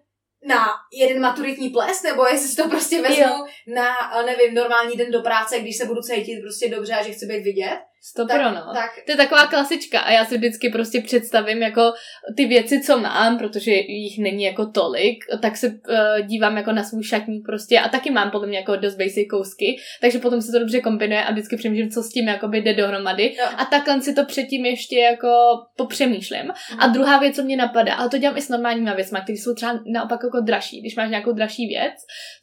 na 0.49 0.67
jeden 1.01 1.23
maturitní 1.23 1.69
ples, 1.71 2.03
nebo 2.03 2.27
jestli 2.27 2.49
si 2.49 2.57
to 2.57 2.69
prostě 2.69 3.03
vezmu 3.03 3.23
Jo. 3.23 3.47
na, 3.75 3.87
nevím, 4.27 4.55
normální 4.55 4.97
den 4.97 5.11
do 5.11 5.21
práce, 5.23 5.61
když 5.61 5.77
se 5.77 5.85
budu 5.87 6.01
cítit 6.01 6.41
prostě 6.41 6.69
dobře 6.69 6.93
a 6.93 7.03
že 7.03 7.13
chci 7.13 7.27
být 7.27 7.43
vidět, 7.43 7.79
Stopro, 8.03 8.39
tak, 8.39 8.55
no. 8.55 8.75
tak 8.75 8.91
To 9.07 9.13
je 9.13 9.17
taková 9.17 9.47
klasička 9.47 10.01
a 10.01 10.13
já 10.13 10.25
si 10.25 10.37
vždycky 10.37 10.69
prostě 10.69 11.01
představím 11.01 11.63
jako 11.63 11.93
ty 12.37 12.47
věci, 12.47 12.81
co 12.81 12.99
mám, 12.99 13.39
protože 13.39 13.71
jich 13.73 14.19
není 14.19 14.45
jako 14.45 14.67
tolik, 14.67 15.25
tak 15.43 15.57
se 15.57 15.67
uh, 15.67 16.27
dívám 16.27 16.57
jako 16.57 16.73
na 16.73 16.83
svůj 16.85 17.05
šatník 17.05 17.47
prostě 17.47 17.81
a 17.81 17.89
taky 17.89 18.11
mám 18.11 18.31
podle 18.31 18.49
mě 18.49 18.59
jako 18.59 18.77
dost 18.77 18.95
basic 18.95 19.29
kousky, 19.31 19.77
takže 20.01 20.19
potom 20.19 20.43
se 20.43 20.53
to 20.53 20.59
dobře 20.59 20.81
kombinuje 20.81 21.25
a 21.25 21.33
vždycky 21.33 21.57
přemýšlím, 21.57 21.91
co 21.91 22.03
s 22.03 22.09
tím 22.09 22.29
jakoby 22.29 22.61
jde 22.61 22.75
dohromady 22.75 23.35
Jo. 23.39 23.47
a 23.57 23.65
takhle 23.65 24.03
si 24.03 24.15
to 24.15 24.25
předtím 24.25 24.65
ještě 24.65 24.99
jako 24.99 25.29
popřemýšlím. 25.77 26.53
A 26.79 26.87
druhá 26.87 27.19
věc, 27.19 27.37
co 27.37 27.43
mě 27.43 27.57
napadá, 27.57 27.95
ale 27.95 28.09
to 28.09 28.19
dělám 28.19 28.37
i 28.37 28.43
s 28.43 28.49
normálníma 28.49 28.95
věcmi, 28.95 29.19
které 29.23 29.37
jsou 29.37 29.55
třeba 29.55 29.81
naopak 29.93 30.21
jako 30.25 30.41
dražší. 30.41 30.81
Když 30.81 30.97
máš 30.97 31.11
nějakou 31.11 31.33
dražší 31.33 31.67
věc, 31.67 31.95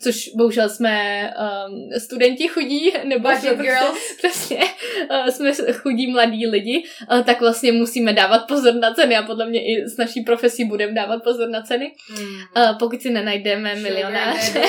což 0.02 0.30
bohužel 0.38 0.70
jsme 0.70 1.24
um, 1.30 2.00
studenti 2.00 2.48
chudí, 2.48 2.94
nebo 3.04 3.30
Budget 3.30 3.42
prostě, 3.42 3.64
girls. 3.64 4.18
přesně, 4.18 4.60
uh, 5.10 5.28
jsme 5.28 5.45
chudí 5.74 6.12
mladí 6.12 6.48
lidi, 6.48 6.84
uh, 7.12 7.24
tak 7.24 7.42
vlastně 7.42 7.72
musíme 7.72 8.14
dávat 8.14 8.48
pozor 8.48 8.76
na 8.76 8.94
ceny 8.94 9.16
a 9.16 9.24
podle 9.24 9.50
mě 9.50 9.66
i 9.66 9.88
s 9.88 9.98
naší 9.98 10.22
profesí 10.22 10.66
budeme 10.66 10.94
dávat 10.94 11.24
pozor 11.24 11.50
na 11.50 11.62
ceny, 11.62 11.92
uh, 12.58 12.78
pokud 12.80 13.02
si 13.02 13.10
nenajdeme 13.10 13.76
milionáře. 13.76 14.60
Uh, 14.60 14.66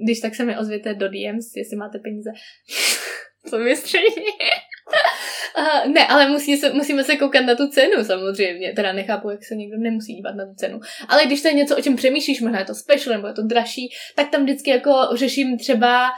když 0.04 0.20
tak 0.20 0.34
se 0.34 0.44
mi 0.44 0.58
ozvěte 0.58 0.94
do 0.94 1.08
DMs, 1.08 1.56
jestli 1.56 1.76
máte 1.76 1.98
peníze. 1.98 2.30
Co 3.50 3.58
mi. 3.58 3.74
Uh, 5.58 5.92
ne, 5.92 6.06
ale 6.06 6.28
musí 6.28 6.56
se, 6.56 6.72
musíme 6.72 7.04
se 7.04 7.16
koukat 7.16 7.44
na 7.44 7.54
tu 7.54 7.68
cenu 7.68 8.04
samozřejmě. 8.04 8.72
Teda 8.72 8.92
nechápu, 8.92 9.30
jak 9.30 9.44
se 9.44 9.54
někdo 9.54 9.76
nemusí 9.78 10.14
dívat 10.14 10.34
na 10.34 10.46
tu 10.46 10.54
cenu. 10.54 10.80
Ale 11.08 11.26
když 11.26 11.42
to 11.42 11.48
je 11.48 11.54
něco, 11.54 11.76
o 11.76 11.82
čem 11.82 11.96
přemýšlíš, 11.96 12.40
možná 12.40 12.58
je 12.58 12.64
to 12.64 12.74
special 12.74 13.16
nebo 13.16 13.26
je 13.26 13.32
to 13.32 13.42
dražší, 13.42 13.88
tak 14.14 14.30
tam 14.30 14.42
vždycky 14.42 14.70
jako 14.70 15.08
řeším 15.14 15.58
třeba 15.58 16.10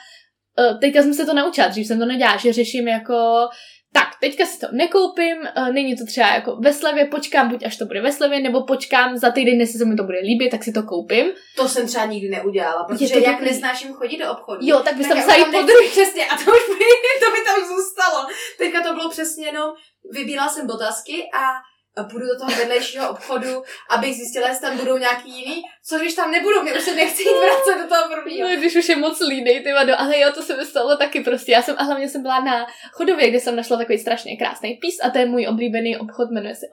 teďka 0.81 1.03
jsem 1.03 1.15
se 1.15 1.27
to 1.27 1.35
naučila, 1.35 1.69
dřív 1.69 1.87
jsem 1.87 1.99
to 1.99 2.07
nedělala, 2.07 2.37
že 2.37 2.53
řeším 2.53 2.89
jako 2.89 3.49
tak, 3.93 4.09
teďka 4.21 4.47
si 4.47 4.59
to 4.59 4.67
nekoupím, 4.73 5.37
uh, 5.57 5.73
není 5.73 5.97
to 5.97 6.07
třeba 6.07 6.29
jako 6.35 6.57
ve 6.57 6.73
slevě, 6.73 7.05
počkám 7.05 7.49
buď 7.49 7.67
až 7.67 7.77
to 7.77 7.85
bude 7.85 8.01
ve 8.01 8.13
slevě, 8.13 8.41
nebo 8.41 8.63
počkám 8.63 9.17
za 9.17 9.31
týden, 9.31 9.61
jestli 9.61 9.79
se 9.79 9.85
mi 9.85 9.97
to 9.97 10.05
bude 10.05 10.19
líbit, 10.19 10.51
tak 10.51 10.65
si 10.65 10.73
to 10.73 10.83
koupím. 10.83 11.27
To 11.57 11.69
jsem 11.69 11.87
třeba 11.87 12.05
nikdy 12.05 12.29
neudělala, 12.29 12.85
protože 12.85 13.13
to 13.13 13.19
jak 13.19 13.37
dobrý. 13.37 13.51
nesnáším 13.51 13.93
chodit 13.93 14.19
do 14.19 14.33
obchodu. 14.33 14.61
Jo, 14.63 14.81
tak 14.85 14.97
bys 14.97 15.09
tam 15.09 15.17
já 15.17 15.23
vzala 15.23 15.39
už 15.39 15.47
jít 15.47 15.53
tam 15.53 15.67
po 15.67 15.73
nechci- 15.73 15.91
Přesně, 15.91 16.27
a 16.27 16.37
to 16.37 16.43
už 16.43 16.65
by, 16.69 16.85
to 17.25 17.31
by 17.31 17.39
tam 17.47 17.69
zůstalo. 17.69 18.27
Teďka 18.59 18.83
to 18.83 18.95
bylo 18.95 19.11
přesně 19.11 19.47
jenom, 19.47 19.71
vybírala 20.13 20.49
jsem 20.49 20.67
dotazky 20.67 21.29
a 21.35 21.39
a 21.39 21.61
půjdu 22.05 22.27
do 22.27 22.39
toho 22.39 22.59
vedlejšího 22.59 23.11
obchodu, 23.11 23.63
abych 23.91 24.15
zjistila, 24.15 24.49
jestli 24.49 24.69
tam 24.69 24.79
budou 24.79 24.99
nějaký 24.99 25.31
jiný, 25.39 25.63
co 25.85 25.99
když 25.99 26.15
tam 26.15 26.31
nebudou, 26.31 26.63
mě 26.63 26.73
už 26.73 26.81
se 26.81 26.95
nechci 26.95 27.23
jít 27.23 27.39
vracet 27.43 27.83
do 27.83 27.89
toho 27.89 28.15
prvního. 28.15 28.49
No, 28.49 28.57
když 28.57 28.77
už 28.77 28.89
je 28.89 28.97
moc 28.97 29.21
línej, 29.21 29.61
ty 29.61 29.73
vado, 29.73 30.01
ale 30.01 30.19
jo, 30.19 30.33
to 30.35 30.43
se 30.43 30.57
mi 30.57 30.65
stalo 30.65 30.97
taky 30.97 31.21
prostě. 31.21 31.53
Já 31.53 31.63
jsem, 31.63 31.77
a 31.79 31.83
hlavně 31.83 32.09
jsem 32.09 32.23
byla 32.23 32.41
na 32.41 32.67
chodově, 32.93 33.31
kde 33.31 33.41
jsem 33.41 33.57
našla 33.57 33.77
takový 33.77 33.99
strašně 33.99 34.37
krásný 34.37 34.75
pís 34.75 34.97
a 35.03 35.11
to 35.11 35.19
je 35.19 35.27
můj 35.27 35.47
oblíbený 35.49 35.97
obchod, 35.97 36.31
jmenuje 36.31 36.55
se 36.55 36.67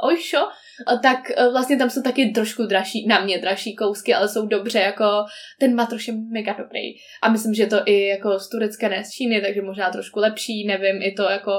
a 0.85 0.97
tak 0.97 1.31
e, 1.31 1.49
vlastně 1.51 1.77
tam 1.77 1.89
jsou 1.89 2.01
taky 2.01 2.25
trošku 2.25 2.63
dražší, 2.63 3.07
na 3.07 3.19
mě 3.19 3.37
dražší 3.37 3.75
kousky, 3.75 4.13
ale 4.13 4.29
jsou 4.29 4.47
dobře, 4.47 4.79
jako 4.79 5.25
ten 5.59 5.75
matroš 5.75 6.07
je 6.07 6.13
mega 6.33 6.53
dobrý. 6.53 6.81
A 7.21 7.29
myslím, 7.29 7.53
že 7.53 7.65
to 7.65 7.77
i 7.85 8.07
jako 8.07 8.39
z 8.39 8.49
Turecka, 8.49 8.89
ne 8.89 9.03
z 9.03 9.11
Číny, 9.11 9.41
takže 9.41 9.61
možná 9.61 9.89
trošku 9.89 10.19
lepší, 10.19 10.67
nevím, 10.67 11.01
i 11.01 11.11
to 11.11 11.23
jako 11.23 11.51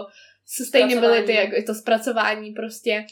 sustainability, 0.49 1.35
jako 1.35 1.57
i 1.57 1.63
to 1.63 1.75
zpracování 1.75 2.53
prostě. 2.53 3.07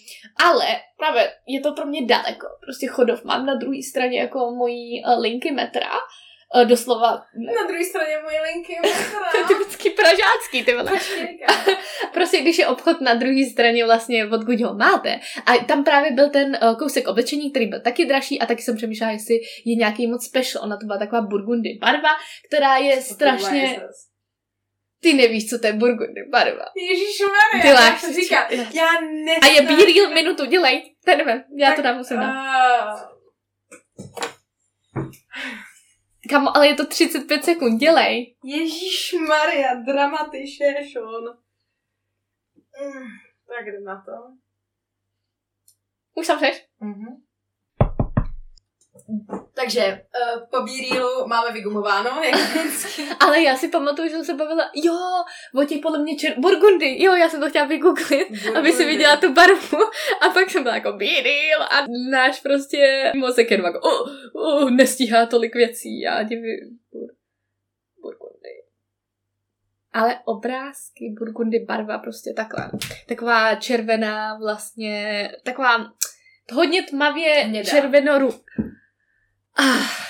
Ale 0.45 0.67
právě 0.97 1.33
je 1.47 1.61
to 1.61 1.73
pro 1.73 1.87
mě 1.87 2.07
daleko. 2.07 2.47
Prostě 2.61 2.87
chodov 2.87 3.25
mám 3.25 3.47
na 3.47 3.55
druhé 3.55 3.83
straně 3.83 4.21
jako 4.21 4.51
mojí 4.51 5.05
uh, 5.05 5.23
linky 5.23 5.51
metra. 5.51 5.91
Uh, 6.55 6.65
doslova... 6.65 7.11
Na 7.57 7.67
druhé 7.69 7.85
straně 7.85 8.13
moje 8.23 8.43
linky 8.43 8.77
metra. 8.83 9.21
to 9.31 9.39
je 9.39 9.45
typický 9.45 9.91
pražácký, 9.91 10.65
ty 10.65 10.75
vole. 10.75 10.93
prostě 12.13 12.41
když 12.41 12.59
je 12.59 12.67
obchod 12.67 13.01
na 13.01 13.15
druhé 13.15 13.45
straně 13.53 13.85
vlastně, 13.85 14.27
odkud 14.27 14.61
ho 14.61 14.75
máte. 14.75 15.21
A 15.47 15.65
tam 15.65 15.85
právě 15.85 16.13
byl 16.13 16.31
ten 16.31 16.59
uh, 16.63 16.77
kousek 16.77 17.09
oblečení, 17.09 17.51
který 17.51 17.67
byl 17.67 17.81
taky 17.81 18.05
dražší 18.05 18.41
a 18.41 18.47
taky 18.47 18.63
jsem 18.63 18.77
přemýšlela, 18.77 19.13
jestli 19.13 19.35
je 19.65 19.75
nějaký 19.75 20.07
moc 20.07 20.25
special. 20.25 20.65
Ona 20.65 20.77
to 20.77 20.87
byla 20.87 20.99
taková 20.99 21.21
burgundy 21.23 21.79
barva, 21.81 22.11
která 22.49 22.77
je 22.77 23.03
strašně... 23.03 23.81
Ty 25.07 25.15
nevíš, 25.15 25.51
co 25.51 25.59
to 25.59 25.67
je 25.67 25.73
burgundy 25.73 26.23
barva. 26.31 26.65
Ježíš 26.77 27.23
Ty 27.63 27.73
láš 27.73 28.01
to 28.01 28.13
říká. 28.13 28.49
Já 28.53 29.01
ne. 29.01 29.37
A 29.43 29.47
je 29.47 29.63
bílý 29.63 30.15
minutu, 30.15 30.45
dělej. 30.45 30.95
To 31.05 31.17
nevím, 31.17 31.43
já 31.57 31.69
tak, 31.69 31.77
to 31.77 31.83
dám 31.83 31.97
musím 31.97 32.17
dát. 32.17 32.95
Uh... 32.95 33.17
Kamo, 36.31 36.57
ale 36.57 36.69
je 36.69 36.75
to 36.75 36.87
35 36.87 37.45
sekund, 37.45 37.79
dělej. 37.79 38.37
Ježíš 38.45 39.15
Maria, 39.29 39.75
dramatišešon. 39.75 41.25
Mm, 42.83 43.07
tak 43.49 43.67
jdem 43.67 43.85
na 43.85 44.03
to. 44.07 44.13
Už 46.15 46.27
tam 46.27 46.39
seš? 46.39 46.67
Mhm. 46.81 47.07
Takže 49.55 50.01
uh, 50.37 50.43
po 50.51 50.63
Bírílu 50.63 51.27
máme 51.27 51.53
vygumováno, 51.53 52.11
jak. 52.23 52.35
Ale 53.21 53.43
já 53.43 53.57
si 53.57 53.69
pamatuju, 53.69 54.09
že 54.09 54.15
jsem 54.15 54.25
se 54.25 54.35
bavila, 54.35 54.71
jo, 54.75 55.25
o 55.55 55.65
těch 55.65 55.81
podle 55.83 55.99
mě 55.99 56.17
čer... 56.17 56.35
Burgundy, 56.39 57.03
jo, 57.03 57.15
já 57.15 57.29
jsem 57.29 57.41
to 57.41 57.49
chtěla 57.49 57.67
vygooglit, 57.67 58.29
Burgundy. 58.31 58.59
aby 58.59 58.73
si 58.73 58.85
viděla 58.85 59.17
tu 59.17 59.33
barvu. 59.33 59.79
A 60.21 60.29
pak 60.29 60.51
jsem 60.51 60.63
byla 60.63 60.75
jako 60.75 60.93
Bíril 60.93 61.63
a 61.63 61.87
náš 62.11 62.41
prostě 62.41 63.13
mozek 63.17 63.51
jenom 63.51 63.67
jako, 63.67 63.81
oh, 63.81 64.09
oh, 64.35 64.71
nestíhá 64.71 65.27
tolik 65.27 65.55
věcí, 65.55 66.01
já 66.01 66.23
divy. 66.23 66.61
Bur... 66.93 67.09
Burgundy. 68.03 68.63
Ale 69.93 70.19
obrázky 70.25 71.15
Burgundy 71.19 71.59
barva 71.59 71.99
prostě 71.99 72.33
takhle. 72.33 72.71
Taková 73.09 73.55
červená 73.55 74.39
vlastně, 74.39 75.31
taková 75.45 75.93
hodně 76.53 76.83
tmavě 76.83 77.65
červenoru 77.65 78.31
Ah, 79.59 80.07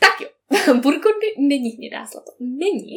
tak 0.00 0.20
jo. 0.20 0.28
Burgundy 0.74 1.26
není 1.38 1.70
hnědá 1.70 2.04
zlato. 2.04 2.32
Není. 2.40 2.96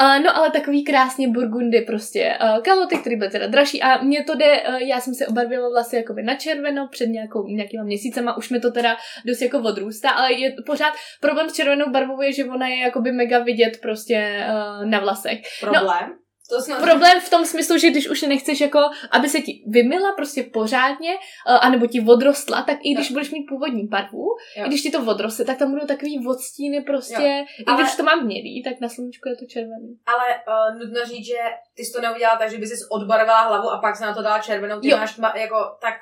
Uh, 0.00 0.24
no 0.24 0.36
ale 0.36 0.50
takový 0.50 0.84
krásně 0.84 1.28
burgundy 1.28 1.80
prostě. 1.80 2.38
Uh, 2.42 2.62
kaloty, 2.62 2.98
které 2.98 3.16
byly 3.16 3.30
teda 3.30 3.46
dražší 3.46 3.82
a 3.82 4.02
mě 4.02 4.24
to 4.24 4.34
jde, 4.34 4.62
uh, 4.62 4.74
já 4.74 5.00
jsem 5.00 5.14
se 5.14 5.26
obarvila 5.26 5.68
vlastně 5.68 5.98
jakoby 5.98 6.22
na 6.22 6.34
červeno 6.34 6.88
před 6.90 7.06
nějakou, 7.06 7.46
nějakýma 7.46 7.84
měsícema, 7.84 8.36
už 8.36 8.50
mi 8.50 8.60
to 8.60 8.70
teda 8.70 8.96
dost 9.26 9.42
jako 9.42 9.58
odrůstá, 9.58 10.10
ale 10.10 10.32
je 10.32 10.54
pořád 10.66 10.92
problém 11.20 11.50
s 11.50 11.52
červenou 11.52 11.90
barvou 11.90 12.22
je, 12.22 12.32
že 12.32 12.44
ona 12.44 12.68
je 12.68 12.76
jakoby 12.76 13.12
mega 13.12 13.38
vidět 13.38 13.78
prostě 13.82 14.46
uh, 14.48 14.84
na 14.90 15.00
vlasech. 15.00 15.38
No, 15.62 15.70
Problém? 15.70 16.08
No, 16.08 16.14
to 16.50 16.60
snad... 16.60 16.82
Problém 16.82 17.20
v 17.20 17.30
tom 17.30 17.44
smyslu, 17.44 17.78
že 17.78 17.90
když 17.90 18.08
už 18.08 18.22
nechceš 18.22 18.60
jako, 18.60 18.78
aby 19.10 19.28
se 19.28 19.40
ti 19.40 19.64
vymila 19.66 20.12
prostě 20.16 20.42
pořádně, 20.42 21.12
uh, 21.14 21.58
anebo 21.60 21.86
ti 21.86 22.00
odrostla, 22.08 22.62
tak 22.62 22.78
i 22.82 22.94
když 22.94 23.10
jo. 23.10 23.12
budeš 23.12 23.30
mít 23.30 23.46
původní 23.48 23.86
barvu, 23.86 24.26
jo. 24.56 24.64
i 24.64 24.68
když 24.68 24.82
ti 24.82 24.90
to 24.90 25.00
odroste, 25.02 25.44
tak 25.44 25.58
tam 25.58 25.70
budou 25.70 25.86
takový 25.86 26.26
odstíny 26.26 26.80
prostě, 26.80 27.22
jo. 27.22 27.44
i 27.58 27.64
Ale... 27.64 27.82
když 27.82 27.96
to 27.96 28.02
mám 28.02 28.20
hnědý, 28.20 28.62
tak 28.62 28.80
na 28.80 28.88
sluníčku 28.88 29.28
je 29.28 29.36
to 29.36 29.44
červený. 29.46 29.98
Ale 30.06 30.26
uh, 30.48 30.78
nutno 30.78 31.04
říct, 31.04 31.26
že 31.26 31.38
ty 31.76 31.84
jsi 31.84 31.92
to 31.92 32.00
neudělala 32.00 32.38
tak, 32.38 32.50
že 32.50 32.58
by 32.58 32.66
si 32.66 32.74
odbarvila 32.90 33.40
hlavu 33.40 33.70
a 33.70 33.78
pak 33.78 33.96
se 33.96 34.04
na 34.04 34.14
to 34.14 34.22
dala 34.22 34.38
červenou, 34.38 34.80
ty 34.80 34.88
jo. 34.88 34.96
máš 34.96 35.14
tma, 35.14 35.32
jako 35.36 35.56
tak 35.80 35.94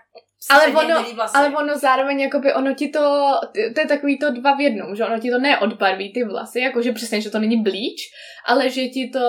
ale 0.51 0.67
ono, 0.67 1.05
ale 1.35 1.57
ono 1.57 1.79
zároveň, 1.79 2.21
jakoby 2.21 2.55
ono 2.55 2.75
ti 2.75 2.89
to, 2.89 3.35
to 3.75 3.81
je 3.81 3.87
takový 3.87 4.19
to 4.19 4.31
dva 4.31 4.55
v 4.55 4.61
jednom, 4.61 4.97
že 4.97 5.05
ono 5.05 5.19
ti 5.19 5.31
to 5.31 5.39
neodbarví 5.39 6.13
ty 6.13 6.25
vlasy, 6.25 6.61
jakože 6.61 6.93
přesně, 6.93 7.21
že 7.21 7.31
to 7.31 7.39
není 7.39 7.63
bleach, 7.63 8.03
ale 8.47 8.71
že 8.71 8.89
ti 8.89 9.11
to 9.13 9.27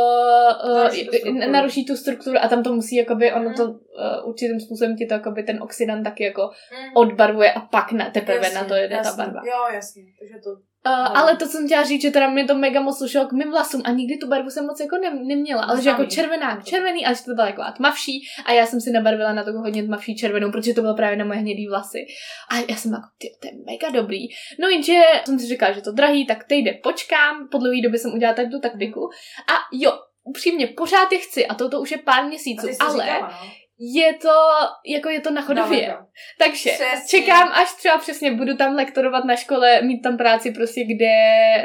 uh, 1.25 1.51
naruší 1.51 1.85
tu 1.85 1.95
strukturu 1.95 2.37
a 2.41 2.47
tam 2.47 2.63
to 2.63 2.73
musí, 2.73 2.95
jakoby 2.95 3.33
ono 3.33 3.49
mm. 3.49 3.55
to 3.55 3.63
uh, 3.63 4.29
určitým 4.29 4.59
způsobem 4.59 4.97
ti 4.97 5.05
to, 5.05 5.13
jakoby 5.13 5.43
ten 5.43 5.63
oxidant 5.63 6.03
taky 6.03 6.23
jako 6.23 6.41
mm. 6.41 6.91
odbarvuje 6.95 7.53
a 7.53 7.59
pak 7.59 7.91
na, 7.91 8.09
teprve 8.09 8.45
jasně, 8.45 8.59
na 8.59 8.65
to 8.65 8.75
jede 8.75 8.95
jasně. 8.95 9.11
ta 9.11 9.17
barva. 9.17 9.41
Jo, 9.45 9.73
jasně, 9.73 10.03
takže 10.19 10.35
to 10.43 10.68
Uh, 10.85 11.13
no. 11.13 11.17
Ale 11.17 11.35
to 11.35 11.45
jsem 11.45 11.65
chtěla 11.65 11.83
říct, 11.83 12.01
že 12.01 12.11
teda 12.11 12.29
mě 12.29 12.45
to 12.45 12.55
mega 12.55 12.81
moc 12.81 12.97
slušelo 12.97 13.27
k 13.27 13.31
mým 13.31 13.51
vlasům 13.51 13.81
a 13.85 13.91
nikdy 13.91 14.17
tu 14.17 14.27
barvu 14.27 14.49
jsem 14.49 14.65
moc 14.65 14.79
jako 14.79 14.97
ne, 14.97 15.19
neměla, 15.23 15.63
ale 15.63 15.81
že 15.81 15.89
jako 15.89 16.05
červená, 16.05 16.61
červený, 16.61 17.05
ale 17.05 17.15
že 17.15 17.23
to 17.23 17.33
byla 17.33 17.47
jako 17.47 17.63
tmavší 17.77 18.21
a 18.45 18.51
já 18.51 18.65
jsem 18.65 18.81
si 18.81 18.91
nabarvila 18.91 19.33
na 19.33 19.43
to 19.43 19.51
hodně 19.51 19.83
tmavší 19.83 20.15
červenou, 20.15 20.51
protože 20.51 20.73
to 20.73 20.81
bylo 20.81 20.95
právě 20.95 21.17
na 21.17 21.25
moje 21.25 21.39
hnědý 21.39 21.67
vlasy. 21.67 22.05
A 22.51 22.55
já 22.69 22.75
jsem 22.75 22.91
jako, 22.91 23.07
ty, 23.17 23.27
to 23.41 23.47
je 23.47 23.53
mega 23.65 24.01
dobrý. 24.01 24.27
No 24.59 24.67
jenže 24.67 24.93
jsem 25.25 25.39
si 25.39 25.47
říkala, 25.47 25.71
že 25.71 25.81
to 25.81 25.91
drahý, 25.91 26.25
tak 26.25 26.45
jde 26.49 26.73
počkám, 26.83 27.47
po 27.51 27.57
dlouhé 27.57 27.81
době 27.83 27.99
jsem 27.99 28.13
udělala 28.13 28.35
tady 28.35 28.49
tu 28.49 28.59
taktiku 28.59 29.09
a 29.47 29.53
jo, 29.73 29.91
upřímně, 30.23 30.67
pořád 30.67 31.11
je 31.11 31.19
chci 31.19 31.47
a 31.47 31.55
toto 31.55 31.69
to 31.69 31.81
už 31.81 31.91
je 31.91 31.97
pár 31.97 32.25
měsíců, 32.25 32.67
ale 32.79 33.03
říkala, 33.03 33.27
no? 33.27 33.49
Je 33.79 34.13
to, 34.13 34.35
jako 34.85 35.09
je 35.09 35.19
to 35.21 35.31
na 35.31 35.41
chodově. 35.41 35.87
No, 35.87 36.05
Takže 36.37 36.69
Přesně. 36.69 37.19
čekám, 37.19 37.47
až 37.51 37.73
třeba 37.73 37.97
přesně 37.97 38.31
budu 38.31 38.57
tam 38.57 38.75
lektorovat 38.75 39.25
na 39.25 39.35
škole, 39.35 39.81
mít 39.81 40.01
tam 40.01 40.17
práci 40.17 40.51
prostě, 40.51 40.83
kde 40.83 41.11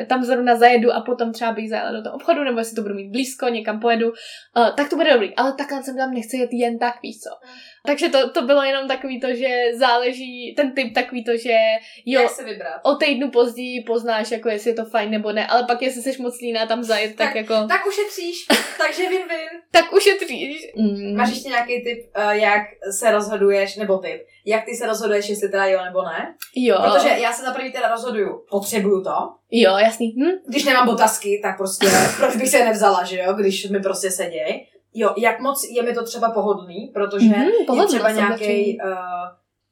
tam 0.08 0.24
zrovna 0.24 0.56
zajedu 0.56 0.92
a 0.92 1.00
potom 1.00 1.32
třeba 1.32 1.52
bych 1.52 1.70
zajela 1.70 1.92
do 1.92 2.02
toho 2.02 2.14
obchodu, 2.14 2.44
nebo 2.44 2.58
jestli 2.58 2.76
to 2.76 2.82
budu 2.82 2.94
mít 2.94 3.10
blízko, 3.10 3.48
někam 3.48 3.80
pojedu, 3.80 4.08
uh, 4.08 4.74
tak 4.76 4.90
to 4.90 4.96
bude 4.96 5.12
dobrý. 5.12 5.36
Ale 5.36 5.54
takhle 5.58 5.82
jsem 5.82 5.96
tam 5.96 6.14
nechci 6.14 6.36
jet 6.36 6.50
jen 6.52 6.78
tak, 6.78 7.02
víš 7.02 7.16
co. 7.20 7.30
Mm. 7.46 7.73
Takže 7.86 8.08
to, 8.08 8.30
to 8.30 8.42
bylo 8.42 8.62
jenom 8.62 8.88
takový 8.88 9.20
to, 9.20 9.34
že 9.34 9.48
záleží, 9.74 10.54
ten 10.56 10.74
typ 10.74 10.94
takový 10.94 11.24
to, 11.24 11.36
že 11.36 11.54
jo, 12.06 12.20
Jak 12.22 12.30
se 12.30 12.44
vybrat? 12.44 12.80
o 12.82 12.94
týdnu 12.94 13.30
později 13.30 13.80
poznáš, 13.80 14.30
jako 14.30 14.48
jestli 14.48 14.70
je 14.70 14.74
to 14.74 14.84
fajn 14.84 15.10
nebo 15.10 15.32
ne, 15.32 15.46
ale 15.46 15.64
pak 15.66 15.82
jestli 15.82 16.02
jsi 16.02 16.22
moc 16.22 16.40
líná 16.40 16.66
tam 16.66 16.82
zajet, 16.82 17.16
tak, 17.16 17.26
tak 17.26 17.36
jako... 17.36 17.54
Tak 17.68 17.86
ušetříš, 17.86 18.46
takže 18.78 19.02
win-win. 19.02 19.48
tak 19.70 19.92
ušetříš. 19.92 20.72
Mm. 20.76 21.16
Máš 21.16 21.28
ještě 21.30 21.48
nějaký 21.48 21.84
tip, 21.84 22.16
uh, 22.16 22.30
jak 22.30 22.62
se 22.98 23.10
rozhoduješ, 23.12 23.76
nebo 23.76 23.98
tip, 23.98 24.22
jak 24.44 24.64
ty 24.64 24.74
se 24.74 24.86
rozhoduješ, 24.86 25.28
jestli 25.28 25.48
teda 25.48 25.66
jo 25.66 25.80
nebo 25.84 26.02
ne? 26.02 26.34
Jo. 26.56 26.76
Protože 26.82 27.08
já 27.08 27.32
se 27.32 27.42
za 27.42 27.52
první 27.52 27.72
teda 27.72 27.88
rozhoduju, 27.88 28.44
potřebuju 28.50 29.02
to. 29.02 29.10
Jo, 29.50 29.76
jasný. 29.76 30.14
Hm? 30.18 30.30
Když 30.48 30.64
nemám 30.64 30.86
botasky, 30.86 31.40
tak 31.42 31.56
prostě, 31.56 31.86
proč 32.16 32.36
bych 32.36 32.48
se 32.48 32.64
nevzala, 32.64 33.04
že 33.04 33.18
jo, 33.18 33.32
když 33.32 33.68
mi 33.70 33.80
prostě 33.80 34.10
seděj. 34.10 34.66
Jo, 34.94 35.14
jak 35.16 35.40
moc 35.40 35.68
je 35.70 35.82
mi 35.82 35.94
to 35.94 36.04
třeba 36.04 36.30
pohodlný, 36.30 36.90
protože 36.94 37.26
mm-hmm, 37.26 37.74
je 37.80 37.86
třeba 37.86 38.10
nějaký 38.10 38.78
uh, 38.84 38.90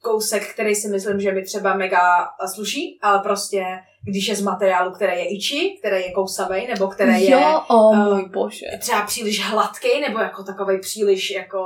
kousek, 0.03 0.53
který 0.55 0.75
si 0.75 0.89
myslím, 0.89 1.21
že 1.21 1.33
mi 1.33 1.43
třeba 1.43 1.75
mega 1.75 2.29
sluší, 2.55 2.99
ale 3.03 3.19
prostě 3.19 3.65
když 4.05 4.29
je 4.29 4.37
z 4.37 4.43
materiálu, 4.43 4.93
který 4.93 5.13
je 5.13 5.37
iči, 5.37 5.79
který 5.79 6.03
je 6.03 6.13
kousavý, 6.13 6.67
nebo 6.67 6.89
který 6.89 7.31
jo, 7.31 7.39
je 7.39 7.47
oh, 7.69 7.99
uh, 7.99 8.15
můj 8.15 8.29
bože. 8.29 8.67
třeba 8.79 9.03
příliš 9.03 9.47
hladký, 9.47 10.01
nebo 10.01 10.19
jako 10.19 10.43
takový 10.43 10.81
příliš 10.81 11.31
jako 11.31 11.65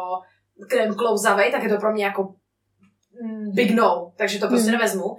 krem 0.69 0.95
klouzavý, 0.95 1.51
tak 1.51 1.63
je 1.63 1.69
to 1.69 1.77
pro 1.77 1.93
mě 1.93 2.05
jako 2.05 2.35
mm, 3.23 3.53
big 3.55 3.71
no, 3.71 4.13
takže 4.17 4.39
to 4.39 4.49
prostě 4.49 4.71
mm. 4.71 4.73
nevezmu. 4.73 5.17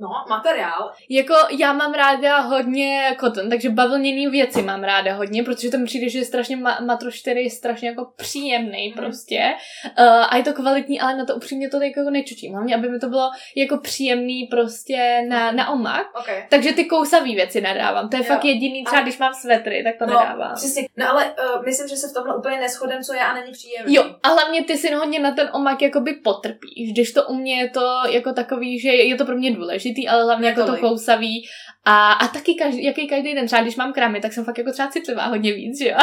No, 0.00 0.08
materiál. 0.28 0.92
Jako 1.08 1.34
já 1.58 1.72
mám 1.72 1.94
ráda 1.94 2.40
hodně 2.40 3.16
koton, 3.18 3.50
takže 3.50 3.70
bavlněný 3.70 4.28
věci 4.28 4.62
mám 4.62 4.84
ráda 4.84 5.14
hodně, 5.14 5.42
protože 5.42 5.70
to 5.70 5.78
mi 5.78 5.84
přijde, 5.84 6.08
že 6.08 6.18
je 6.18 6.24
strašně 6.24 6.56
ma- 6.56 6.84
matroš, 6.84 7.20
který 7.20 7.44
je 7.44 7.50
strašně 7.50 7.88
jako 7.88 8.12
příjemný 8.16 8.88
mm. 8.88 8.94
prostě. 8.94 9.54
Uh, 9.98 10.04
a 10.28 10.36
je 10.36 10.42
to 10.42 10.52
kvalitní, 10.52 11.00
ale 11.00 11.16
na 11.16 11.24
to 11.24 11.34
upřímně 11.34 11.68
to 11.68 11.82
jako 11.82 12.10
nečučím. 12.10 12.52
Hlavně, 12.52 12.74
aby 12.74 12.88
mi 12.88 12.98
to 12.98 13.08
bylo 13.08 13.30
jako 13.56 13.76
příjemný 13.76 14.48
prostě 14.50 15.26
na, 15.28 15.52
na 15.52 15.70
omak. 15.70 16.06
Okay. 16.20 16.46
Takže 16.50 16.72
ty 16.72 16.84
kousavý 16.84 17.34
věci 17.34 17.60
nadávám. 17.60 18.08
To 18.08 18.16
je 18.16 18.22
jo. 18.22 18.28
fakt 18.28 18.44
jediný, 18.44 18.84
třeba 18.84 19.00
a... 19.00 19.02
když 19.02 19.18
mám 19.18 19.34
svetry, 19.34 19.84
tak 19.84 19.96
to 19.98 20.14
no, 20.14 20.20
nedávám. 20.20 20.54
Přesně. 20.54 20.88
No 20.96 21.10
ale 21.10 21.24
uh, 21.24 21.64
myslím, 21.64 21.88
že 21.88 21.96
se 21.96 22.08
v 22.08 22.14
tomhle 22.14 22.36
úplně 22.36 22.58
neschodem, 22.58 23.02
co 23.02 23.14
já 23.14 23.26
a 23.26 23.34
není 23.34 23.52
příjemný. 23.52 23.94
Jo, 23.94 24.14
a 24.22 24.28
hlavně 24.28 24.64
ty 24.64 24.76
si 24.76 24.94
hodně 24.94 25.20
na 25.20 25.30
ten 25.30 25.50
omak 25.52 25.82
jakoby 25.82 26.12
potrpíš, 26.12 26.92
když 26.92 27.12
to 27.12 27.24
u 27.24 27.34
mě 27.34 27.60
je 27.60 27.70
to 27.70 27.98
jako 28.10 28.32
takový, 28.32 28.80
že 28.80 28.88
je 28.88 29.16
to 29.16 29.24
pro 29.24 29.36
mě 29.36 29.54
důležité 29.54 29.87
důležitý, 29.88 30.08
ale 30.08 30.24
hlavně 30.24 30.48
jako 30.48 30.66
to 30.66 30.76
kousavý. 30.76 31.44
A, 31.84 32.12
a 32.12 32.28
taky 32.28 32.54
každý, 32.54 32.84
jaký 32.84 33.08
každý 33.08 33.34
den, 33.34 33.46
třeba 33.46 33.62
když 33.62 33.76
mám 33.76 33.92
krámy, 33.92 34.20
tak 34.20 34.32
jsem 34.32 34.44
fakt 34.44 34.58
jako 34.58 34.72
třeba 34.72 34.88
citlivá 34.88 35.26
hodně 35.26 35.52
víc, 35.52 35.78
že 35.78 35.88
jo? 35.88 35.96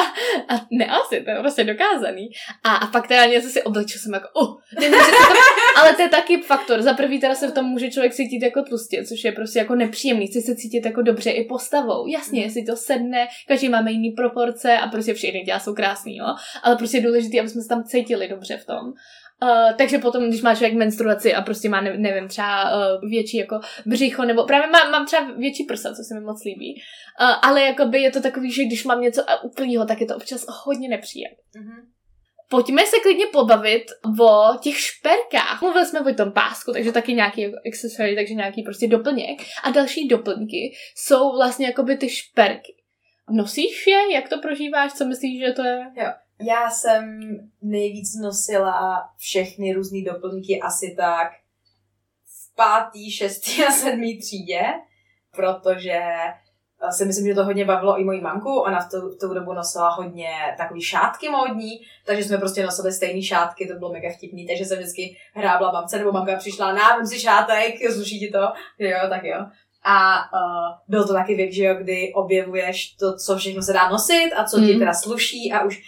A 0.47 0.53
ne 0.71 0.85
asi, 0.85 1.21
to 1.21 1.29
je 1.29 1.37
prostě 1.39 1.63
dokázaný. 1.63 2.29
A, 2.63 2.75
a 2.75 2.87
pak 2.87 3.07
teda 3.07 3.25
něco 3.25 3.49
si 3.49 3.63
oblečil 3.63 4.01
jsem 4.01 4.13
jako, 4.13 4.27
oh, 4.33 4.55
ne, 4.79 4.89
ne, 4.89 4.97
to, 4.97 5.33
ale 5.81 5.93
to 5.93 6.01
je 6.01 6.09
taky 6.09 6.41
faktor. 6.41 6.81
Za 6.81 6.93
prvý 6.93 7.19
teda 7.19 7.35
se 7.35 7.47
v 7.47 7.53
tom 7.53 7.65
může 7.65 7.91
člověk 7.91 8.13
cítit 8.13 8.43
jako 8.43 8.61
tlustě, 8.61 9.03
což 9.05 9.23
je 9.23 9.31
prostě 9.31 9.59
jako 9.59 9.75
nepříjemný. 9.75 10.27
Chci 10.27 10.41
se 10.41 10.55
cítit 10.55 10.85
jako 10.85 11.01
dobře 11.01 11.31
i 11.31 11.45
postavou. 11.45 12.07
Jasně, 12.07 12.41
jestli 12.41 12.63
to 12.63 12.75
sedne, 12.75 13.27
každý 13.47 13.69
máme 13.69 13.91
jiný 13.91 14.11
proporce 14.11 14.77
a 14.77 14.87
prostě 14.87 15.13
všechny 15.13 15.43
těla 15.45 15.59
jsou 15.59 15.73
krásný, 15.73 16.17
jo. 16.17 16.25
Ale 16.63 16.75
prostě 16.75 16.97
je 16.97 17.03
důležité, 17.03 17.39
aby 17.39 17.49
jsme 17.49 17.61
se 17.61 17.67
tam 17.67 17.83
cítili 17.83 18.27
dobře 18.27 18.57
v 18.57 18.65
tom. 18.65 18.93
Uh, 19.45 19.77
takže 19.77 19.97
potom, 19.97 20.27
když 20.27 20.41
má 20.41 20.55
člověk 20.55 20.73
menstruaci 20.73 21.33
a 21.33 21.41
prostě 21.41 21.69
má, 21.69 21.81
ne, 21.81 21.97
nevím, 21.97 22.27
třeba 22.27 22.71
uh, 22.71 23.09
větší 23.09 23.37
jako 23.37 23.59
břicho, 23.85 24.25
nebo 24.25 24.43
právě 24.43 24.67
má, 24.67 24.89
mám 24.89 25.05
třeba 25.05 25.31
větší 25.37 25.63
prsa, 25.63 25.89
co 25.89 26.03
se 26.03 26.13
mi 26.13 26.25
moc 26.25 26.43
líbí. 26.45 26.81
Uh, 27.21 27.35
ale 27.41 27.61
jakoby 27.61 28.01
je 28.01 28.11
to 28.11 28.21
takový, 28.21 28.51
že 28.51 28.63
když 28.63 28.83
mám 28.83 29.01
něco 29.01 29.21
úplného, 29.43 29.85
tak 29.85 30.01
je 30.01 30.07
to 30.07 30.15
občas 30.15 30.45
hodně 30.65 30.89
nepříjemné. 30.89 31.37
Mm-hmm. 31.59 31.95
Pojďme 32.49 32.85
se 32.85 32.95
klidně 33.03 33.25
pobavit 33.25 33.83
o 34.21 34.57
těch 34.61 34.79
šperkách. 34.79 35.61
Mluvili 35.61 35.85
jsme 35.85 35.99
o 35.99 36.13
tom 36.13 36.31
pásku, 36.31 36.71
takže 36.71 36.91
taky 36.91 37.13
nějaký 37.13 37.45
accessory, 37.67 38.15
takže 38.15 38.33
nějaký 38.33 38.63
prostě 38.63 38.87
doplněk. 38.87 39.41
A 39.63 39.71
další 39.71 40.07
doplňky 40.07 40.73
jsou 40.95 41.31
vlastně 41.31 41.65
jakoby 41.65 41.97
ty 41.97 42.09
šperky. 42.09 42.75
Nosíš 43.29 43.87
je? 43.87 44.13
Jak 44.13 44.29
to 44.29 44.39
prožíváš? 44.39 44.93
Co 44.93 45.05
myslíš, 45.05 45.39
že 45.39 45.51
to 45.51 45.63
je? 45.63 45.79
Jo. 45.97 46.11
Já 46.41 46.69
jsem 46.69 47.19
nejvíc 47.61 48.15
nosila 48.15 49.09
všechny 49.17 49.73
různé 49.73 50.01
doplňky 50.01 50.61
asi 50.61 50.95
tak 50.97 51.31
v 52.25 52.55
pátý, 52.55 53.11
šestý 53.11 53.65
a 53.65 53.71
sedmý 53.71 54.19
třídě, 54.19 54.61
protože 55.35 56.01
si 56.91 57.05
myslím, 57.05 57.27
že 57.27 57.33
to 57.33 57.45
hodně 57.45 57.65
bavilo 57.65 57.99
i 57.99 58.03
moji 58.03 58.21
mamku. 58.21 58.59
Ona 58.59 58.79
v 58.79 58.89
tu, 58.89 59.09
v 59.09 59.19
tu 59.19 59.33
dobu 59.33 59.53
nosila 59.53 59.89
hodně 59.89 60.29
takový 60.57 60.81
šátky 60.81 61.29
módní, 61.29 61.71
takže 62.05 62.23
jsme 62.23 62.37
prostě 62.37 62.63
nosili 62.63 62.93
stejné 62.93 63.21
šátky, 63.21 63.67
to 63.67 63.73
bylo 63.73 63.91
mega 63.91 64.09
vtipný, 64.17 64.47
takže 64.47 64.65
jsem 64.65 64.77
vždycky 64.77 65.17
hrábla 65.33 65.71
mamce, 65.71 65.97
nebo 65.97 66.11
mamka 66.11 66.35
přišla, 66.35 66.73
na, 66.73 67.05
si 67.05 67.19
šátek, 67.19 67.91
zluší 67.91 68.19
ti 68.19 68.27
to, 68.31 68.39
jo, 68.79 68.99
tak 69.09 69.23
jo. 69.23 69.45
A 69.87 70.15
uh, 70.17 70.77
byl 70.87 71.07
to 71.07 71.13
taky 71.13 71.35
věk, 71.35 71.53
že 71.53 71.63
jo, 71.63 71.75
kdy 71.75 72.13
objevuješ 72.15 72.89
to, 72.89 73.17
co 73.17 73.37
všechno 73.37 73.61
se 73.61 73.73
dá 73.73 73.89
nosit 73.89 74.31
a 74.35 74.43
co 74.43 74.57
mm. 74.57 74.65
ti 74.65 74.71
hmm. 74.71 74.79
teda 74.79 74.93
sluší 74.93 75.51
a 75.53 75.63
už 75.63 75.81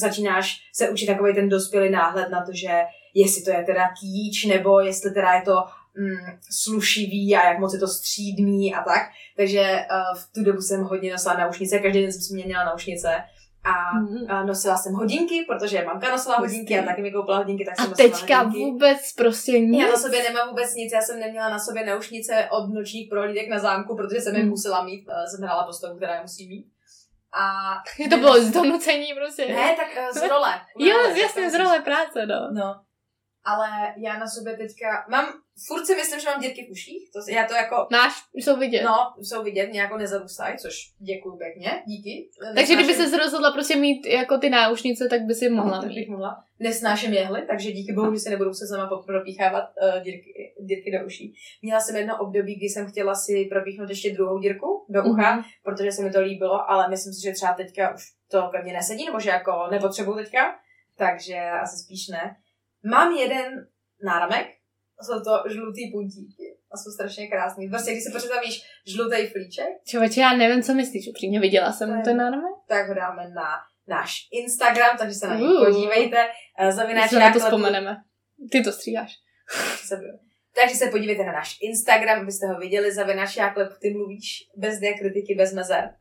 začínáš 0.00 0.56
se 0.72 0.90
učit 0.90 1.06
takový 1.06 1.34
ten 1.34 1.48
dospělý 1.48 1.90
náhled 1.90 2.30
na 2.30 2.44
to, 2.46 2.52
že 2.52 2.82
jestli 3.14 3.42
to 3.42 3.50
je 3.50 3.64
teda 3.64 3.88
kýč, 4.00 4.44
nebo 4.44 4.80
jestli 4.80 5.10
teda 5.10 5.32
je 5.32 5.42
to 5.42 5.64
mm, 5.96 6.38
slušivý 6.50 7.36
a 7.36 7.48
jak 7.48 7.58
moc 7.58 7.72
je 7.74 7.80
to 7.80 7.88
střídný 7.88 8.74
a 8.74 8.82
tak. 8.82 9.02
Takže 9.36 9.60
uh, 9.60 10.18
v 10.18 10.32
tu 10.32 10.44
dobu 10.44 10.60
jsem 10.60 10.82
hodně 10.82 11.12
nosila 11.12 11.34
naušnice, 11.34 11.78
každý 11.78 12.02
den 12.02 12.12
jsem 12.12 12.22
si 12.22 12.34
měnila 12.34 12.64
naušnice 12.64 13.24
a, 13.64 13.98
mm. 13.98 14.30
a 14.30 14.44
nosila 14.44 14.76
jsem 14.76 14.92
hodinky, 14.92 15.44
protože 15.48 15.84
mamka 15.84 16.10
nosila 16.10 16.36
hodinky 16.36 16.78
a 16.78 16.82
taky 16.82 17.02
mi 17.02 17.12
koupila 17.12 17.36
hodinky, 17.36 17.64
tak 17.64 17.80
jsem 17.80 17.92
a 17.92 17.94
teďka 17.94 18.38
hodinky. 18.38 18.58
vůbec 18.58 19.12
prostě 19.12 19.60
nic? 19.60 19.82
Já 19.82 19.90
na 19.90 19.96
sobě 19.96 20.22
nemám 20.22 20.48
vůbec 20.48 20.74
nic, 20.74 20.92
já 20.92 21.00
jsem 21.00 21.20
neměla 21.20 21.48
na 21.48 21.58
sobě 21.58 21.86
naušnice 21.86 22.48
od 22.50 22.74
nočních 22.74 23.10
prohlídek 23.10 23.48
na 23.48 23.58
zámku, 23.58 23.96
protože 23.96 24.20
jsem 24.20 24.36
je 24.36 24.42
mm. 24.42 24.48
musela 24.48 24.84
mít, 24.84 25.08
uh, 25.08 25.14
jsem 25.30 25.44
hrála 25.44 25.66
postavu, 25.66 25.96
která 25.96 26.14
je 26.14 26.22
musí 26.22 26.48
mít. 26.48 26.66
A 27.32 27.74
to 28.10 28.16
bylo 28.16 28.40
z 28.40 28.50
donucení 28.50 29.14
prostě. 29.14 29.46
Ne, 29.48 29.76
tak 29.76 29.88
uh, 30.04 30.20
z 30.20 30.28
role. 30.28 30.60
Jo, 30.78 30.96
jasně, 31.16 31.50
z 31.50 31.54
role 31.54 31.80
práce, 31.80 32.26
no. 32.26 32.50
No, 32.52 32.74
ale 33.44 33.68
já 33.96 34.18
na 34.18 34.26
sobě 34.26 34.56
teďka 34.56 35.06
mám, 35.10 35.26
furt 35.66 35.86
si 35.86 35.94
myslím, 35.94 36.20
že 36.20 36.28
mám 36.30 36.40
dírky 36.40 36.66
v 36.66 36.70
uších, 36.70 37.10
to, 37.12 37.32
já 37.32 37.44
to 37.46 37.54
jako... 37.54 37.86
Máš, 37.92 38.12
jsou 38.34 38.56
vidět. 38.56 38.82
No, 38.82 38.96
jsou 39.22 39.42
vidět, 39.42 39.72
nějak 39.72 39.96
nezarůstají, 39.96 40.58
což 40.58 40.74
děkuju 40.98 41.36
pěkně, 41.36 41.82
díky. 41.86 42.28
Takže 42.54 42.74
kdyby 42.74 42.94
se 42.94 43.18
rozhodla 43.18 43.52
prostě 43.52 43.76
mít 43.76 44.06
jako 44.06 44.38
ty 44.38 44.50
náušnice, 44.50 45.08
tak 45.08 45.22
by 45.22 45.34
si 45.34 45.48
mohla 45.48 45.80
no, 45.80 45.88
mít. 45.88 45.94
bych 45.94 46.08
mohla. 46.08 46.44
Nesnáším 46.60 47.12
jehly, 47.12 47.42
takže 47.46 47.72
díky 47.72 47.92
bohu, 47.92 48.14
že 48.14 48.20
se 48.20 48.30
nebudu 48.30 48.54
se 48.54 48.66
sama 48.66 49.02
propíchávat 49.06 49.64
uh, 49.64 50.02
dírky, 50.02 50.54
dírky 50.60 50.98
do 50.98 51.06
uší. 51.06 51.34
Měla 51.62 51.80
jsem 51.80 51.96
jedno 51.96 52.18
období, 52.18 52.54
kdy 52.54 52.66
jsem 52.66 52.86
chtěla 52.86 53.14
si 53.14 53.44
propíchnout 53.44 53.90
ještě 53.90 54.12
druhou 54.12 54.38
dírku 54.38 54.86
do 54.88 55.04
ucha, 55.04 55.38
mm-hmm. 55.38 55.44
protože 55.62 55.92
se 55.92 56.02
mi 56.02 56.10
to 56.10 56.20
líbilo, 56.20 56.70
ale 56.70 56.88
myslím 56.88 57.12
si, 57.12 57.22
že 57.22 57.32
třeba 57.32 57.52
teďka 57.52 57.94
už 57.94 58.02
to 58.30 58.48
ke 58.52 58.62
mně 58.62 58.72
nesedí, 58.72 59.06
nebo 59.06 59.20
že 59.20 59.30
jako 59.30 59.52
nepotřebuju 59.70 60.16
teďka, 60.16 60.54
takže 60.96 61.38
asi 61.62 61.76
spíš 61.76 62.08
ne. 62.08 62.36
Mám 62.90 63.12
jeden 63.12 63.66
náramek, 64.04 64.46
jsou 65.02 65.20
to 65.20 65.50
žlutý 65.50 65.92
puntíky 65.92 66.56
a 66.72 66.76
jsou 66.76 66.90
strašně 66.90 67.28
krásný. 67.28 67.68
Prostě 67.68 67.92
když 67.92 68.04
si 68.04 68.10
představíš 68.10 68.62
žlutý 68.86 69.26
flíček. 69.26 69.68
Čověče, 69.86 70.20
já 70.20 70.36
nevím, 70.36 70.62
co 70.62 70.74
myslíš, 70.74 71.08
upřímně 71.08 71.40
viděla 71.40 71.72
jsem 71.72 72.02
ten 72.02 72.16
náramek. 72.16 72.54
Tak 72.68 72.88
ho 72.88 72.94
dáme 72.94 73.22
na 73.28 73.48
náš 73.88 74.28
Instagram, 74.32 74.96
takže 74.98 75.14
se 75.14 75.28
na 75.28 75.36
něj 75.36 75.48
uh. 75.48 75.64
podívejte. 75.64 76.16
Eh, 76.58 76.72
zavináč 76.72 77.12
na 77.12 77.32
to 77.32 77.38
vzpomeneme. 77.38 77.96
Ty 78.50 78.62
to 78.62 78.72
stříháš. 78.72 79.12
takže 80.54 80.74
se 80.74 80.86
podívejte 80.86 81.24
na 81.24 81.32
náš 81.32 81.58
Instagram, 81.60 82.20
abyste 82.20 82.46
ho 82.46 82.58
viděli, 82.58 82.94
zavináč 82.94 83.36
Jáklep, 83.36 83.68
ty 83.80 83.90
mluvíš 83.90 84.50
bez 84.56 84.78
diakritiky, 84.78 85.34
bez 85.34 85.52
mezer. 85.52 85.94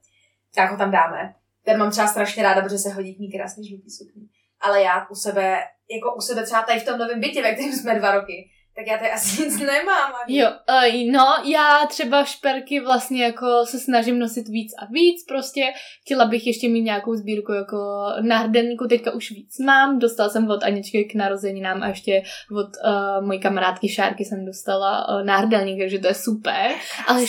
Tak 0.55 0.71
ho 0.71 0.77
tam 0.77 0.91
dáme. 0.91 1.35
Ten 1.63 1.79
mám 1.79 1.91
třeba 1.91 2.07
strašně 2.07 2.43
ráda, 2.43 2.61
protože 2.61 2.77
se 2.77 2.89
hodí 2.89 3.15
k 3.15 3.19
mý 3.19 3.31
krásný 3.31 3.67
žlutý 3.67 3.89
sukni. 3.89 4.21
Ale 4.59 4.81
já 4.81 5.07
u 5.09 5.15
sebe 5.15 5.57
jako 5.93 6.15
u 6.15 6.21
sebe 6.21 6.43
třeba 6.43 6.61
tady 6.61 6.79
v 6.79 6.85
tom 6.85 6.97
novém 6.97 7.19
bytě, 7.19 7.41
ve 7.41 7.53
kterém 7.53 7.71
jsme 7.73 7.99
dva 7.99 8.11
roky, 8.11 8.49
tak 8.75 8.87
já 8.87 8.97
tady 8.97 9.11
asi 9.11 9.41
nic 9.45 9.59
nemám. 9.59 10.13
Ani. 10.23 10.39
Jo, 10.39 10.47
uh, 10.49 11.11
no, 11.11 11.43
já 11.43 11.85
třeba 11.89 12.23
šperky 12.25 12.79
vlastně 12.79 13.23
jako 13.23 13.65
se 13.65 13.79
snažím 13.79 14.19
nosit 14.19 14.47
víc 14.47 14.73
a 14.79 14.85
víc, 14.85 15.25
prostě 15.27 15.73
chtěla 16.01 16.25
bych 16.25 16.47
ještě 16.47 16.69
mít 16.69 16.81
nějakou 16.81 17.15
sbírku 17.15 17.51
jako 17.51 18.05
náhrdelníku, 18.21 18.87
teďka 18.87 19.11
už 19.11 19.31
víc 19.31 19.59
mám, 19.59 19.99
dostala 19.99 20.29
jsem 20.29 20.49
od 20.49 20.63
Aničky 20.63 21.03
k 21.03 21.15
narozeninám 21.15 21.83
a 21.83 21.87
ještě 21.87 22.21
od 22.51 22.67
uh, 22.85 23.25
mojí 23.25 23.39
kamarádky 23.39 23.89
Šárky 23.89 24.25
jsem 24.25 24.45
dostala 24.45 25.09
uh, 25.09 25.25
náhrdelník, 25.25 25.79
takže 25.79 25.99
to 25.99 26.07
je 26.07 26.13
super, 26.13 26.71
ale, 27.07 27.25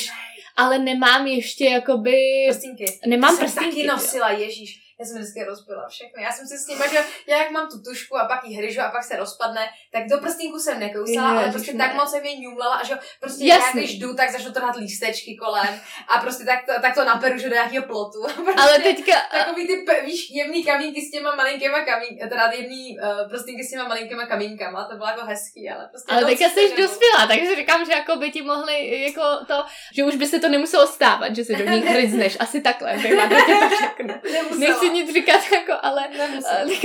ale 0.56 0.78
nemám 0.78 1.26
ještě 1.26 1.64
jakoby... 1.64 2.46
Prstinky. 2.48 2.84
Nemám 3.06 3.38
prstinky. 3.38 3.70
taky 3.70 3.86
nosila, 3.86 4.30
ježíš 4.30 4.83
já 5.04 5.08
jsem 5.08 5.18
vždycky 5.18 5.44
rozbila 5.44 5.88
všechny. 5.88 6.22
Já 6.22 6.32
jsem 6.32 6.46
si 6.46 6.58
s 6.58 6.66
nimi, 6.66 6.84
že 6.90 7.04
já 7.26 7.38
jak 7.38 7.50
mám 7.50 7.68
tu 7.70 7.82
tušku 7.82 8.16
a 8.16 8.28
pak 8.28 8.44
ji 8.44 8.56
hryžu 8.56 8.80
a 8.80 8.90
pak 8.90 9.04
se 9.04 9.16
rozpadne, 9.16 9.68
tak 9.94 10.08
do 10.08 10.18
prstínku 10.18 10.58
jsem 10.58 10.80
nekousala, 10.80 11.30
ale 11.30 11.50
prostě 11.50 11.72
ne. 11.72 11.78
tak 11.78 11.94
moc 11.94 12.10
jsem 12.10 12.24
je 12.24 12.36
ňumlala 12.36 12.74
a 12.74 12.84
že 12.84 12.94
prostě 13.20 13.46
já 13.46 13.58
když 13.74 13.98
jdu, 13.98 14.14
tak 14.14 14.30
začnu 14.30 14.52
trhat 14.52 14.76
lístečky 14.76 15.36
kolem 15.36 15.80
a 16.08 16.18
prostě 16.18 16.44
tak 16.44 16.58
to, 16.66 16.72
tak 16.82 16.94
to 16.94 17.04
naperu, 17.04 17.38
že 17.38 17.48
do 17.48 17.54
nějakého 17.54 17.86
plotu. 17.86 18.22
Prostě 18.44 18.62
ale 18.62 18.78
teďka... 18.78 19.12
Takový 19.38 19.66
ty, 19.66 19.86
víš, 20.04 20.30
jemný 20.30 20.64
kamínky 20.64 21.00
s 21.00 21.10
těma 21.10 21.34
malinkýma 21.34 21.84
kamínkama, 21.84 22.28
teda 22.28 22.50
jemný 22.52 22.98
uh, 22.98 23.28
prstínky 23.28 23.64
s 23.64 23.70
těma 23.70 23.88
malinkýma 23.88 24.26
kamínkama, 24.26 24.84
to 24.84 24.96
bylo 24.96 25.08
jako 25.08 25.24
hezký, 25.26 25.70
ale 25.70 25.88
prostě... 25.90 26.12
Ale 26.12 26.24
teďka 26.24 26.48
jsi 26.48 26.68
dospěla, 26.68 27.26
takže 27.28 27.56
říkám, 27.56 27.84
že 27.84 27.92
jako 27.92 28.16
by 28.16 28.30
ti 28.30 28.42
mohli 28.42 29.02
jako 29.02 29.22
to, 29.46 29.64
že 29.96 30.04
už 30.04 30.16
by 30.16 30.26
se 30.26 30.38
to 30.38 30.48
nemuselo 30.48 30.86
stávat, 30.86 31.36
že 31.36 31.44
si 31.44 31.56
do 31.56 31.64
nich 31.70 31.84
hryzneš, 31.94 32.36
asi 32.40 32.60
takhle, 32.60 32.96
bych 32.96 33.12
to 33.12 33.68
řeknu. 33.80 34.14
Nechci 34.58 34.90
nic 34.90 35.12
říkat, 35.12 35.40
jako, 35.52 35.72
ale 35.82 36.08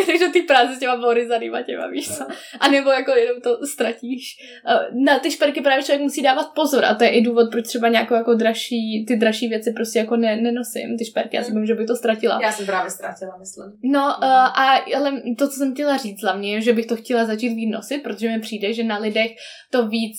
když 0.06 0.20
do 0.20 0.32
té 0.32 0.42
práce 0.42 0.76
s 0.76 0.80
těma 0.80 0.96
borizanýma 0.96 1.62
těma, 1.62 1.88
víš. 1.88 2.10
A 2.60 2.68
nebo 2.68 2.90
jako 3.00 3.12
jenom 3.12 3.42
to 3.42 3.66
ztratíš. 3.66 4.38
Na 5.06 5.20
ty 5.20 5.32
šperky 5.32 5.62
právě 5.62 5.84
člověk 5.84 6.02
musí 6.02 6.22
dávat 6.22 6.48
pozor 6.56 6.86
a 6.86 6.96
to 6.96 7.04
je 7.04 7.10
i 7.10 7.22
důvod, 7.22 7.52
proč 7.52 7.68
třeba 7.68 7.88
nějakou 7.88 8.14
jako 8.14 8.34
dražší, 8.34 9.06
ty 9.08 9.16
dražší 9.16 9.48
věci 9.48 9.72
prostě 9.72 10.00
jako 10.00 10.16
ne, 10.16 10.36
nenosím, 10.36 10.98
ty 10.98 11.06
šperky, 11.06 11.36
já 11.38 11.44
si 11.44 11.52
myslím, 11.52 11.66
že 11.66 11.76
bych 11.76 11.88
to 11.88 11.96
ztratila. 11.96 12.40
Já 12.44 12.52
jsem 12.52 12.66
právě 12.66 12.92
ztratila, 12.92 13.38
myslím. 13.40 13.66
No, 13.84 14.02
uh, 14.02 14.24
a 14.24 14.70
ale 14.96 15.22
to, 15.38 15.48
co 15.48 15.56
jsem 15.56 15.74
chtěla 15.74 15.98
říct 15.98 16.24
hlavně, 16.24 16.54
je, 16.54 16.62
že 16.62 16.74
bych 16.74 16.86
to 16.86 16.96
chtěla 16.96 17.26
začít 17.26 17.54
víc 17.54 17.74
nosit, 17.74 18.04
protože 18.04 18.30
mi 18.30 18.40
přijde, 18.40 18.74
že 18.74 18.84
na 18.84 18.98
lidech 18.98 19.32
to 19.72 19.88
víc 19.88 20.18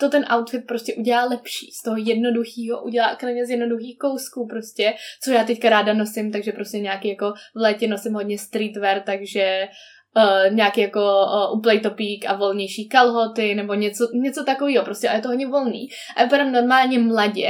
to 0.00 0.08
ten 0.08 0.24
outfit 0.36 0.66
prostě 0.66 0.94
udělá 0.94 1.24
lepší. 1.24 1.66
Z 1.80 1.82
toho 1.82 1.96
jednoduchého 1.96 2.84
udělá 2.84 3.16
klidně 3.16 3.46
z 3.46 3.50
jednoduchých 3.50 3.98
kousků 3.98 4.46
prostě, 4.46 4.94
co 5.22 5.30
já 5.30 5.44
teďka 5.44 5.68
ráda 5.68 5.94
nosím, 5.94 6.32
takže 6.32 6.52
prostě 6.52 6.78
nějaký 6.78 7.08
jako 7.08 7.32
v 7.54 7.60
létě 7.60 7.88
nosím 7.88 8.14
hodně 8.14 8.38
streetwear, 8.38 9.00
takže 9.00 9.68
Uh, 10.16 10.54
nějaký 10.54 10.80
jako 10.80 11.00
uh, 11.00 11.58
uplej 11.58 11.80
topík 11.80 12.24
a 12.28 12.36
volnější 12.36 12.88
kalhoty 12.88 13.54
nebo 13.54 13.74
něco, 13.74 14.08
něco 14.14 14.44
takového 14.44 14.84
prostě 14.84 15.08
a 15.08 15.14
je 15.14 15.22
to 15.22 15.28
hodně 15.28 15.46
volný. 15.46 15.88
A 16.16 16.24
vypadám 16.24 16.52
normálně 16.52 16.98
mladě 16.98 17.48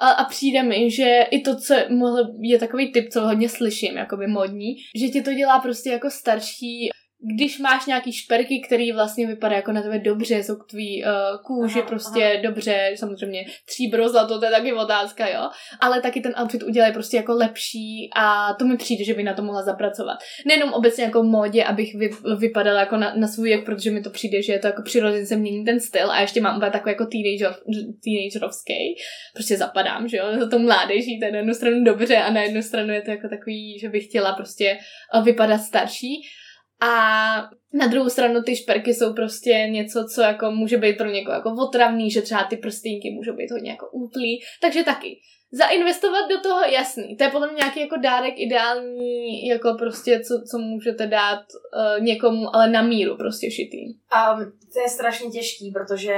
a, 0.00 0.10
a 0.10 0.24
přijde 0.24 0.62
mi, 0.62 0.90
že 0.90 1.20
i 1.30 1.40
to, 1.40 1.56
co 1.56 1.74
mohl, 1.90 2.24
je 2.40 2.58
takový 2.58 2.92
typ, 2.92 3.08
co 3.12 3.20
hodně 3.20 3.48
slyším, 3.48 3.96
jakoby 3.96 4.26
modní, 4.26 4.74
že 5.00 5.08
ti 5.08 5.22
to 5.22 5.32
dělá 5.32 5.60
prostě 5.60 5.90
jako 5.90 6.10
starší 6.10 6.90
když 7.36 7.58
máš 7.58 7.86
nějaký 7.86 8.12
šperky, 8.12 8.62
který 8.66 8.92
vlastně 8.92 9.26
vypadá 9.26 9.56
jako 9.56 9.72
na 9.72 9.82
tebe 9.82 9.98
dobře, 9.98 10.42
jsou 10.42 10.56
k 10.56 10.66
tvý 10.70 11.04
uh, 11.04 11.10
kůži 11.42 11.78
aha, 11.78 11.88
prostě 11.88 12.24
aha. 12.24 12.42
dobře, 12.42 12.90
samozřejmě 12.94 13.44
tříbro, 13.66 14.08
zlato, 14.08 14.38
to 14.38 14.44
je 14.44 14.50
taky 14.50 14.72
otázka, 14.72 15.28
jo, 15.28 15.50
ale 15.80 16.00
taky 16.00 16.20
ten 16.20 16.34
outfit 16.42 16.62
udělají 16.62 16.92
prostě 16.92 17.16
jako 17.16 17.32
lepší 17.32 18.10
a 18.16 18.54
to 18.54 18.64
mi 18.64 18.76
přijde, 18.76 19.04
že 19.04 19.14
by 19.14 19.22
na 19.22 19.34
to 19.34 19.42
mohla 19.42 19.62
zapracovat. 19.62 20.18
Nejenom 20.46 20.72
obecně 20.72 21.04
jako 21.04 21.22
módě, 21.22 21.64
abych 21.64 21.94
vy, 21.94 22.10
vypadala 22.38 22.80
jako 22.80 22.96
na, 22.96 23.14
na 23.14 23.28
svůj 23.28 23.50
jak, 23.50 23.64
protože 23.64 23.90
mi 23.90 24.02
to 24.02 24.10
přijde, 24.10 24.42
že 24.42 24.52
je 24.52 24.58
to 24.58 24.66
jako 24.66 24.82
přirozeně 24.82 25.26
se 25.26 25.36
mění 25.36 25.64
ten 25.64 25.80
styl 25.80 26.10
a 26.10 26.20
ještě 26.20 26.40
mám 26.40 26.56
úplně 26.56 26.70
takový 26.70 26.92
jako 26.92 27.06
teenager, 27.06 27.60
teenagerovský, 28.04 28.96
prostě 29.34 29.56
zapadám, 29.56 30.08
že 30.08 30.16
jo, 30.16 30.24
za 30.38 30.48
to 30.48 30.58
mládeží, 30.58 31.20
to 31.20 31.26
je 31.26 31.32
na 31.32 31.38
jednu 31.38 31.54
stranu 31.54 31.84
dobře 31.84 32.16
a 32.16 32.30
na 32.30 32.42
jednu 32.42 32.62
stranu 32.62 32.92
je 32.92 33.02
to 33.02 33.10
jako 33.10 33.28
takový, 33.28 33.78
že 33.78 33.88
bych 33.88 34.04
chtěla 34.04 34.32
prostě 34.32 34.78
uh, 35.14 35.24
vypadat 35.24 35.58
starší 35.58 36.22
A 36.80 36.88
na 37.72 37.86
druhou 37.86 38.08
stranu 38.08 38.42
ty 38.42 38.56
šperky 38.56 38.94
jsou 38.94 39.14
prostě 39.14 39.50
něco, 39.50 40.06
co 40.14 40.22
jako 40.22 40.50
může 40.50 40.76
být 40.76 40.98
pro 40.98 41.10
někoho 41.10 41.34
jako 41.34 41.54
otravný, 41.68 42.10
že 42.10 42.22
třeba 42.22 42.44
ty 42.44 42.56
prstínky 42.56 43.10
můžou 43.10 43.36
být 43.36 43.50
hodně 43.50 43.70
jako 43.70 43.90
útlý, 43.92 44.40
takže 44.60 44.84
taky 44.84 45.20
zainvestovat 45.52 46.28
do 46.30 46.40
toho, 46.40 46.60
jasný. 46.60 47.16
To 47.16 47.24
je 47.24 47.30
podle 47.30 47.46
mě 47.46 47.56
nějaký 47.56 47.80
jako 47.80 47.96
dárek 47.96 48.34
ideální, 48.36 49.46
jako 49.46 49.74
prostě, 49.78 50.20
co, 50.20 50.34
co 50.50 50.58
můžete 50.58 51.06
dát 51.06 51.40
uh, 51.40 52.04
někomu, 52.04 52.56
ale 52.56 52.70
na 52.70 52.82
míru 52.82 53.16
prostě 53.16 53.50
šitý. 53.50 53.84
Um, 53.86 54.52
to 54.74 54.80
je 54.80 54.88
strašně 54.88 55.30
těžký, 55.30 55.70
protože 55.70 56.14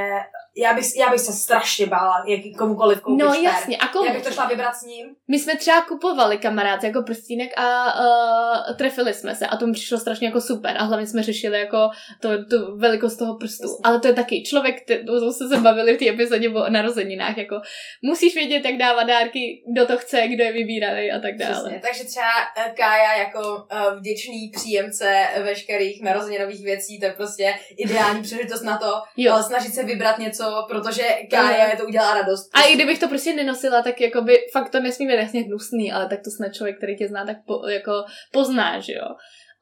já 0.57 0.75
bych, 0.75 0.85
já 0.97 1.11
bych 1.11 1.21
se 1.21 1.33
strašně 1.33 1.87
bála 1.87 2.25
jaký, 2.27 2.55
komukoliv 2.55 3.01
koupit 3.01 3.25
No 3.25 3.33
šper. 3.33 3.45
jasně, 3.45 3.77
a 3.77 3.89
komu? 3.89 4.05
Já 4.07 4.13
bych 4.13 4.25
to 4.25 4.31
šla 4.31 4.47
vybrat 4.47 4.77
s 4.77 4.83
ním. 4.83 5.07
My 5.29 5.39
jsme 5.39 5.57
třeba 5.57 5.83
kupovali 5.83 6.39
kamarád 6.39 6.85
jako 6.85 7.03
prstínek 7.03 7.51
a 7.59 7.95
uh, 8.01 8.77
trefili 8.77 9.15
jsme 9.15 9.35
se 9.35 9.47
a 9.47 9.57
to 9.57 9.67
mi 9.67 9.73
přišlo 9.73 9.99
strašně 9.99 10.27
jako 10.27 10.41
super 10.41 10.77
a 10.79 10.85
hlavně 10.85 11.07
jsme 11.07 11.23
řešili 11.23 11.59
jako 11.61 11.91
to, 12.21 12.29
tu 12.29 12.77
velikost 12.77 13.17
toho 13.17 13.37
prstu. 13.37 13.63
Jasně. 13.63 13.79
Ale 13.85 14.01
to 14.01 14.07
je 14.09 14.15
taky 14.15 14.43
člověk, 14.43 14.87
te, 14.87 14.99
to 14.99 15.33
jsme 15.33 15.49
se 15.49 15.57
bavili 15.61 15.95
v 15.97 15.99
té 15.99 16.09
epizodě 16.09 16.51
o 16.51 16.71
narozeninách, 16.71 17.39
jako 17.39 17.61
musíš 18.03 18.35
vědět, 18.35 18.65
jak 18.65 18.77
dávat 18.77 19.03
dárky, 19.21 19.63
kdo 19.73 19.87
to 19.87 19.97
chce, 19.99 20.29
kdo 20.29 20.45
je 20.45 20.53
vybíraný 20.53 21.13
a 21.13 21.21
tak 21.21 21.37
dále. 21.37 21.55
Přesně. 21.55 21.81
Takže 21.89 22.05
třeba 22.05 22.27
eh, 22.57 22.73
Kája 22.77 23.17
jako 23.17 23.67
eh, 23.71 23.97
vděčný 23.97 24.51
příjemce 24.55 25.27
veškerých 25.43 26.03
narozeninových 26.03 26.65
věcí, 26.65 27.01
to 27.01 27.07
je 27.07 27.13
prostě 27.13 27.55
ideální 27.77 28.23
příležitost 28.23 28.63
na 28.63 28.79
to, 28.79 28.93
Jo. 29.17 29.33
ale 29.33 29.43
snažit 29.43 29.75
se 29.75 29.83
vybrat 29.85 30.19
něco, 30.19 30.67
protože 30.71 31.03
Kája 31.31 31.77
to 31.77 31.85
udělá 31.85 32.15
radost. 32.15 32.51
A 32.55 32.63
i 32.63 32.75
kdybych 32.75 32.99
to 32.99 33.09
prostě 33.09 33.35
nenosila, 33.35 33.83
tak 33.83 34.01
jakoby 34.01 34.39
fakt 34.53 34.71
to 34.71 34.81
nesmí 34.81 35.07
být 35.07 35.15
jasně 35.15 35.41
hnusný, 35.41 35.93
ale 35.93 36.09
tak 36.09 36.19
to 36.25 36.31
snad 36.31 36.55
člověk, 36.55 36.77
který 36.77 36.97
tě 36.97 37.09
zná, 37.09 37.27
tak 37.27 37.37
po, 37.47 37.69
jako 37.69 37.93
pozná, 38.33 38.81
že 38.81 38.93
jo. 38.93 39.09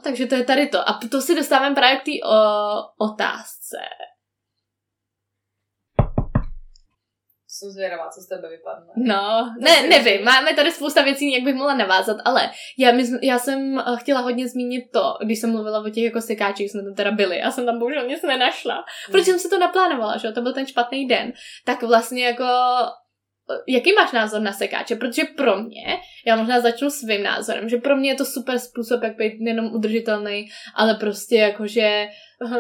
Takže 0.03 0.27
to 0.27 0.35
je 0.35 0.45
tady 0.45 0.67
to. 0.67 0.89
A 0.89 0.99
to 1.11 1.21
si 1.21 1.35
dostáváme 1.35 1.75
právě 1.75 1.97
k 1.97 2.05
té 2.05 2.13
otázce. 2.99 3.79
Jsem 7.59 7.71
zvědavá, 7.71 8.09
co 8.09 8.21
z 8.21 8.29
tebe 8.29 8.49
vypadne. 8.49 8.87
No, 8.97 9.55
ne, 9.61 9.89
nevím, 9.89 10.25
máme 10.25 10.55
tady 10.55 10.73
spousta 10.73 11.03
věcí, 11.03 11.33
jak 11.33 11.43
bych 11.43 11.55
mohla 11.55 11.75
navázat, 11.75 12.17
ale 12.25 12.51
já, 12.79 12.93
my, 12.93 13.05
já 13.23 13.39
jsem 13.39 13.79
eh, 13.79 13.83
chtěla 13.97 14.21
hodně 14.21 14.49
zmínit 14.49 14.85
to, 14.93 15.15
když 15.25 15.39
jsem 15.39 15.53
mluvila 15.53 15.81
o 15.81 15.91
těch 15.91 16.05
jako 16.05 16.21
sekáčích, 16.21 16.71
jsme 16.71 16.83
tam 16.83 16.95
teda 16.95 17.11
byli, 17.11 17.39
já 17.39 17.51
jsem 17.51 17.67
tam 17.67 17.79
bohužel 17.79 18.07
nic 18.07 18.23
nenašla, 18.23 18.85
protože 19.11 19.25
jsem 19.25 19.39
si 19.39 19.49
to 19.49 19.59
naplánovala, 19.59 20.17
že 20.17 20.33
to 20.33 20.43
byl 20.43 20.53
ten 20.53 20.67
špatný 20.67 21.09
den, 21.09 21.33
tak 21.65 21.83
vlastně 21.83 22.25
jako 22.25 22.45
eh, 22.45 23.55
Jaký 23.69 23.93
máš 23.93 24.13
názor 24.13 24.41
na 24.41 24.53
sekáče? 24.53 24.97
Protože 24.97 25.25
pro 25.37 25.63
mě, 25.63 26.01
já 26.27 26.37
možná 26.37 26.61
začnu 26.61 26.91
svým 26.91 27.23
názorem, 27.23 27.69
že 27.69 27.77
pro 27.77 27.97
mě 27.97 28.11
je 28.11 28.17
to 28.17 28.25
super 28.25 28.59
způsob, 28.59 29.03
jak 29.03 29.17
být 29.17 29.41
nejenom 29.41 29.75
udržitelný, 29.75 30.49
ale 30.75 30.95
prostě 30.95 31.37
jakože 31.37 32.09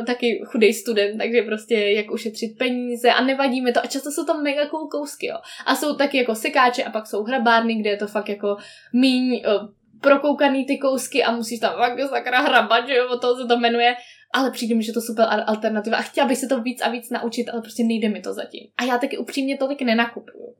taky 0.06 0.42
chudej 0.44 0.74
student, 0.74 1.18
takže 1.18 1.42
prostě 1.42 1.74
jak 1.74 2.10
ušetřit 2.10 2.58
peníze 2.58 3.10
a 3.10 3.24
nevadí 3.24 3.60
mi 3.60 3.72
to. 3.72 3.80
A 3.80 3.86
často 3.86 4.10
jsou 4.10 4.24
tam 4.24 4.42
mega 4.42 4.66
cool 4.68 4.88
kousky, 4.88 5.26
jo. 5.26 5.36
A 5.66 5.76
jsou 5.76 5.96
taky 5.96 6.18
jako 6.18 6.34
sekáče 6.34 6.84
a 6.84 6.90
pak 6.90 7.06
jsou 7.06 7.22
hrabárny, 7.22 7.74
kde 7.74 7.90
je 7.90 7.96
to 7.96 8.06
fakt 8.06 8.28
jako 8.28 8.56
míň 8.92 9.42
uh, 9.46 9.68
prokoukaný 10.00 10.66
ty 10.66 10.78
kousky 10.78 11.24
a 11.24 11.32
musíš 11.32 11.60
tam 11.60 11.74
fakt 11.74 12.08
sakra 12.08 12.40
hrabat, 12.40 12.88
že 12.88 12.94
jo, 12.94 13.08
o 13.10 13.18
toho 13.18 13.36
se 13.36 13.48
to 13.48 13.58
jmenuje. 13.58 13.94
Ale 14.34 14.50
přijde 14.50 14.74
mi, 14.74 14.82
že 14.82 14.92
to 14.92 15.00
super 15.00 15.24
al- 15.24 15.44
alternativa 15.46 15.96
a 15.96 16.02
chtěla 16.02 16.28
bych 16.28 16.38
se 16.38 16.46
to 16.46 16.60
víc 16.60 16.82
a 16.82 16.88
víc 16.88 17.10
naučit, 17.10 17.48
ale 17.48 17.62
prostě 17.62 17.84
nejde 17.84 18.08
mi 18.08 18.20
to 18.20 18.32
zatím. 18.32 18.66
A 18.76 18.84
já 18.84 18.98
taky 18.98 19.18
upřímně 19.18 19.56
tolik 19.56 19.82
nenakupuju. 19.82 20.54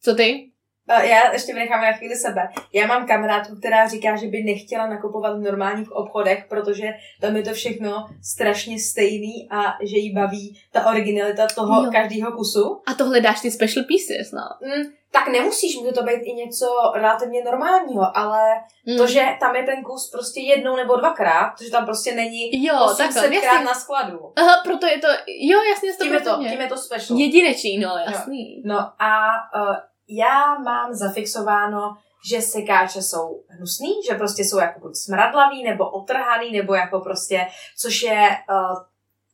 Co 0.00 0.14
ty? 0.14 0.50
A 0.88 1.02
Já 1.02 1.32
ještě 1.32 1.54
vynechám 1.54 1.80
na 1.82 1.92
chvíli 1.92 2.16
sebe. 2.16 2.48
Já 2.72 2.86
mám 2.86 3.06
kamarádku, 3.06 3.56
která 3.56 3.88
říká, 3.88 4.16
že 4.16 4.26
by 4.26 4.42
nechtěla 4.42 4.86
nakupovat 4.86 5.36
v 5.36 5.42
normálních 5.42 5.92
obchodech, 5.92 6.44
protože 6.48 6.88
tam 7.20 7.36
je 7.36 7.42
to 7.42 7.52
všechno 7.52 8.06
strašně 8.22 8.78
stejný 8.78 9.48
a 9.50 9.62
že 9.82 9.96
jí 9.98 10.14
baví 10.14 10.60
ta 10.72 10.86
originalita 10.90 11.46
toho 11.54 11.84
Jo. 11.84 11.90
každého 11.92 12.32
kusu. 12.32 12.80
A 12.86 12.94
to 12.94 13.04
hledáš 13.04 13.40
ty 13.40 13.50
special 13.50 13.84
pieces, 13.84 14.32
no. 14.32 14.42
Mm, 14.68 14.82
tak 15.10 15.28
nemusíš, 15.28 15.76
může 15.76 15.92
to 15.92 16.02
být 16.02 16.20
i 16.22 16.32
něco 16.32 16.66
relativně 16.94 17.44
normálního, 17.44 18.16
ale 18.16 18.40
Mm. 18.86 18.96
to, 18.96 19.06
že 19.06 19.26
tam 19.40 19.56
je 19.56 19.62
ten 19.62 19.82
kus 19.82 20.10
prostě 20.10 20.40
jednou 20.40 20.76
nebo 20.76 20.96
dvakrát, 20.96 21.50
protože 21.58 21.70
tam 21.70 21.84
prostě 21.84 22.14
není 22.14 22.64
Jo, 22.64 22.74
takhle, 22.98 23.20
800 23.22 23.30
krát 23.40 23.52
jasně. 23.52 23.64
na 23.64 23.74
skladu. 23.74 24.18
Aha, 24.36 24.52
proto 24.64 24.86
je 24.86 24.98
to, 24.98 25.06
jo, 25.26 25.58
jasně, 25.74 25.92
Tím 26.02 26.12
je 26.14 26.20
to, 26.20 26.30
100%. 26.30 26.50
tím 26.50 26.60
je 26.60 26.66
to 26.66 26.76
special. 26.76 27.18
Jedinečný, 27.18 27.78
no, 27.78 27.90
jasný. 28.10 28.62
No 28.64 28.78
a 28.98 29.26
uh, 29.70 29.76
já 30.08 30.58
mám 30.58 30.94
zafixováno, 30.94 31.96
že 32.28 32.42
sekáče 32.42 33.02
jsou 33.02 33.42
hnusný, 33.48 33.94
že 34.08 34.14
prostě 34.14 34.44
jsou 34.44 34.58
jako 34.58 34.80
buď 34.80 34.96
smradlavý, 34.96 35.64
nebo 35.64 35.90
otrhaný, 35.90 36.52
nebo 36.52 36.74
jako 36.74 37.00
prostě, 37.00 37.46
což 37.78 38.02
je 38.02 38.28
uh, 38.50 38.76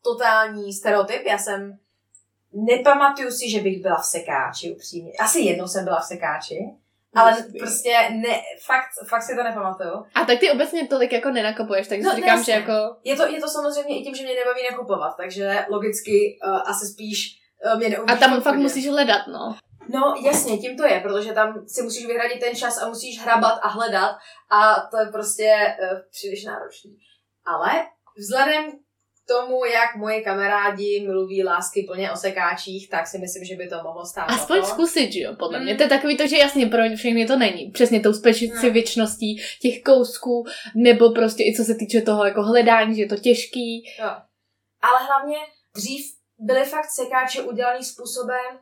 totální 0.03 0.73
stereotyp. 0.73 1.23
Já 1.27 1.39
jsem, 1.39 1.79
nepamatuju 2.53 3.31
si, 3.31 3.51
že 3.51 3.61
bych 3.61 3.83
byla 3.83 3.97
v 3.97 4.07
sekáči, 4.07 4.75
upřímně. 4.75 5.13
Asi 5.21 5.41
jednou 5.41 5.67
jsem 5.67 5.85
byla 5.85 6.01
v 6.01 6.05
sekáči, 6.05 6.59
ale 7.15 7.31
Musí. 7.33 7.59
prostě 7.59 7.91
ne, 8.11 8.41
fakt, 8.67 9.09
fakt 9.09 9.23
si 9.23 9.37
to 9.37 9.43
nepamatuju. 9.43 10.05
A 10.15 10.25
tak 10.25 10.39
ty 10.41 10.51
obecně 10.51 10.89
tolik 10.89 11.13
jako 11.13 11.31
nenakupuješ, 11.31 11.89
takže 11.89 12.05
No, 12.09 12.15
říkám, 12.17 12.45
že 12.45 12.53
jasně. 12.53 12.73
jako... 12.73 12.97
Je 13.05 13.17
to, 13.17 13.27
je 13.27 13.41
to 13.41 13.49
samozřejmě 13.49 14.01
i 14.01 14.05
tím, 14.05 14.15
že 14.15 14.23
mě 14.23 14.35
nebaví 14.35 14.61
nakupovat, 14.71 15.17
takže 15.17 15.67
logicky 15.71 16.39
uh, 16.47 16.71
asi 16.71 16.87
spíš 16.87 17.41
uh, 17.75 17.79
mě 17.79 17.97
A 17.97 18.17
tam 18.17 18.41
fakt 18.41 18.57
musíš 18.57 18.89
hledat, 18.89 19.27
no. 19.27 19.57
No 19.89 20.15
jasně, 20.25 20.59
tím 20.59 20.77
to 20.77 20.85
je, 20.87 21.01
protože 21.01 21.33
tam 21.33 21.65
si 21.69 21.83
musíš 21.83 22.07
vyhradit 22.07 22.41
ten 22.41 22.55
čas 22.57 22.83
a 22.83 22.89
musíš 22.89 23.21
hrabat 23.23 23.59
a 23.63 23.69
hledat 23.69 24.17
a 24.51 24.75
to 24.91 24.99
je 24.99 25.07
prostě 25.13 25.77
uh, 25.93 25.99
příliš 26.11 26.45
náročný. 26.45 26.97
Ale 27.47 27.71
vzhledem 28.19 28.65
k 28.73 29.29
tomu, 29.29 29.65
jak 29.65 29.97
moji 29.97 30.23
kamarádi 30.25 31.07
mluví 31.07 31.45
lásky 31.45 31.83
plně 31.89 32.13
o 32.13 32.17
sekáčích, 32.17 32.91
tak 32.91 33.07
si 33.07 33.19
myslím, 33.19 33.45
že 33.45 33.57
by 33.57 33.69
to 33.69 33.77
mohlo 33.83 34.07
stát 34.07 34.25
Aspoň 34.31 34.61
to. 34.61 34.67
zkusit, 34.67 35.13
že 35.13 35.21
jo, 35.21 35.35
podle 35.39 35.59
Mm. 35.59 35.65
mě. 35.65 35.75
To 35.77 35.83
je 35.83 35.89
takový 35.89 36.17
to, 36.17 36.27
že 36.27 36.37
jasně 36.37 36.67
pro 36.67 36.83
všechny 36.97 37.27
to 37.27 37.37
není. 37.37 37.71
Přesně 37.71 38.01
tou 38.01 38.13
specifičností 38.13 39.43
těch 39.63 39.83
kousků, 39.83 40.45
nebo 40.77 41.11
prostě 41.13 41.43
i 41.43 41.55
co 41.57 41.65
se 41.65 41.75
týče 41.75 42.01
toho 42.03 42.25
jako 42.25 42.43
hledání, 42.43 42.97
že 42.97 43.03
je 43.03 43.09
to 43.09 43.17
těžký. 43.17 43.85
Jo. 44.01 44.11
Ale 44.83 45.07
hlavně 45.07 45.37
dřív 45.77 46.05
byly 46.39 46.65
fakt 46.65 46.91
sekáče 46.91 47.43
udělaný 47.43 47.85
způsobem, 47.85 48.59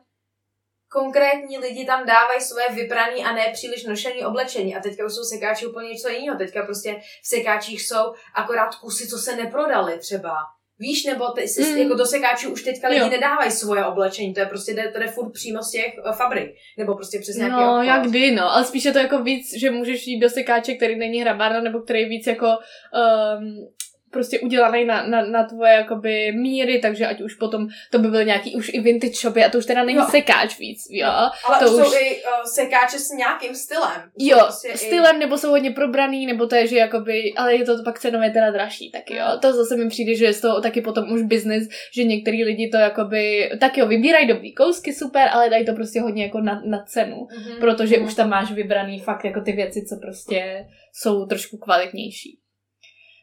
konkrétní 0.93 1.57
lidi 1.57 1.85
tam 1.85 2.05
dávají 2.05 2.41
svoje 2.41 2.65
vybraný 2.69 3.23
a 3.23 3.33
ne 3.33 3.45
příliš 3.53 3.83
nošený 3.85 4.25
oblečení. 4.25 4.75
A 4.75 4.79
teďka 4.79 5.05
už 5.05 5.13
jsou 5.13 5.23
sekáči 5.23 5.65
úplně 5.67 5.89
něco 5.89 6.09
jiného. 6.09 6.37
Teďka 6.37 6.63
prostě 6.65 6.95
v 7.23 7.27
sekáčích 7.27 7.81
jsou 7.81 8.13
akorát 8.35 8.75
kusy, 8.75 9.07
co 9.07 9.17
se 9.17 9.35
neprodaly 9.35 9.97
třeba. 9.99 10.35
Víš, 10.79 11.05
nebo 11.05 11.31
ty, 11.31 11.45
Mm. 11.59 11.77
jako 11.77 11.93
do 11.95 12.05
sekáčů 12.05 12.49
už 12.53 12.63
teďka 12.63 12.87
lidi 12.87 13.01
Jo. 13.01 13.09
nedávají 13.09 13.51
svoje 13.51 13.85
oblečení, 13.85 14.33
to 14.33 14.39
je 14.39 14.45
prostě 14.45 14.73
jde, 14.73 14.91
to 14.91 14.99
jde 14.99 15.07
furt 15.07 15.31
přímo 15.31 15.63
z 15.63 15.71
těch 15.71 15.93
uh, 16.05 16.11
fabrik, 16.15 16.49
nebo 16.77 16.95
prostě 16.95 17.19
přes 17.19 17.35
nějaký 17.35 17.55
No, 17.55 17.71
obchod. 17.71 17.85
jak 17.87 18.07
kdy, 18.07 18.31
no. 18.31 18.51
Ale 18.51 18.65
spíš 18.65 18.85
je 18.85 18.91
to 18.93 18.99
jako 18.99 19.23
víc, 19.23 19.53
že 19.59 19.71
můžeš 19.71 20.07
jít 20.07 20.19
do 20.19 20.29
sekáče, 20.29 20.73
který 20.73 20.95
není 20.95 21.21
hrabárna, 21.21 21.61
nebo 21.61 21.79
který 21.79 21.99
je 22.01 22.09
víc 22.09 22.27
jako 22.27 22.45
um, 22.47 23.67
prostě 24.13 24.39
udělaný 24.39 24.85
na, 24.85 25.07
na, 25.07 25.25
na 25.25 25.43
tvoje 25.43 25.71
jakoby 25.73 26.31
míry, 26.31 26.79
takže 26.79 27.07
ať 27.07 27.21
už 27.21 27.35
potom 27.35 27.67
to 27.91 27.99
by 27.99 28.07
byly 28.07 28.25
nějaký 28.25 28.55
už 28.55 28.71
i 28.73 28.79
vintage 28.79 29.13
shopy 29.13 29.43
a 29.43 29.49
to 29.49 29.57
už 29.57 29.65
teda 29.65 29.83
není 29.83 29.97
Jo. 29.97 30.05
sekáč 30.11 30.59
víc, 30.59 30.79
jo. 30.91 31.07
Ale 31.45 31.59
to 31.59 31.65
už- 31.65 31.71
jsou 31.87 31.93
i 31.93 32.15
uh, 32.15 32.43
sekáče 32.55 32.99
s 32.99 33.09
nějakým 33.09 33.55
stylem. 33.55 34.01
Jo, 34.19 34.37
prostě 34.39 34.67
i- 34.67 34.77
stylem, 34.77 35.19
nebo 35.19 35.37
jsou 35.37 35.49
hodně 35.49 35.71
probraný, 35.71 36.25
nebo 36.25 36.47
to 36.47 36.55
je, 36.55 36.67
že 36.67 36.77
jakoby, 36.77 37.33
ale 37.37 37.55
je 37.55 37.65
to 37.65 37.83
pak 37.83 37.99
cenově 37.99 38.29
teda 38.29 38.51
dražší 38.51 38.91
taky, 38.91 39.15
jo. 39.15 39.25
To 39.41 39.53
zase 39.53 39.75
mi 39.77 39.89
přijde, 39.89 40.15
že 40.15 40.25
je 40.25 40.33
z 40.33 40.41
toho 40.41 40.61
taky 40.61 40.81
potom 40.81 41.11
už 41.11 41.21
business, 41.21 41.67
že 41.95 42.03
některý 42.03 42.43
lidi 42.43 42.69
to 42.69 42.77
jakoby, 42.77 43.51
tak 43.59 43.77
jo, 43.77 43.87
vybírají 43.87 44.27
dobrý 44.27 44.53
kousky, 44.53 44.93
super, 44.93 45.29
ale 45.31 45.49
dají 45.49 45.65
to 45.65 45.73
prostě 45.73 46.01
hodně 46.01 46.23
jako 46.23 46.39
na, 46.41 46.61
na 46.65 46.83
cenu, 46.87 47.27
Mhm. 47.37 47.59
protože 47.59 47.97
Mhm. 47.97 48.05
už 48.05 48.13
tam 48.15 48.29
máš 48.29 48.51
vybraný 48.51 48.99
fakt 48.99 49.25
jako 49.25 49.41
ty 49.41 49.51
věci, 49.51 49.81
co 49.89 49.95
prostě 50.01 50.65
jsou 50.93 51.25
trošku 51.25 51.57
kvalitnější. 51.57 52.39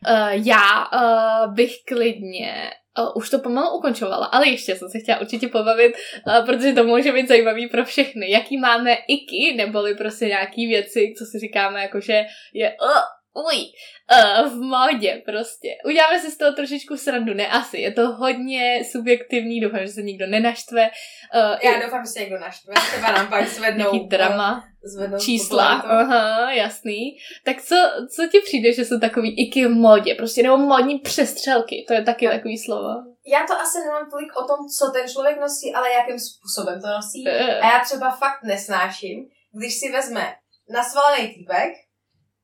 Uh, 0.09 0.47
já 0.47 0.89
uh, 0.93 1.55
bych 1.55 1.73
klidně 1.87 2.71
uh, 2.99 3.13
už 3.17 3.31
to 3.31 3.39
pomalu 3.39 3.77
ukončovala, 3.77 4.27
ale 4.27 4.49
ještě 4.49 4.77
jsem 4.77 4.89
se 4.89 4.99
chtěla 4.99 5.21
určitě 5.21 5.49
pobavit, 5.49 5.93
uh, 6.27 6.47
protože 6.47 6.73
to 6.73 6.85
může 6.85 7.13
být 7.13 7.29
zajímavý 7.29 7.69
pro 7.69 7.85
všechny. 7.85 8.31
Jaký 8.31 8.59
máme 8.59 8.95
iky, 8.95 9.55
neboli 9.57 9.95
prostě 9.95 10.27
nějaký 10.27 10.67
věci, 10.67 11.15
co 11.19 11.25
si 11.25 11.39
říkáme, 11.39 11.83
jakože 11.83 12.25
je 12.55 12.77
uh, 12.83 13.20
uj, 13.35 13.57
uh, 13.57 14.49
v 14.53 14.57
módě 14.57 15.23
prostě. 15.25 15.69
Uděláme 15.87 16.19
si 16.21 16.31
z 16.31 16.39
toho 16.39 16.53
trošičku 16.53 16.97
srandu, 16.97 17.35
ne 17.35 17.49
asi, 17.49 17.79
je 17.79 17.93
to 17.93 18.09
hodně 18.13 18.83
subjektivní, 18.91 19.61
doufám, 19.61 19.81
že 19.81 19.93
se 19.93 20.03
nikdo 20.03 20.27
nenaštve. 20.27 20.91
Uh, 21.35 21.71
Já 21.73 21.83
doufám, 21.83 22.05
že 22.07 22.11
se 22.13 22.21
někdo 22.21 22.39
naštve, 22.39 22.75
třeba 22.75 23.13
nám 23.13 23.29
pak 23.29 23.49
zvednou, 23.49 24.07
drama, 24.09 24.65
eh, 24.67 24.89
zvednou 24.89 25.19
čísla, 25.19 25.67
aha, 25.69 26.53
jasný. 26.53 27.17
Tak 27.45 27.63
co, 27.63 27.77
co 28.17 28.27
ti 28.33 28.41
přijde, 28.41 28.73
že 28.73 28.85
jsou 28.85 29.01
takový 29.01 29.47
iky 29.49 29.67
v 29.67 29.71
modě, 29.71 30.15
prostě 30.15 30.43
nebo 30.43 30.57
modní 30.57 30.99
přestřelky, 30.99 31.85
to 31.89 31.95
je 31.95 32.03
taky 32.05 32.27
Tak. 32.27 32.35
takový 32.35 32.59
slovo. 32.59 32.89
Já 33.27 33.47
to 33.47 33.55
asi 33.55 33.79
nemám 33.79 34.11
tolik 34.11 34.29
o 34.37 34.45
tom, 34.47 34.69
co 34.79 34.91
ten 34.91 35.09
člověk 35.09 35.41
nosí, 35.41 35.75
ale 35.75 35.93
jakým 35.93 36.19
způsobem 36.19 36.81
to 36.81 36.87
nosí. 36.87 37.25
Eh, 37.29 37.61
A 37.61 37.73
já 37.73 37.85
třeba 37.85 38.11
fakt 38.11 38.43
nesnáším, 38.45 39.29
když 39.59 39.75
si 39.75 39.93
vezme 39.93 40.35
nasvalený 40.75 41.29
týpek, 41.35 41.73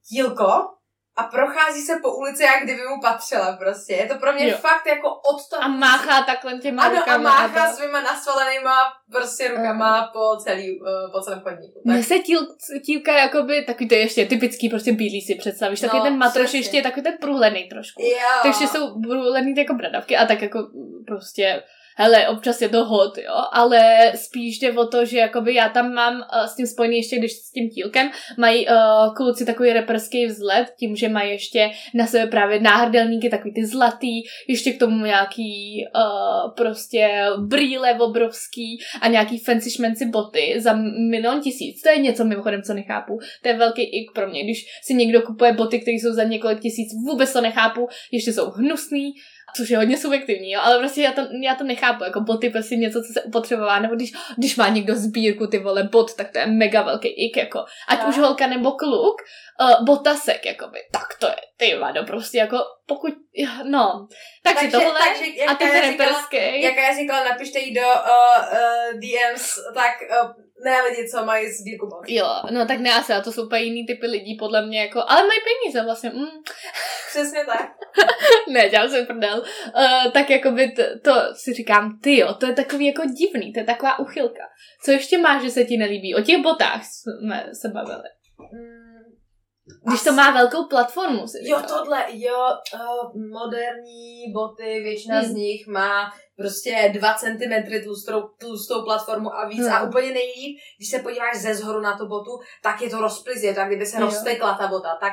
tílko 0.08 0.44
a 1.16 1.22
prochází 1.22 1.80
se 1.82 1.92
po 2.02 2.16
ulici, 2.16 2.42
jak 2.42 2.62
kdyby 2.64 2.80
mu 2.88 3.00
patřila 3.00 3.52
prostě. 3.56 3.92
Je 3.92 4.06
to 4.06 4.14
pro 4.14 4.32
mě 4.32 4.48
Jo. 4.50 4.56
fakt 4.58 4.86
jako 4.86 5.08
od 5.10 5.48
toho. 5.50 5.62
A 5.64 5.68
máchá 5.68 6.22
takhle 6.22 6.58
těma 6.58 6.82
ano, 6.82 6.96
a 6.96 6.98
rukama. 7.00 7.30
máchá 7.30 7.70
to. 7.70 7.76
svýma 7.76 8.00
nasvalenýma 8.00 8.76
prostě 9.12 9.48
rukama 9.48 10.10
po, 10.12 10.36
celý, 10.36 10.80
uh, 10.80 10.86
po 11.12 11.20
celém 11.20 11.40
chodníku. 11.40 11.80
Mně 11.84 12.02
se 12.02 12.18
tíl, 12.18 12.40
tílka 12.86 13.12
jakoby, 13.18 13.64
takový 13.64 13.88
to 13.88 13.94
je 13.94 14.00
ještě 14.00 14.26
typický 14.26 14.68
prostě 14.68 14.92
bílý 14.92 15.20
si 15.20 15.34
představíš, 15.34 15.80
takový 15.80 15.98
No, 15.98 16.04
ten 16.04 16.18
matroš 16.18 16.42
přesně. 16.44 16.58
ještě 16.58 16.76
je 16.76 16.82
takový 16.82 17.02
ten 17.02 17.14
průhledný 17.20 17.68
trošku. 17.68 18.02
jo. 18.02 18.18
Takže 18.42 18.66
jsou 18.66 19.00
průhledný 19.02 19.54
jako 19.56 19.74
bradavky 19.74 20.16
a 20.16 20.26
tak 20.26 20.42
jako 20.42 20.68
prostě 21.06 21.62
hele, 21.96 22.28
občas 22.28 22.62
je 22.62 22.68
to 22.68 22.84
hot, 22.84 23.18
jo, 23.18 23.34
ale 23.52 24.12
spíš 24.14 24.58
jde 24.58 24.72
o 24.72 24.86
to, 24.86 25.04
že 25.04 25.18
jakoby 25.18 25.54
já 25.54 25.68
tam 25.68 25.92
mám 25.94 26.14
uh, 26.14 26.46
s 26.46 26.56
tím 26.56 26.66
spojený 26.66 26.96
ještě, 26.96 27.18
když 27.18 27.32
s 27.32 27.52
tím 27.52 27.70
tílkem, 27.70 28.10
mají 28.38 28.66
uh, 28.66 29.14
kluci 29.14 29.46
takový 29.46 29.72
reperský 29.72 30.26
vzhled, 30.26 30.66
tím, 30.78 30.96
že 30.96 31.08
mají 31.08 31.30
ještě 31.30 31.70
na 31.94 32.06
sebe 32.06 32.26
právě 32.26 32.60
náhrdelníky, 32.60 33.30
takový 33.30 33.54
ty 33.54 33.66
zlatý, 33.66 34.22
ještě 34.48 34.72
k 34.72 34.78
tomu 34.78 35.04
nějaký 35.04 35.84
uh, 35.94 36.54
prostě 36.54 37.26
brýle 37.38 37.94
obrovský 37.94 38.78
a 39.00 39.08
nějaký 39.08 39.38
fancy 39.38 39.70
šmenci 39.70 40.06
boty 40.06 40.54
za 40.58 40.72
milion 41.10 41.40
tisíc. 41.40 41.82
To 41.82 41.88
je 41.88 41.98
něco 41.98 42.24
mimochodem, 42.24 42.62
co 42.62 42.74
nechápu. 42.74 43.18
To 43.42 43.48
je 43.48 43.56
velký 43.56 43.82
ik 43.82 44.12
pro 44.14 44.28
mě, 44.28 44.44
když 44.44 44.66
si 44.82 44.94
někdo 44.94 45.22
kupuje 45.22 45.52
boty, 45.52 45.80
které 45.80 45.94
jsou 45.94 46.12
za 46.12 46.24
několik 46.24 46.60
tisíc, 46.60 46.88
vůbec 47.06 47.32
to 47.32 47.40
nechápu, 47.40 47.88
ještě 48.12 48.32
jsou 48.32 48.50
hnusný, 48.50 49.12
což 49.56 49.70
je 49.70 49.76
hodně 49.78 49.98
subjektivní, 49.98 50.50
jo, 50.52 50.60
ale 50.64 50.78
prostě 50.78 51.02
já 51.02 51.12
to, 51.12 51.20
já 51.42 51.54
to 51.54 51.64
nechápu, 51.64 52.04
jako 52.04 52.20
boty 52.20 52.50
prostě 52.50 52.76
něco, 52.76 53.02
co 53.02 53.12
se 53.12 53.22
upotřebová, 53.22 53.78
nebo 53.78 53.94
když, 53.94 54.12
když 54.38 54.56
má 54.56 54.68
někdo 54.68 54.94
sbírku 54.94 55.46
ty 55.46 55.58
vole 55.58 55.82
bot, 55.82 56.14
tak 56.14 56.30
to 56.32 56.38
je 56.38 56.46
mega 56.46 56.82
velký 56.82 57.08
ik, 57.08 57.36
jako, 57.36 57.58
ať 57.88 57.98
Tak. 57.98 58.08
už 58.08 58.18
holka 58.18 58.46
nebo 58.46 58.72
kluk, 58.72 59.16
uh, 59.60 59.84
botasek, 59.84 60.46
jakoby, 60.46 60.78
tak 60.92 61.06
to 61.20 61.26
je, 61.26 61.36
ty 61.56 61.74
vado, 61.78 62.04
prostě 62.04 62.38
jako, 62.38 62.58
pokud, 62.86 63.12
no, 63.64 64.08
takže, 64.42 64.54
Takže- 64.60 64.70
tohle, 64.70 65.00
takže, 65.00 65.24
jak 65.36 65.50
a 65.62 65.64
říkala- 65.64 65.80
reperský, 65.90 66.62
Jak 66.62 66.76
já 66.76 66.94
říkala, 66.96 67.24
napište 67.24 67.58
jí 67.58 67.74
do 67.74 67.80
uh, 67.80 68.44
uh, 68.52 69.00
DMs, 69.00 69.54
tak 69.74 69.92
uh, 70.22 70.30
ne 70.64 70.82
lidi, 70.82 71.08
co 71.08 71.24
mají 71.24 71.52
sbírku 71.52 71.86
bot. 71.86 72.04
jo, 72.08 72.26
no 72.50 72.66
tak 72.66 72.78
ne 72.78 72.92
asi, 72.94 73.12
a 73.12 73.20
to 73.20 73.32
jsou 73.32 73.46
úplně 73.46 73.62
jiný 73.62 73.86
typy 73.86 74.06
lidí, 74.06 74.36
podle 74.38 74.66
mě, 74.66 74.80
jako, 74.80 75.02
ale 75.06 75.22
mají 75.22 75.40
peníze 75.40 75.84
vlastně, 75.84 76.10
mm, 76.10 76.26
Přesně 77.10 77.44
tak. 77.44 77.70
ne, 78.48 78.68
dělám 78.68 78.88
si 78.88 79.02
prdel, 79.02 79.42
uh, 79.76 80.12
tak 80.12 80.30
jakoby 80.30 80.72
to, 80.72 80.82
to 81.02 81.12
si 81.34 81.52
říkám, 81.52 81.98
ty 82.02 82.18
jo, 82.18 82.34
to 82.34 82.46
je 82.46 82.52
takový 82.52 82.86
jako 82.86 83.02
divný, 83.04 83.52
to 83.52 83.60
je 83.60 83.64
taková 83.66 83.98
uchylka. 83.98 84.42
Co 84.84 84.90
ještě 84.90 85.18
máš, 85.18 85.42
že 85.42 85.50
se 85.50 85.64
ti 85.64 85.76
nelíbí? 85.76 86.14
O 86.14 86.20
těch 86.22 86.42
botách 86.42 86.82
jsme 86.84 87.46
se 87.60 87.68
bavili. 87.68 88.08
Mm, 88.38 88.76
Když 89.88 90.02
to 90.04 90.12
má 90.12 90.30
velkou 90.30 90.64
platformu, 90.64 91.26
si 91.26 91.38
Jo, 91.42 91.58
říkala. 91.58 91.78
tohle, 91.78 92.04
jo, 92.12 92.38
uh, 92.74 93.28
moderní 93.32 94.32
boty, 94.34 94.80
většina 94.80 95.18
Hmm. 95.20 95.28
z 95.28 95.34
nich 95.34 95.66
má 95.66 96.12
prostě 96.36 96.90
2 96.94 97.14
cm 97.14 97.82
tlustou, 97.84 98.22
tlustou 98.40 98.84
platformu 98.84 99.34
a 99.34 99.48
víc. 99.48 99.58
Hmm. 99.64 99.72
A 99.72 99.82
úplně 99.82 100.10
nejlíp, 100.12 100.58
když 100.78 100.90
se 100.90 100.98
podíváš 100.98 101.36
ze 101.36 101.54
zhoru 101.54 101.80
na 101.80 101.98
tu 101.98 102.06
botu, 102.08 102.30
tak 102.62 102.82
je 102.82 102.90
to 102.90 103.00
rozpliz, 103.00 103.42
je 103.42 103.54
to 103.54 103.60
jak 103.60 103.68
kdyby 103.68 103.86
se 103.86 104.00
Jo. 104.00 104.06
roztekla 104.06 104.54
ta 104.54 104.66
bota. 104.68 104.88
Tak 105.00 105.12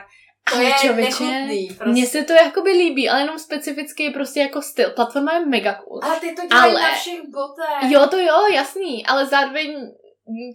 to 0.49 0.55
Ale 0.55 0.63
je 0.63 0.73
člověče, 0.81 1.23
nechutný. 1.23 1.67
Prostě. 1.67 1.91
Mně 1.91 2.05
se 2.05 2.23
to 2.23 2.33
jakoby 2.33 2.71
líbí, 2.71 3.09
ale 3.09 3.19
jenom 3.21 3.39
specificky 3.39 4.09
prostě 4.09 4.39
jako 4.39 4.61
styl. 4.61 4.89
Platforma 4.89 5.33
je 5.33 5.45
mega 5.45 5.73
cool. 5.73 5.99
Ale 6.03 6.19
ty 6.19 6.35
to 6.35 6.47
dělají 6.47 6.71
Ale- 6.73 6.81
na 6.81 6.91
všech 6.95 7.19
botech. 7.21 7.91
Jo, 7.91 8.07
to 8.07 8.17
jo, 8.17 8.47
jasný, 8.53 9.05
ale 9.05 9.25
zároveň 9.25 9.75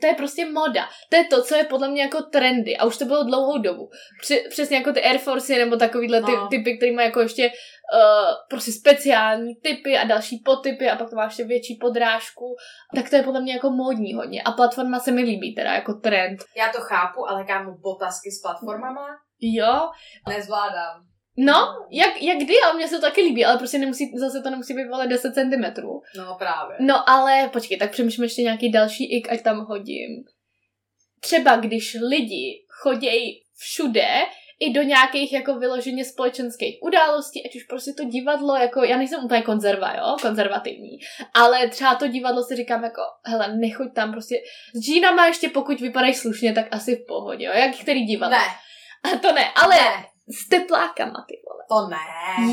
to 0.00 0.06
je 0.06 0.14
prostě 0.14 0.46
moda. 0.46 0.88
To 1.10 1.16
je 1.16 1.24
to, 1.24 1.42
co 1.42 1.54
je 1.56 1.64
podle 1.64 1.88
mě 1.88 2.02
jako 2.02 2.22
trendy 2.22 2.76
a 2.76 2.84
už 2.84 2.96
to 2.98 3.04
bylo 3.04 3.24
dlouhou 3.24 3.58
dobu. 3.58 3.90
Při, 4.20 4.44
přesně 4.50 4.76
jako 4.76 4.92
ty 4.92 5.02
Air 5.02 5.18
Force 5.18 5.52
nebo 5.58 5.76
takovýhle 5.76 6.22
ty, 6.22 6.32
No. 6.32 6.48
typy, 6.48 6.76
který 6.76 6.94
mají 6.94 7.06
jako 7.08 7.20
ještě 7.20 7.46
uh, 7.46 8.34
prostě 8.50 8.72
speciální 8.72 9.54
typy 9.54 9.98
a 9.98 10.04
další 10.04 10.42
potypy 10.44 10.90
a 10.90 10.96
pak 10.96 11.10
to 11.10 11.16
má 11.16 11.24
ještě 11.24 11.44
větší 11.44 11.78
podrážku. 11.80 12.56
Tak 12.94 13.10
to 13.10 13.16
je 13.16 13.22
podle 13.22 13.40
mě 13.40 13.52
jako 13.52 13.70
módní 13.70 14.14
hodně. 14.14 14.42
A 14.42 14.52
platforma 14.52 14.98
se 15.00 15.12
mi 15.12 15.22
líbí 15.22 15.54
teda 15.54 15.72
jako 15.74 15.94
trend. 15.94 16.38
Já 16.56 16.68
to 16.72 16.80
chápu, 16.80 17.28
ale 17.28 17.44
kámo, 17.44 17.72
botasky 17.78 18.30
s 18.30 18.42
platformama 18.42 19.06
Jo, 19.40 19.90
nezvládám. 20.28 21.06
no, 21.36 21.86
jak, 21.90 22.22
jak 22.22 22.38
kdy, 22.38 22.54
ale 22.64 22.74
mně 22.74 22.88
se 22.88 22.94
to 22.94 23.00
taky 23.00 23.20
líbí, 23.20 23.44
ale 23.44 23.58
prostě 23.58 23.78
nemusí, 23.78 24.12
zase 24.18 24.42
to 24.42 24.50
nemusí 24.50 24.74
být 24.74 24.88
vole 24.88 25.06
10 25.06 25.34
cm. 25.34 25.82
No 26.16 26.36
právě. 26.38 26.76
No 26.80 27.10
ale 27.10 27.48
počkej, 27.52 27.78
tak 27.78 27.90
přemýšlím 27.90 28.24
ještě 28.24 28.42
nějaký 28.42 28.72
další 28.72 29.16
ik, 29.16 29.32
ať 29.32 29.42
tam 29.42 29.64
hodím. 29.64 30.10
Třeba 31.20 31.56
když 31.56 31.96
lidi 32.08 32.64
chodějí 32.82 33.42
všude, 33.56 34.08
i 34.60 34.72
do 34.72 34.82
nějakých 34.82 35.32
jako 35.32 35.54
vyloženě 35.54 36.04
společenských 36.04 36.78
událostí, 36.82 37.46
ať 37.46 37.56
už 37.56 37.62
prostě 37.62 37.92
to 37.92 38.04
divadlo, 38.04 38.56
jako 38.56 38.84
já 38.84 38.96
nejsem 38.96 39.24
úplně 39.24 39.42
konzerva, 39.42 39.94
jo, 39.96 40.16
konzervativní, 40.22 40.98
ale 41.34 41.68
třeba 41.68 41.94
to 41.94 42.06
divadlo 42.06 42.42
si 42.42 42.56
říkám 42.56 42.84
jako, 42.84 43.00
hele, 43.24 43.56
nechoď 43.56 43.94
tam 43.94 44.12
prostě, 44.12 44.36
s 44.74 44.80
džínama 44.80 45.26
ještě 45.26 45.48
pokud 45.48 45.80
vypadají 45.80 46.14
slušně, 46.14 46.52
tak 46.52 46.66
asi 46.70 46.96
v 46.96 47.06
pohodě, 47.06 47.44
jo, 47.44 47.52
jak 47.52 47.76
který 47.76 48.04
divadlo. 48.04 48.38
Ne, 48.38 48.44
A 49.14 49.18
to 49.18 49.32
ne, 49.32 49.44
ale 49.56 49.74
ne, 49.74 50.04
s 50.44 50.48
teplákama, 50.48 51.24
ty 51.28 51.34
vole. 51.48 51.64
to 51.68 51.88
ne. 51.90 51.96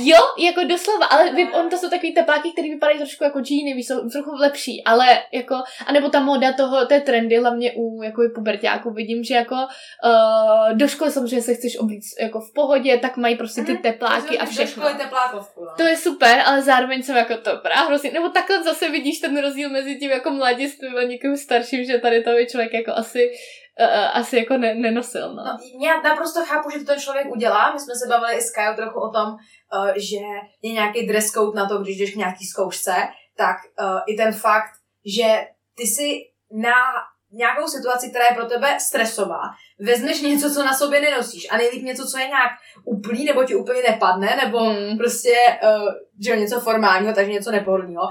Jo, 0.04 0.18
jako 0.40 0.64
doslova, 0.64 1.06
ale 1.06 1.32
vy, 1.32 1.44
on 1.54 1.70
to 1.70 1.78
jsou 1.78 1.90
takový 1.90 2.14
tepláky, 2.14 2.52
které 2.52 2.68
vypadají 2.70 2.98
trošku 2.98 3.24
jako 3.24 3.40
džíny, 3.42 3.72
jsou 3.72 4.10
trochu 4.10 4.32
lepší, 4.40 4.84
ale 4.84 5.24
jako, 5.32 5.56
anebo 5.86 6.10
ta 6.10 6.20
moda 6.20 6.54
toho, 6.54 6.86
té 6.86 7.02
trendy, 7.02 7.38
hlavně 7.38 7.72
u 7.76 8.04
jako 8.04 8.22
pubertáků, 8.36 8.92
vidím, 8.94 9.24
že 9.24 9.36
jako 9.36 9.56
uh, 9.56 10.78
do 10.78 10.88
školy 10.88 11.12
samozřejmě 11.12 11.42
se 11.42 11.54
chceš 11.54 11.80
oblíct 11.80 12.20
jako 12.22 12.40
v 12.40 12.54
pohodě, 12.54 12.98
tak 12.98 13.18
mají 13.18 13.36
prostě 13.36 13.62
ty 13.62 13.72
Mhm. 13.74 13.82
tepláky 13.82 14.38
a 14.40 14.46
Do 14.46 14.52
všechno. 14.52 14.84
školy 14.84 15.04
teplákovku, 15.04 15.66
no. 15.66 15.72
To 15.78 15.84
je 15.84 15.98
super, 15.98 16.42
ale 16.46 16.62
zároveň 16.62 17.04
jsem 17.04 17.16
jako 17.18 17.38
to 17.38 17.58
právě 17.58 17.88
hrozně, 17.88 18.12
nebo 18.12 18.30
takhle 18.30 18.64
zase 18.64 18.90
vidíš 18.90 19.20
ten 19.20 19.42
rozdíl 19.42 19.70
mezi 19.70 19.96
tím 20.00 20.12
jako 20.12 20.30
mladistvím 20.32 20.98
a 20.98 21.04
někým 21.04 21.38
starším, 21.38 21.84
že 21.84 21.98
tady 21.98 22.24
to 22.24 22.30
by 22.32 22.48
člověk 22.48 22.74
jako 22.74 22.92
asi, 22.96 23.32
uh, 23.80 24.18
asi 24.18 24.38
jako 24.38 24.58
ne, 24.58 24.76
nenosil, 24.76 25.34
no. 25.36 25.44
No, 25.44 25.58
já 25.88 26.02
naprosto 26.02 26.46
chápu, 26.46 26.70
že 26.70 26.80
to 26.80 26.86
ten 26.86 27.00
člověk 27.00 27.28
udělá. 27.32 27.74
My 27.74 27.80
jsme 27.80 27.96
se 27.96 28.10
bavili 28.10 28.34
i 28.34 28.42
s 28.42 28.52
Kajou 28.52 28.76
trochu 28.76 29.00
o 29.00 29.10
tom, 29.10 29.28
uh, 29.28 29.90
že 29.96 30.18
je 30.62 30.72
nějaký 30.72 31.08
dress 31.08 31.32
code 31.32 31.56
na 31.62 31.70
to, 31.70 31.78
když 31.78 31.98
jdeš 31.98 32.14
k 32.14 32.16
nějaký 32.16 32.46
zkoušce, 32.46 32.96
tak 33.38 33.58
uh, 33.82 34.00
i 34.08 34.16
ten 34.18 34.34
fakt, 34.34 34.72
že 35.06 35.48
ty 35.76 35.88
si 35.88 36.22
na 36.52 36.74
nějakou 37.32 37.68
situaci, 37.68 38.10
která 38.10 38.26
je 38.30 38.36
pro 38.36 38.46
tebe 38.46 38.80
stresová, 38.80 39.42
vezmeš 39.80 40.22
něco, 40.22 40.54
co 40.54 40.64
na 40.64 40.74
sobě 40.74 41.02
nenosíš 41.02 41.48
a 41.52 41.58
nejlíp 41.58 41.84
něco, 41.84 42.08
co 42.08 42.18
je 42.18 42.28
nějak 42.28 42.52
úplný, 42.86 43.26
nebo 43.26 43.44
ti 43.44 43.56
úplně 43.56 43.82
nepadne, 43.90 44.40
nebo 44.44 44.60
Hmm. 44.60 44.98
prostě, 44.98 45.34
uh, 45.64 45.94
že 46.26 46.38
něco 46.38 46.60
formálního, 46.60 47.14
takže 47.14 47.32
něco 47.32 47.52
nepohodlného. 47.52 48.10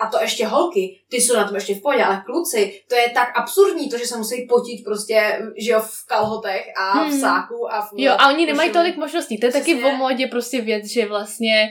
A 0.00 0.06
to 0.06 0.20
ještě 0.20 0.46
holky, 0.46 1.00
ty 1.10 1.16
jsou 1.16 1.36
na 1.36 1.44
tom 1.44 1.54
ještě 1.54 1.74
v 1.74 1.82
pohodě, 1.82 2.04
ale 2.04 2.22
kluci, 2.26 2.82
to 2.88 2.94
je 2.94 3.10
tak 3.14 3.28
absurdní, 3.38 3.88
to, 3.88 3.98
že 3.98 4.06
se 4.06 4.16
musí 4.16 4.46
potit 4.48 4.84
prostě, 4.84 5.38
že 5.58 5.70
jo, 5.70 5.80
v 5.80 6.06
kalhotech 6.08 6.64
a 6.76 7.04
v 7.04 7.08
Hmm. 7.08 7.20
sáku 7.20 7.72
a 7.72 7.80
v... 7.80 7.88
Jo, 7.96 8.12
a 8.18 8.28
oni 8.28 8.46
nemají 8.46 8.68
košili. 8.70 8.84
tolik 8.84 8.96
možností. 8.96 9.38
To 9.38 9.46
je 9.46 9.52
taky 9.52 9.74
Přesně. 9.74 9.90
v 9.94 9.98
modě 9.98 10.26
prostě 10.26 10.60
věc, 10.60 10.86
že 10.86 11.06
vlastně 11.06 11.68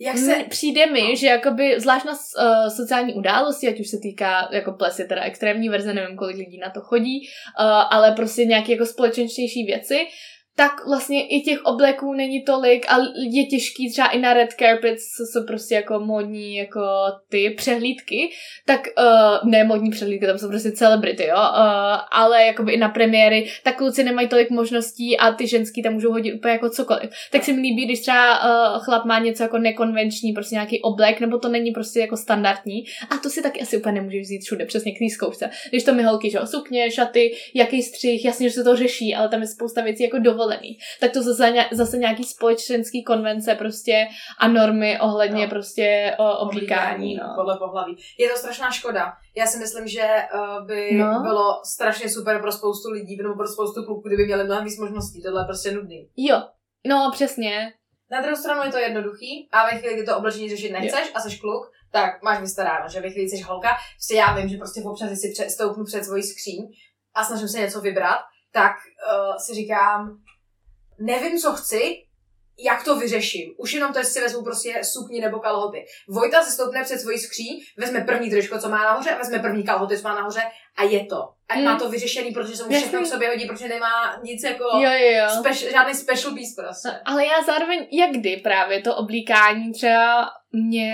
Jak 0.00 0.18
se... 0.18 0.44
přijde 0.48 0.86
mi, 0.86 1.02
no. 1.02 1.14
že 1.16 1.26
jakoby, 1.26 1.80
zvlášť 1.80 2.04
na 2.06 2.12
uh, 2.12 2.68
sociální 2.76 3.14
události, 3.14 3.68
ať 3.68 3.80
už 3.80 3.88
se 3.88 3.96
týká, 4.02 4.48
jako 4.52 4.72
ples 4.72 4.98
je 4.98 5.04
teda 5.04 5.22
extrémní 5.22 5.68
verze, 5.68 5.94
nevím, 5.94 6.16
kolik 6.16 6.36
lidí 6.36 6.58
na 6.58 6.70
to 6.70 6.80
chodí, 6.80 7.20
uh, 7.60 7.66
ale 7.90 8.12
prostě 8.12 8.44
nějaké 8.44 8.72
jako 8.72 8.86
společenštější 8.86 9.64
věci, 9.64 9.98
tak 10.56 10.86
vlastně 10.86 11.26
i 11.26 11.40
těch 11.40 11.64
obleků 11.64 12.12
není 12.12 12.42
tolik 12.42 12.86
a 12.88 12.96
je 13.30 13.46
těžký 13.46 13.90
třeba 13.90 14.08
i 14.08 14.18
na 14.18 14.34
red 14.34 14.52
carpets, 14.52 15.02
co 15.16 15.22
jsou 15.26 15.46
prostě 15.46 15.74
jako 15.74 16.00
modní 16.00 16.56
jako 16.56 16.80
ty 17.28 17.50
přehlídky, 17.50 18.30
tak 18.66 18.80
uh, 18.98 19.50
ne 19.50 19.64
modní 19.64 19.90
přehlídky, 19.90 20.26
tam 20.26 20.38
jsou 20.38 20.48
prostě 20.48 20.72
celebrity, 20.72 21.26
jo, 21.26 21.36
uh, 21.36 22.00
ale 22.12 22.46
jakoby 22.46 22.72
i 22.72 22.76
na 22.76 22.88
premiéry, 22.88 23.46
tak 23.62 23.76
kluci 23.76 24.04
nemají 24.04 24.28
tolik 24.28 24.50
možností 24.50 25.16
a 25.16 25.32
ty 25.32 25.46
ženský 25.46 25.82
tam 25.82 25.92
můžou 25.92 26.12
hodit 26.12 26.34
úplně 26.34 26.52
jako 26.52 26.70
cokoliv. 26.70 27.10
Tak 27.32 27.44
se 27.44 27.52
mi 27.52 27.60
líbí, 27.60 27.84
když 27.84 28.00
třeba 28.00 28.38
uh, 28.38 28.84
chlap 28.84 29.04
má 29.04 29.18
něco 29.18 29.42
jako 29.42 29.58
nekonvenční, 29.58 30.32
prostě 30.32 30.54
nějaký 30.54 30.82
oblek, 30.82 31.20
nebo 31.20 31.38
to 31.38 31.48
není 31.48 31.70
prostě 31.70 32.00
jako 32.00 32.16
standardní. 32.16 32.84
A 33.10 33.16
to 33.16 33.30
si 33.30 33.42
taky 33.42 33.60
asi 33.60 33.76
úplně 33.76 33.94
nemůžeš 33.94 34.22
vzít 34.22 34.42
všude, 34.42 34.66
přesně 34.66 34.92
k 34.92 34.96
zkoušce. 35.14 35.50
Když 35.70 35.84
to 35.84 35.94
mi 35.94 36.02
holky, 36.02 36.30
že 36.30 36.38
jo, 36.38 36.46
sukně, 36.46 36.90
šaty, 36.90 37.34
jaký 37.54 37.82
střih, 37.82 38.24
jasně, 38.24 38.48
že 38.48 38.54
se 38.54 38.64
to 38.64 38.76
řeší, 38.76 39.14
ale 39.14 39.28
tam 39.28 39.40
je 39.40 39.46
spousta 39.46 39.82
věcí 39.82 40.02
jako 40.02 40.18
dovolený. 40.46 40.78
Tak 41.00 41.12
to 41.12 41.22
zase, 41.22 41.52
zase 41.72 41.98
nějaký 41.98 42.24
společenský 42.24 43.04
konvence 43.04 43.54
prostě 43.54 44.06
a 44.38 44.48
normy 44.48 45.00
ohledně 45.00 45.44
No. 45.44 45.50
prostě 45.50 46.16
o, 46.18 46.38
oblíkání, 46.38 47.14
no. 47.16 47.32
Podle 47.36 47.58
pohlaví. 47.58 47.96
Je 48.18 48.28
to 48.28 48.36
strašná 48.36 48.70
škoda. 48.70 49.12
Já 49.36 49.46
si 49.46 49.58
myslím, 49.58 49.86
že 49.88 50.06
uh, 50.34 50.66
by 50.66 50.90
No. 50.94 51.20
bylo 51.22 51.60
strašně 51.64 52.08
super 52.08 52.40
pro 52.40 52.52
spoustu 52.52 52.90
lidí, 52.90 53.16
nebo 53.16 53.34
pro 53.34 53.46
spoustu 53.46 53.84
kluků, 53.84 54.08
kdyby 54.08 54.24
měli 54.26 54.44
mnohem 54.44 54.64
víc 54.64 54.78
možností. 54.78 55.22
Tohle 55.22 55.40
je 55.42 55.44
prostě 55.44 55.72
nudný. 55.72 56.08
Jo, 56.16 56.42
no 56.86 57.10
přesně. 57.12 57.72
Na 58.10 58.20
druhou 58.20 58.36
stranu 58.36 58.62
je 58.64 58.70
to 58.72 58.78
jednoduchý 58.78 59.48
a 59.52 59.64
ve 59.64 59.78
chvíli, 59.78 59.94
kdy 59.94 60.04
to 60.04 60.18
oblečení 60.18 60.48
řešit 60.48 60.72
nechceš 60.72 61.10
a 61.14 61.20
jsi 61.20 61.38
kluk, 61.38 61.70
tak 61.92 62.22
máš 62.22 62.40
vystaráno, 62.40 62.88
že 62.88 63.00
ve 63.00 63.10
chvíli, 63.10 63.28
jsi 63.28 63.40
holka, 63.42 63.68
prostě 63.96 64.14
já 64.14 64.34
vím, 64.36 64.48
že 64.48 64.56
prostě 64.56 64.80
občas, 64.84 65.10
si 65.10 65.30
pře- 65.32 65.50
stoupnu 65.50 65.84
před 65.84 66.04
svoji 66.04 66.22
skříň 66.22 66.62
a 67.14 67.24
snažím 67.24 67.48
se 67.48 67.58
něco 67.60 67.80
vybrat, 67.80 68.18
tak 68.52 68.72
uh, 68.72 69.36
si 69.36 69.54
říkám, 69.54 70.18
nevím, 70.98 71.38
co 71.38 71.52
chci, 71.52 72.02
jak 72.64 72.84
to 72.84 72.96
vyřeším. 72.96 73.54
Už 73.58 73.72
jenom 73.72 73.92
to, 73.92 73.98
jestli 73.98 74.12
si 74.12 74.20
vezmu 74.20 74.42
prostě 74.42 74.80
sukni 74.84 75.20
nebo 75.20 75.38
kalhoty. 75.38 75.84
Vojta 76.08 76.42
se 76.42 76.50
stoupne 76.50 76.84
před 76.84 76.98
svojí 77.00 77.18
skří, 77.18 77.64
vezme 77.78 78.00
první 78.00 78.30
tričko, 78.30 78.58
co 78.58 78.68
má 78.68 78.82
nahoře, 78.82 79.14
vezme 79.18 79.38
první 79.38 79.64
kalhoty, 79.64 79.96
co 79.98 80.08
má 80.08 80.14
nahoře 80.14 80.42
a 80.76 80.82
je 80.82 81.04
to. 81.06 81.28
A 81.48 81.54
Hmm. 81.54 81.64
má 81.64 81.78
to 81.78 81.88
vyřešený, 81.90 82.30
protože 82.32 82.56
se 82.56 82.64
mu 82.64 82.70
všechno 82.74 83.00
k 83.02 83.06
sobě 83.06 83.28
hodí, 83.28 83.46
protože 83.46 83.68
nemá 83.68 84.20
nic 84.22 84.42
jako 84.44 84.64
Jo, 84.64 84.90
jo, 84.92 85.18
jo. 85.18 85.26
speš, 85.40 85.70
žádný 85.70 85.94
special 85.94 86.34
piece 86.34 86.62
prostě. 86.62 86.88
Ale 87.04 87.26
já 87.26 87.42
zároveň, 87.46 87.86
jak 87.92 88.10
kdy 88.10 88.36
právě 88.36 88.80
to 88.82 88.96
oblíkání 88.96 89.72
třeba 89.72 90.28
mě 90.52 90.92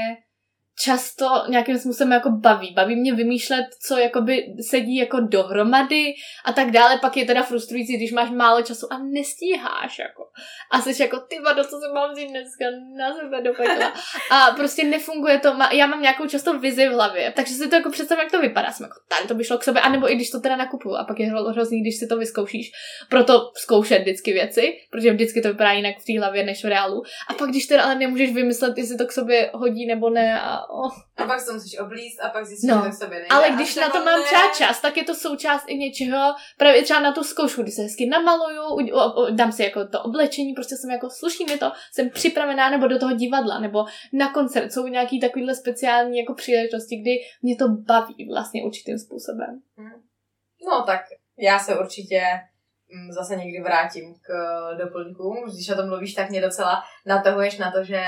často 0.81 1.27
nějakým 1.49 1.79
způsobem 1.79 2.13
jako 2.13 2.31
baví. 2.31 2.75
Baví 2.75 2.97
mě 2.97 3.15
vymýšlet, 3.15 3.67
co 3.87 3.99
jakoby 3.99 4.47
sedí 4.71 4.97
jako 4.97 5.21
dohromady 5.21 6.15
a 6.45 6.53
tak 6.53 6.71
dále. 6.71 6.99
Pak 6.99 7.17
je 7.17 7.25
teda 7.25 7.43
frustrující, 7.43 7.97
když 7.97 8.13
máš 8.13 8.31
málo 8.31 8.63
času 8.63 8.87
a 8.93 8.99
nestíháš 8.99 9.99
jako. 9.99 10.23
A 10.71 10.81
jsi 10.81 11.03
jako, 11.03 11.21
ty 11.21 11.41
vado, 11.41 11.65
co 11.65 11.71
se 11.71 11.93
mám 11.95 12.13
vzít 12.13 12.29
dneska 12.29 12.65
na 12.99 13.15
sebe 13.15 13.43
do 13.43 13.55
pekla. 13.55 13.93
A 14.31 14.51
prostě 14.57 14.85
nefunguje 14.85 15.39
to. 15.39 15.57
Já 15.73 15.87
mám 15.87 16.03
nějakou 16.03 16.27
často 16.27 16.59
vizi 16.59 16.89
v 16.89 16.93
hlavě, 16.93 17.33
takže 17.37 17.55
si 17.55 17.69
to 17.69 17.77
jako 17.77 17.91
představím, 17.91 18.23
jak 18.23 18.33
to 18.33 18.41
vypadá. 18.41 18.73
Jsem 18.73 18.85
jako, 18.85 18.99
tak 19.09 19.29
to 19.29 19.35
by 19.35 19.45
šlo 19.45 19.59
k 19.59 19.65
sobě. 19.65 19.83
A 19.83 19.89
nebo 19.89 20.13
i 20.13 20.15
když 20.15 20.31
to 20.31 20.41
teda 20.41 20.57
nakupuju. 20.57 20.97
A 20.97 21.05
pak 21.05 21.21
je 21.21 21.33
hro- 21.33 21.53
hrozný, 21.53 21.81
když 21.81 21.99
si 21.99 22.07
to 22.07 22.17
vyzkoušíš. 22.17 22.71
Proto 23.09 23.51
zkoušet 23.57 23.99
vždycky 23.99 24.33
věci, 24.33 24.77
protože 24.91 25.13
vždycky 25.13 25.41
to 25.41 25.49
vypadá 25.49 25.73
jinak 25.73 25.95
v 25.99 26.05
té 26.07 26.19
hlavě 26.19 26.45
než 26.45 26.65
v 26.65 26.69
reálu. 26.69 27.03
A 27.29 27.35
pak 27.35 27.49
když 27.51 27.67
teda 27.67 27.83
ale 27.83 27.95
nemůžeš 27.95 28.33
vymyslet, 28.33 28.79
jestli 28.79 28.97
to 28.97 29.07
k 29.07 29.13
sobě 29.13 29.51
hodí 29.55 29.87
nebo 29.87 30.11
ne. 30.11 30.41
A, 30.41 30.62
oh. 30.71 30.93
A 31.17 31.25
pak 31.25 31.41
se 31.41 31.47
to 31.47 31.53
musíš 31.53 31.79
oblíct 31.79 32.21
a 32.21 32.29
pak 32.29 32.47
zjistíš, 32.47 32.71
No, 32.71 32.77
že 32.77 32.83
to 32.83 32.91
k 32.91 32.95
sobě 32.95 33.19
nejde. 33.19 33.35
Ale 33.35 33.51
když 33.51 33.77
na 33.77 33.89
to 33.89 34.05
mám 34.05 34.21
ne. 34.21 34.25
třeba 34.25 34.43
čas, 34.57 34.81
tak 34.81 34.97
je 34.97 35.05
to 35.05 35.15
součást 35.15 35.65
i 35.67 35.75
něčeho, 35.77 36.35
právě 36.59 36.83
třeba 36.83 37.01
na 37.01 37.13
tu 37.13 37.25
zkoušku, 37.25 37.63
kdy 37.63 37.71
se 37.71 37.83
hezky 37.83 38.07
namaluju, 38.07 38.79
dám 39.31 39.53
si 39.53 39.63
jako 39.63 39.87
to 39.87 40.03
oblečení, 40.03 40.53
prostě 40.53 40.77
jsem 40.77 40.91
jako, 40.91 41.11
sluší 41.11 41.45
mi 41.45 41.59
to, 41.59 41.73
jsem 41.93 42.11
připravená, 42.11 42.71
nebo 42.71 42.87
do 42.87 42.99
toho 42.99 43.13
divadla, 43.13 43.59
nebo 43.59 43.85
na 44.13 44.33
koncert, 44.33 44.73
jsou 44.73 44.87
nějaký 44.87 45.21
takovýhle 45.21 45.55
speciální 45.55 46.19
jako 46.19 46.35
příležitosti, 46.35 46.97
kdy 46.97 47.11
mě 47.43 47.57
to 47.57 47.69
baví 47.69 48.29
vlastně 48.33 48.65
určitým 48.65 48.99
způsobem. 48.99 49.61
No 50.71 50.83
tak 50.87 51.01
já 51.39 51.59
se 51.59 51.79
určitě 51.79 52.23
mm, 52.93 53.13
zase 53.13 53.37
někdy 53.37 53.63
vrátím 53.63 54.15
k 54.15 54.29
doplňkům. 54.79 55.37
Když 55.55 55.71
o 55.71 55.77
tom 55.77 55.89
mluvíš, 55.89 56.15
tak 56.15 56.31
mě 56.31 56.41
docela 56.41 56.83
natahuješ 57.07 57.59
na 57.59 57.71
to, 57.71 57.85
že 57.85 58.03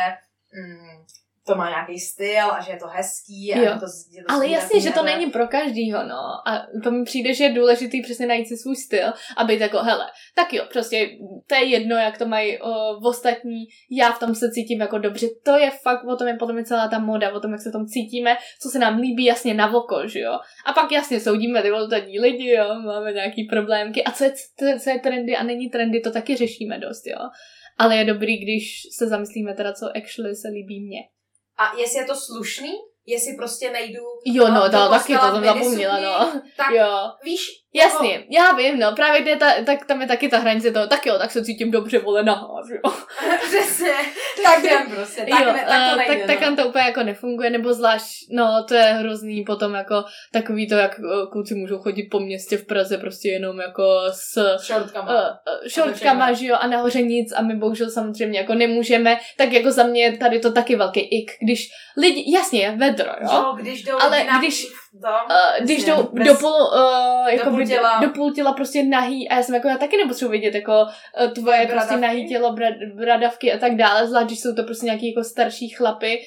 mm, 0.55 1.05
to 1.47 1.55
má 1.55 1.69
nějaký 1.69 2.01
styl 2.01 2.51
a 2.53 2.61
že 2.61 2.73
je 2.73 2.79
to 2.79 2.87
hezký. 2.87 3.55
A 3.55 3.59
Jo. 3.59 3.73
to, 3.81 3.87
že 4.17 4.23
to 4.23 4.33
Ale 4.33 4.49
jasně, 4.49 4.81
že 4.81 4.91
to 4.91 5.03
není 5.03 5.31
pro 5.31 5.49
každýho, 5.49 6.03
no. 6.03 6.49
A 6.49 6.67
to 6.83 6.91
mi 6.91 7.05
přijde, 7.05 7.35
že 7.35 7.45
je 7.45 7.53
důležitý 7.53 8.03
přesně 8.03 8.27
najít 8.27 8.49
si 8.49 8.57
svůj 8.57 8.77
styl 8.77 9.13
a 9.37 9.45
být 9.45 9.61
jako, 9.61 9.79
hele, 9.79 10.07
tak 10.35 10.53
jo, 10.53 10.65
prostě 10.73 11.11
to 11.47 11.55
je 11.55 11.65
jedno, 11.65 11.97
jak 11.97 12.19
to 12.19 12.27
mají 12.27 12.59
o, 12.59 13.01
v 13.01 13.07
ostatní, 13.07 13.65
já 13.91 14.13
v 14.13 14.19
tom 14.19 14.35
se 14.35 14.51
cítím 14.51 14.81
jako 14.81 14.99
dobře, 14.99 15.27
to 15.45 15.57
je 15.57 15.71
fakt, 15.71 16.05
o 16.05 16.17
tom 16.17 16.27
je 16.29 16.35
potom 16.35 16.59
je 16.59 16.65
celá 16.65 16.89
ta 16.89 16.99
moda, 16.99 17.33
o 17.33 17.41
tom, 17.41 17.53
jak 17.53 17.61
se 17.61 17.69
v 17.69 17.73
tom 17.73 17.87
cítíme, 17.87 18.37
co 18.63 18.69
se 18.69 18.79
nám 18.79 18.99
líbí 18.99 19.25
jasně 19.25 19.55
na 19.55 19.67
voko, 19.67 20.09
že 20.09 20.21
jo. 20.21 20.33
A 20.67 20.73
pak 20.73 20.93
jasně 20.93 21.21
soudíme 21.21 21.63
ty 21.63 21.73
ostatní 21.73 22.21
lidi, 22.21 22.51
jo, 22.51 22.75
máme 22.87 23.13
nějaký 23.13 23.45
problémky 23.45 24.05
a 24.05 24.13
co 24.13 24.25
je, 24.25 24.33
co 24.81 24.91
je 24.91 24.99
trendy 24.99 25.37
a 25.37 25.43
není 25.43 25.71
trendy, 25.71 26.01
to 26.01 26.11
taky 26.11 26.37
řešíme 26.37 26.79
dost, 26.79 27.07
jo. 27.07 27.19
Ale 27.79 27.97
je 27.97 28.05
dobrý, 28.05 28.39
když 28.39 28.83
se 28.99 29.07
zamyslíme 29.07 29.55
teda, 29.55 29.73
co 29.73 29.87
actually 29.87 30.35
se 30.35 30.49
líbí 30.49 30.81
mně. 30.81 30.99
A 31.57 31.77
jestli 31.79 31.99
je 31.99 32.05
to 32.05 32.17
slušný, 32.17 32.73
jestli 33.07 33.37
prostě 33.37 33.71
nejdu 33.71 34.01
Jo, 34.25 34.49
no, 34.49 34.69
do 34.69 34.79
to 34.79 34.89
taky, 34.89 35.15
to 35.15 35.21
jsem 35.21 35.45
zapomněla, 35.45 36.01
no. 36.01 36.41
Tak 36.57 36.71
Jo. 36.71 37.13
víš, 37.25 37.64
Jasně, 37.77 38.25
já 38.31 38.53
vím, 38.53 38.79
no, 38.79 38.93
právě 38.97 39.23
kde 39.23 39.37
ta, 39.37 39.53
tak 39.67 39.87
tam 39.87 40.01
je 40.01 40.07
taky 40.07 40.29
ta 40.29 40.39
hranice 40.39 40.71
toho, 40.71 40.87
tak 40.87 41.07
jo, 41.07 41.19
tak 41.19 41.31
se 41.31 41.45
cítím 41.45 41.71
dobře, 41.71 41.99
vole, 41.99 42.23
nahá, 42.23 42.49
že 42.69 42.75
jo. 42.75 42.81
Jako, 42.85 43.47
přesně, 43.47 43.93
tak 44.45 44.65
jdem 44.65 44.91
prostě, 44.95 45.27
tak, 45.31 45.41
jo, 45.41 45.53
ne, 45.53 45.65
tak 45.69 45.91
to 45.91 45.97
nejde, 45.97 46.15
tak, 46.17 46.27
tak 46.27 46.41
no. 46.41 46.47
tam 46.47 46.57
to 46.57 46.69
úplně 46.69 46.85
jako 46.85 47.03
nefunguje, 47.03 47.51
nebo 47.51 47.75
zvlášť, 47.75 48.07
no, 48.31 48.65
to 48.69 48.75
je 48.75 48.83
hrozný 48.83 49.45
potom 49.45 49.75
jako 49.75 50.05
takový 50.33 50.69
to, 50.69 50.75
jak 50.75 50.99
eh, 50.99 51.27
kluci 51.33 51.55
můžou 51.55 51.79
chodit 51.79 52.03
po 52.03 52.21
městě 52.21 52.57
v 52.57 52.67
Praze 52.67 52.99
prostě 52.99 53.29
jenom 53.29 53.61
jako 53.61 54.01
s 54.11 54.57
Šortkama. 54.63 55.13
uh, 55.13 55.19
uh, 55.19 55.69
šortkama, 55.69 56.33
že 56.33 56.47
jo, 56.47 56.57
a 56.61 56.67
nahoře 56.67 57.03
nic 57.03 57.33
a 57.37 57.43
my 57.43 57.57
bohužel 57.57 57.91
samozřejmě 57.91 58.39
jako 58.39 58.55
nemůžeme, 58.55 59.17
tak 59.39 59.53
jako 59.53 59.71
za 59.71 59.85
mě 59.85 60.03
je 60.03 60.17
tady 60.19 60.39
to 60.39 60.53
taky 60.53 60.77
velký 60.77 61.01
ik, 61.01 61.31
když 61.43 61.69
lidi, 61.97 62.33
jasně 62.35 62.61
je 62.63 62.71
vedro, 62.77 63.11
jo, 63.23 63.29
Jo, 63.33 63.55
když 63.61 63.83
jdou 63.83 63.99
Ale 64.01 64.27
když- 64.39 64.67
to, 65.03 65.09
Uh, 65.09 65.65
když 65.65 65.79
Jasně, 65.79 65.93
jdou 66.03 66.09
bez- 66.13 66.27
do 66.29 66.35
půl, 66.35 66.51
uh, 66.51 67.29
jako 67.29 67.45
do 67.45 67.51
půl 67.51 67.59
by- 67.59 67.67
těla. 67.67 68.01
do 68.03 68.09
půl 68.11 68.33
těla 68.33 68.53
prostě 68.53 68.83
nahý 68.83 69.29
a 69.29 69.37
já 69.37 69.43
jsem 69.43 69.55
jako, 69.55 69.69
já 69.69 69.79
taky 69.79 69.97
nepotřebuji 69.97 70.31
vidět 70.33 70.55
jako 70.55 70.73
uh, 70.83 71.31
tvoje 71.33 71.57
Bradavky. 71.67 71.73
prostě 71.73 71.97
nahý 71.97 72.29
tělo, 72.29 72.53
brad, 72.53 72.75
bradavky 72.97 73.53
a 73.53 73.59
tak 73.59 73.77
dále, 73.77 74.07
zvlášť, 74.09 74.27
když 74.27 74.41
jsou 74.41 74.55
to 74.55 74.63
prostě 74.63 74.87
nějaký 74.87 75.09
jako 75.15 75.25
starší 75.25 75.69
chlapy, 75.69 76.21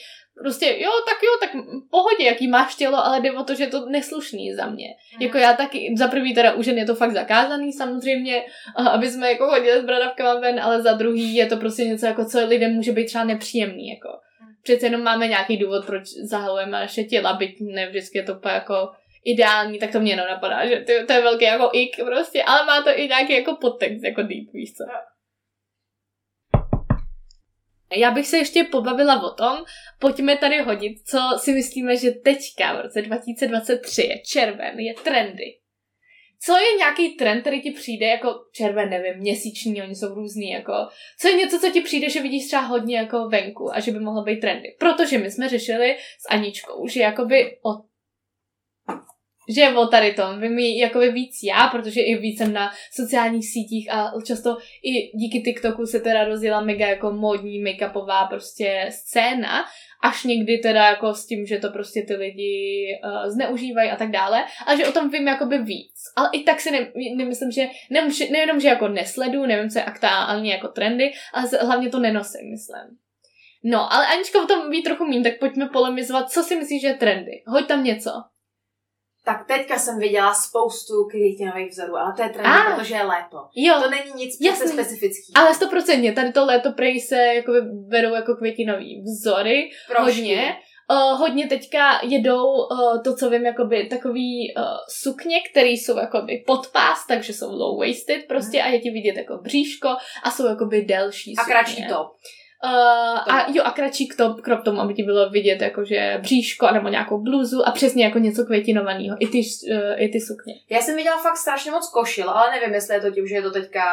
prostě 0.44 0.66
jo, 0.66 0.92
tak 1.10 1.18
jo, 1.24 1.32
tak 1.42 1.50
pohodě, 1.92 2.24
jaký 2.26 2.48
máš 2.48 2.76
tělo, 2.76 3.06
ale 3.06 3.22
jde 3.22 3.32
o 3.32 3.44
to, 3.44 3.56
že 3.56 3.64
je 3.64 3.68
to 3.68 3.86
neslušný 3.90 4.54
za 4.54 4.66
mě. 4.66 4.88
Mhm. 5.14 5.22
Jako 5.22 5.38
já 5.38 5.54
taky, 5.54 5.94
za 5.98 6.08
prvý 6.08 6.34
teda 6.36 6.54
u 6.54 6.62
žen 6.64 6.78
je 6.78 6.86
to 6.86 6.96
fakt 6.96 7.12
zakázaný 7.12 7.74
samozřejmě, 7.74 8.44
aby 8.92 9.10
jsme 9.12 9.32
jako 9.32 9.48
chodili 9.48 9.82
s 9.82 9.86
bradavkama 9.86 10.40
ven, 10.40 10.60
ale 10.60 10.82
za 10.82 10.94
druhý 10.94 11.36
je 11.36 11.46
to 11.46 11.58
prostě 11.58 11.86
něco 11.86 12.06
jako, 12.06 12.26
co 12.26 12.46
lidem 12.46 12.74
může 12.74 12.92
být 12.92 13.06
třeba 13.06 13.24
nepříjemný, 13.24 13.90
jako. 13.90 14.10
Přece 14.68 14.86
jenom 14.86 15.04
máme 15.04 15.28
nějaký 15.28 15.58
důvod, 15.58 15.86
proč 15.86 16.04
zahalujeme 16.08 16.72
naše 16.72 17.04
těla, 17.04 17.34
byť 17.34 17.58
ne 17.62 17.90
vždycky 17.90 18.18
je 18.18 18.24
to 18.24 18.34
úplně 18.34 18.54
jako 18.54 18.92
ideální, 19.26 19.80
tak 19.80 19.92
to 19.92 20.00
mě 20.00 20.12
jenom 20.12 20.28
napadá, 20.28 20.68
že 20.68 20.76
to, 20.76 21.06
to 21.08 21.14
je 21.14 21.22
velký 21.22 21.46
jako 21.46 21.70
ik 21.74 21.96
prostě, 22.06 22.44
ale 22.44 22.66
má 22.66 22.82
to 22.82 22.90
i 23.00 23.08
nějaký 23.08 23.34
jako 23.34 23.56
podtext, 23.56 24.04
jako 24.04 24.22
deep, 24.22 24.54
víš 24.54 24.74
co. 24.74 24.84
Já 27.96 28.12
bych 28.12 28.28
se 28.28 28.38
ještě 28.38 28.64
pobavila 28.64 29.24
o 29.24 29.34
tom, 29.34 29.58
pojďme 30.00 30.38
tady 30.38 30.62
hodit, 30.62 30.98
co 31.06 31.20
si 31.38 31.52
myslíme, 31.52 31.98
že 31.98 32.12
teďka 32.12 32.74
v 32.74 32.82
roce 32.82 33.02
2023 33.02 34.02
je 34.02 34.20
červen, 34.20 34.80
je 34.80 34.94
trendy. 34.94 35.58
Co 36.46 36.58
je 36.58 36.78
nějaký 36.78 37.16
trend, 37.16 37.42
který 37.42 37.62
ti 37.62 37.72
přijde 37.72 38.06
jako 38.06 38.30
červen, 38.52 38.90
nevím, 38.90 39.18
měsíční, 39.18 39.82
oni 39.82 39.96
jsou 39.96 40.14
různý, 40.14 40.50
jako, 40.50 40.74
co 41.20 41.28
je 41.28 41.34
něco, 41.34 41.60
co 41.60 41.70
ti 41.72 41.82
přijde, 41.82 42.10
že 42.10 42.22
vidíš 42.22 42.48
třeba 42.48 42.62
hodně 42.62 42.98
jako 42.98 43.30
venku 43.30 43.76
a 43.76 43.80
že 43.80 43.92
by 43.92 44.00
mohlo 44.00 44.24
být 44.24 44.40
trendy. 44.40 44.76
Protože 44.80 45.18
my 45.18 45.32
jsme 45.32 45.50
řešili 45.50 45.98
s 46.20 46.30
Aničkou, 46.30 46.88
že 46.88 47.02
jakoby 47.02 47.58
o 47.66 47.87
že 49.56 49.70
o 49.70 49.88
tady 49.88 50.14
tom 50.14 50.42
vím 50.42 50.60
jakoby 50.60 51.12
víc 51.12 51.40
já, 51.44 51.68
protože 51.68 52.02
i 52.02 52.18
víc 52.18 52.38
jsem 52.38 52.54
na 52.54 52.72
sociálních 52.92 53.50
sítích 53.50 53.94
a 53.94 54.12
často 54.26 54.58
i 54.84 55.18
díky 55.18 55.42
TikToku 55.42 55.86
se 55.86 56.00
teda 56.00 56.24
rozjela 56.24 56.62
mega 56.62 56.88
jako 56.88 57.12
módní 57.12 57.64
make-upová 57.64 58.28
prostě 58.28 58.90
scéna, 58.92 59.66
až 60.04 60.24
někdy 60.24 60.58
teda 60.58 60.86
jako 60.86 61.14
s 61.14 61.26
tím, 61.26 61.46
že 61.46 61.58
to 61.58 61.70
prostě 61.70 62.02
ty 62.08 62.16
lidi 62.16 62.88
uh, 63.04 63.32
zneužívají 63.32 63.90
a 63.90 63.96
tak 63.96 64.12
dále, 64.12 64.46
ale 64.66 64.78
že 64.78 64.88
o 64.88 64.92
tom 64.92 65.10
vím 65.10 65.28
jakoby 65.28 65.58
víc. 65.58 65.94
Ale 66.16 66.30
i 66.34 66.44
tak 66.44 66.62
si 66.62 66.72
ne, 66.72 66.92
nemyslím, 67.16 67.52
že 67.52 67.68
nemůže, 67.90 68.26
nejenom, 68.32 68.60
že 68.60 68.68
jako 68.68 68.88
nesledu, 68.88 69.46
nevím, 69.46 69.70
co 69.70 69.80
je 69.80 69.86
aktuálně 69.86 70.52
jako 70.52 70.68
trendy, 70.68 71.12
ale 71.34 71.50
hlavně 71.62 71.90
to 71.90 72.00
nenosím, 72.00 72.52
myslím. 72.52 72.98
No, 73.64 73.94
ale 73.94 74.08
Anička 74.08 74.44
o 74.44 74.48
tom 74.48 74.70
ví 74.70 74.84
trochu 74.84 75.06
méně, 75.06 75.24
tak 75.24 75.40
pojďme 75.40 75.70
polemizovat, 75.70 76.30
co 76.30 76.44
si 76.44 76.56
myslíš, 76.56 76.82
že 76.82 76.88
je 76.88 76.94
trendy. 76.94 77.32
Hoď 77.48 77.68
tam 77.68 77.84
něco. 77.84 78.12
Tak 79.28 79.48
teďka 79.48 79.80
jsem 79.80 80.00
viděla 80.00 80.34
spoustu 80.34 80.94
květinových 81.12 81.70
vzorů, 81.72 81.96
ale 81.98 82.14
to 82.16 82.22
je 82.24 82.30
trend, 82.30 82.46
Ah. 82.48 82.76
protože 82.76 82.96
je 82.96 83.04
léto. 83.04 83.38
Jo, 83.56 83.82
To 83.84 83.90
není 83.90 84.12
nic 84.16 84.38
Jasný. 84.42 84.72
specifický. 84.72 85.34
ale 85.36 85.54
stoprocentně, 85.54 86.12
tady 86.14 86.32
to 86.32 86.46
léto 86.46 86.72
prej 86.72 87.00
se 87.02 87.16
jakoby 87.16 87.62
berou 87.62 88.14
jako 88.14 88.36
květinový 88.36 89.02
vzory, 89.02 89.70
Proužky. 89.88 90.12
hodně. 90.22 90.56
Uh, 90.92 91.20
hodně 91.20 91.48
teďka 91.48 92.00
jedou 92.04 92.46
uh, 92.46 93.04
to, 93.04 93.16
co 93.16 93.30
vím, 93.30 93.46
jakoby 93.46 93.88
takový 93.88 94.54
uh, 94.58 94.64
sukně, 94.90 95.38
které 95.52 95.70
jsou 95.70 95.98
jakoby 95.98 96.44
pod 96.48 96.68
pás, 96.68 97.08
takže 97.08 97.34
jsou 97.34 97.52
low 97.52 97.80
waisted 97.80 98.26
prostě 98.28 98.62
a 98.62 98.68
je 98.68 98.80
ti 98.80 98.90
vidět 98.90 99.16
jako 99.18 99.38
bříško 99.38 99.88
a 100.24 100.32
jsou 100.32 100.46
jakoby 100.48 100.82
delší 100.82 101.34
A 101.38 101.42
sukně. 101.42 101.54
kratší 101.54 101.88
top. 101.88 102.08
Uh, 102.64 103.34
a 103.36 103.46
jo, 103.54 103.64
a 103.64 103.72
kratší 103.72 104.08
krop, 104.08 104.42
krop 104.42 104.64
tomu, 104.64 104.82
aby 104.82 104.94
ti 104.94 105.04
bylo 105.04 105.30
vidět 105.30 105.62
jakože 105.62 106.18
bříško 106.22 106.72
nebo 106.72 106.88
nějakou 106.90 107.22
bluzu 107.22 107.68
a 107.68 107.72
přesně 107.72 108.06
jako 108.06 108.20
něco 108.20 108.46
květinovaného. 108.46 109.18
I 109.20 109.28
ty, 109.28 109.42
uh, 109.72 110.02
i 110.02 110.10
ty 110.10 110.22
sukně. 110.22 110.54
Já 110.70 110.82
jsem 110.82 110.96
viděla 110.96 111.18
fakt 111.18 111.38
strašně 111.38 111.72
moc 111.72 111.90
košil, 111.90 112.30
ale 112.30 112.52
nevím, 112.52 112.74
jestli 112.74 112.96
je 112.96 113.02
to 113.02 113.12
tím, 113.12 113.28
že 113.28 113.36
je 113.36 113.42
to 113.42 113.52
teďka 113.52 113.84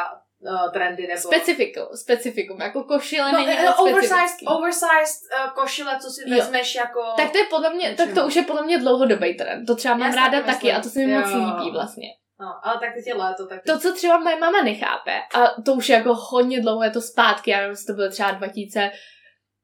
uh, 0.41 0.73
trendy 0.73 1.07
nebo... 1.07 1.21
Specifikum, 1.21 1.87
specifikum, 1.95 2.61
jako 2.61 2.85
košile 2.85 3.33
no, 3.33 3.39
není 3.39 3.59
no, 3.65 3.77
oversized, 3.77 4.37
oversized 4.47 5.23
uh, 5.47 5.53
košile, 5.55 5.99
co 6.01 6.11
si 6.11 6.31
Jo. 6.31 6.37
vezmeš 6.37 6.75
jako... 6.75 7.01
Tak 7.17 7.31
to 7.31 7.39
je 7.39 7.45
podle 7.51 7.75
mě, 7.75 7.95
tak 7.97 8.15
to 8.15 8.27
už 8.27 8.37
je 8.37 8.43
podle 8.43 8.65
mě 8.65 8.79
dlouhodobý 8.79 9.35
trend. 9.35 9.67
To 9.67 9.77
třeba 9.77 9.97
mám 9.97 10.11
Já 10.11 10.17
ráda 10.17 10.43
taky 10.43 10.73
a 10.73 10.81
to 10.81 10.89
se 10.89 10.99
mi 10.99 11.19
moc 11.19 11.31
Jo. 11.31 11.37
líbí 11.37 11.71
vlastně. 11.71 12.09
No, 12.45 12.51
ale 12.63 12.81
tak 12.81 12.95
teď 12.95 13.07
je 13.07 13.15
léto, 13.15 13.47
tak... 13.47 13.63
To, 13.67 13.79
co 13.79 13.95
třeba 13.95 14.19
moje 14.19 14.41
máma 14.41 14.63
nechápe, 14.63 15.13
a 15.35 15.63
to 15.63 15.73
už 15.73 15.89
je 15.89 15.97
jako 15.97 16.15
hodně 16.15 16.61
dlouho 16.61 16.85
je 16.85 16.91
to 16.91 17.01
zpátky, 17.01 17.51
já 17.51 17.59
nevím, 17.59 17.71
jestli 17.71 17.87
to 17.87 17.93
bylo 17.93 18.11
třeba 18.11 18.33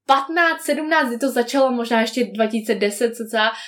15, 0.06 0.60
17, 0.60 1.08
kdy 1.08 1.18
to 1.18 1.30
začalo, 1.30 1.70
možná 1.70 2.00
ještě 2.00 2.24
2010, 2.24 3.16
co 3.16 3.24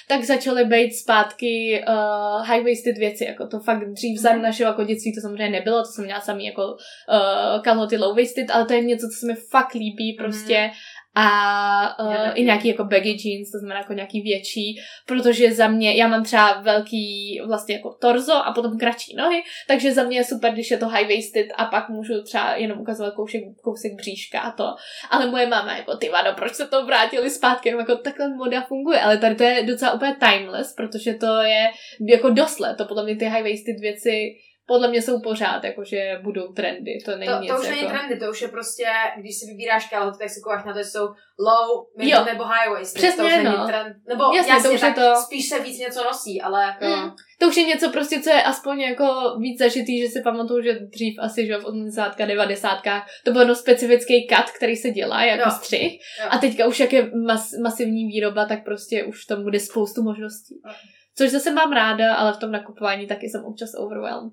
tak 0.09 0.25
začaly 0.25 0.65
být 0.65 0.93
zpátky 0.93 1.85
uh, 1.89 2.47
high-waisted 2.47 2.99
věci, 2.99 3.25
jako 3.25 3.47
to 3.47 3.61
fakt 3.61 3.93
dřív 3.93 4.21
za 4.21 4.33
mm. 4.33 4.43
našeho 4.43 4.69
jako 4.69 4.85
dětství 4.85 5.15
to 5.15 5.21
samozřejmě 5.21 5.51
nebylo, 5.51 5.79
to 5.79 5.85
jsem 5.85 6.05
měla 6.05 6.21
samý 6.21 6.47
jako 6.47 6.63
uh, 6.63 7.63
kalhoty 7.63 7.97
low-waisted, 7.97 8.47
ale 8.53 8.67
to 8.67 8.73
je 8.73 8.81
něco, 8.81 9.07
co 9.07 9.21
se 9.21 9.27
mi 9.27 9.35
fakt 9.35 9.75
líbí 9.75 10.17
prostě 10.19 10.67
mm 10.67 10.73
a 11.15 12.05
uh, 12.05 12.31
i 12.35 12.45
nějaký 12.45 12.69
jako 12.69 12.85
baggy 12.85 13.17
jeans, 13.25 13.51
to 13.51 13.59
znamená 13.59 13.81
jako 13.81 13.93
nějaký 13.93 14.21
větší, 14.23 14.81
protože 15.07 15.53
za 15.53 15.69
mě, 15.69 15.97
já 15.97 16.09
mám 16.09 16.25
třeba 16.25 16.61
velký 16.61 17.41
vlastně 17.47 17.75
jako 17.75 17.97
torzo 18.01 18.35
a 18.35 18.53
potom 18.53 18.79
kratší 18.79 19.15
nohy, 19.17 19.43
takže 19.69 19.93
za 19.93 20.03
mě 20.03 20.17
je 20.17 20.25
super, 20.25 20.53
když 20.53 20.71
je 20.71 20.79
to 20.79 20.89
high 20.89 21.09
waisted 21.09 21.47
a 21.57 21.65
pak 21.65 21.89
můžu 21.89 22.23
třeba 22.23 22.57
jenom 22.57 22.81
ukazovat 22.81 23.15
kousek, 23.15 23.43
kousek 23.63 23.93
bříška 23.97 24.41
a 24.41 24.53
to. 24.53 24.65
Ale 25.11 25.31
moje 25.31 25.47
máma 25.47 25.77
jako, 25.77 25.97
ty 25.97 26.09
vado, 26.09 26.33
proč 26.37 26.55
se 26.55 26.67
to 26.67 26.87
vrátili 26.87 27.31
zpátky, 27.31 27.69
jenom 27.69 27.81
jako 27.81 27.97
takhle 27.97 28.29
moda 28.29 28.63
funguje, 28.63 29.01
ale 29.01 29.19
tady 29.19 29.35
to 29.35 29.43
je 29.43 29.63
docela 29.63 29.93
úplně 29.93 30.17
timeless, 30.21 30.75
protože 30.75 31.15
to 31.15 31.41
je 31.41 31.71
jako 32.09 32.31
dost 32.31 32.61
let, 32.61 32.77
to 32.77 32.85
podle 32.85 33.05
mě 33.05 33.17
ty 33.17 33.25
high 33.25 33.43
waisted 33.43 33.81
věci 33.81 34.35
podle 34.67 34.89
mě 34.89 35.03
jsou 35.03 35.21
pořád, 35.21 35.65
jakože 35.65 36.19
budou 36.23 36.53
trendy, 36.53 36.91
to 37.05 37.17
není 37.17 37.33
to, 37.33 37.39
nic 37.41 37.51
to 37.53 37.61
už 37.61 37.67
jako... 37.67 37.77
není 37.77 37.89
trendy, 37.89 38.17
to 38.17 38.31
už 38.31 38.43
je 38.43 38.49
prostě, 38.49 38.85
když 39.19 39.39
si 39.39 39.47
vybíráš 39.47 39.89
kalhoty, 39.89 40.19
tak 40.19 40.31
si 40.31 40.41
koukáš 40.41 40.65
na 40.65 40.73
to, 40.73 40.79
že 40.79 40.85
jsou 40.85 41.07
low, 41.39 41.87
middle 41.99 42.25
nebo 42.25 42.45
high 42.45 42.71
waist. 42.71 42.95
Přesně, 42.95 43.23
to 43.23 43.25
už 43.25 43.45
no. 43.45 43.67
trend, 43.67 43.97
nebo 44.09 44.25
jasně, 44.37 44.53
jasně 44.53 44.69
to 44.69 44.75
už 44.75 44.81
tak 44.81 44.97
je 44.97 45.05
to... 45.05 45.15
spíš 45.17 45.49
se 45.49 45.61
víc 45.61 45.79
něco 45.79 46.05
nosí, 46.05 46.43
ale 46.43 46.63
jako... 46.63 46.97
Mm. 46.97 47.11
To 47.41 47.49
už 47.49 47.57
je 47.57 47.65
něco 47.65 47.91
prostě, 47.91 48.21
co 48.21 48.31
je 48.31 48.43
aspoň 48.43 48.81
jako 48.81 49.37
víc 49.41 49.59
zažitý, 49.59 50.01
že 50.01 50.09
si 50.09 50.23
pamatuju, 50.23 50.63
že 50.63 50.79
dřív 50.81 51.15
asi, 51.21 51.47
že 51.47 51.59
v 51.59 51.65
80 51.65 52.19
90 52.19 52.79
to 53.25 53.33
byl 53.33 53.47
no 53.47 53.55
specifický 53.55 54.29
cut, 54.31 54.51
který 54.51 54.77
se 54.77 54.91
dělá 54.91 55.25
jako 55.25 55.49
jo. 55.49 55.55
střih. 55.57 55.93
Jo. 55.93 56.27
A 56.31 56.39
teďka 56.39 56.67
už 56.67 56.81
jak 56.81 56.93
je 56.93 57.11
mas, 57.27 57.51
masivní 57.63 58.07
výroba, 58.07 58.45
tak 58.45 58.65
prostě 58.65 59.05
už 59.05 59.25
tam 59.25 59.43
bude 59.43 59.61
spoustu 59.61 60.03
možností. 60.03 60.61
Jo. 60.67 60.73
Což 61.19 61.31
zase 61.31 61.53
mám 61.53 61.73
ráda, 61.73 62.15
ale 62.15 62.33
v 62.33 62.37
tom 62.37 62.53
nakupování 62.53 63.07
taky 63.07 63.29
jsem 63.29 63.45
občas 63.45 63.71
overwhelmed. 63.79 64.33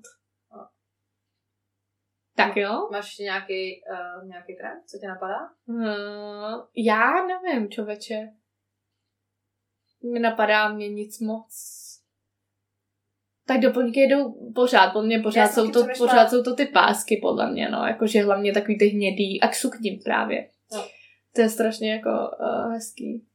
Tak 2.36 2.56
jo. 2.56 2.88
Máš 2.92 3.04
ještě 3.04 3.22
nějaký, 3.22 3.82
uh, 3.90 4.28
nějaký 4.28 4.56
trend, 4.56 4.82
co 4.86 4.98
tě 4.98 5.06
napadá? 5.06 5.38
Hmm, 5.68 6.60
já 6.76 7.26
nevím, 7.26 7.70
čověče. 7.70 8.28
Nenapadá 10.02 10.68
mě 10.68 10.88
nic 10.88 11.20
moc. 11.20 11.50
Tak 13.46 13.60
doplňky 13.60 14.00
jedou 14.00 14.52
pořád, 14.54 14.92
podle 14.92 15.06
mě 15.06 15.18
pořád, 15.18 15.40
já 15.40 15.48
jsou 15.48 15.70
to, 15.70 15.86
pořád 15.98 16.30
jsou 16.30 16.42
to 16.42 16.54
ty 16.54 16.66
pásky, 16.66 17.16
podle 17.22 17.52
mě, 17.52 17.68
no, 17.68 17.86
jakože 17.86 18.22
hlavně 18.22 18.52
takový 18.52 18.78
ty 18.78 18.86
hnědý 18.86 19.40
a 19.40 19.48
k 19.48 19.54
sukním 19.54 20.00
právě. 20.04 20.48
No. 20.72 20.84
To 21.34 21.40
je 21.40 21.48
strašně 21.48 21.92
jako 21.92 22.10
uh, 22.10 22.72
hezký. 22.72 23.26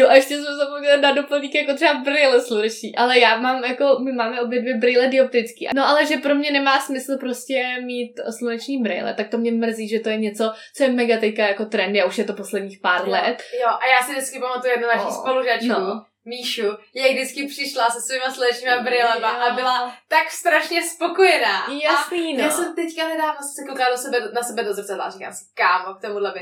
Jo, 0.00 0.08
a 0.08 0.14
ještě 0.14 0.34
jsme 0.34 0.56
zapomněli 0.56 1.00
na 1.00 1.12
doplník 1.12 1.54
jako 1.54 1.74
třeba 1.74 1.94
brýle 1.94 2.40
sluneční, 2.40 2.96
ale 2.96 3.18
já 3.18 3.36
mám 3.36 3.64
jako, 3.64 3.98
my 4.04 4.12
máme 4.12 4.40
obě 4.40 4.60
dvě 4.60 4.76
brýle 4.76 5.08
dioptrický. 5.08 5.68
No 5.74 5.88
ale 5.88 6.06
že 6.06 6.16
pro 6.16 6.34
mě 6.34 6.50
nemá 6.50 6.80
smysl 6.80 7.18
prostě 7.20 7.62
mít 7.84 8.20
sluneční 8.38 8.82
brýle, 8.82 9.14
tak 9.14 9.28
to 9.28 9.38
mě 9.38 9.52
mrzí, 9.52 9.88
že 9.88 10.00
to 10.00 10.08
je 10.08 10.16
něco, 10.16 10.52
co 10.76 10.84
je 10.84 10.90
mega 10.90 11.16
teďka 11.20 11.48
jako 11.48 11.64
trend, 11.64 11.96
a 11.96 12.04
už 12.04 12.18
je 12.18 12.24
to 12.24 12.32
posledních 12.32 12.80
pár 12.80 13.00
jo. 13.04 13.10
let. 13.10 13.42
Jo, 13.62 13.68
a 13.68 13.86
já 13.86 14.02
si 14.06 14.12
vždycky 14.12 14.38
pamatuju 14.38 14.72
jednu 14.72 14.86
naší 14.86 15.06
oh, 15.06 15.20
spolužačku, 15.20 15.68
no 15.68 16.11
Míšu, 16.24 16.66
jak 16.94 17.12
vždycky 17.12 17.46
přišla 17.46 17.90
se 17.90 18.00
svýma 18.00 18.34
slečnýma 18.34 18.82
brýlema 18.82 19.28
a 19.28 19.54
byla 19.54 19.96
tak 20.08 20.30
strašně 20.30 20.82
spokojená. 20.82 21.66
Jasný, 21.82 22.34
no. 22.34 22.44
Já 22.44 22.50
jsem 22.50 22.74
teďka 22.74 23.08
nedávno 23.08 23.40
se 23.56 23.64
koukala 23.68 23.90
do 23.90 23.96
sebe, 23.96 24.20
na 24.34 24.42
sebe 24.42 24.64
do 24.64 24.74
zrcadla 24.74 25.04
a 25.04 25.10
říkám 25.10 25.32
si, 25.32 25.44
kámo, 25.54 25.94
k 25.94 26.00
tomuhle 26.00 26.32
by 26.32 26.40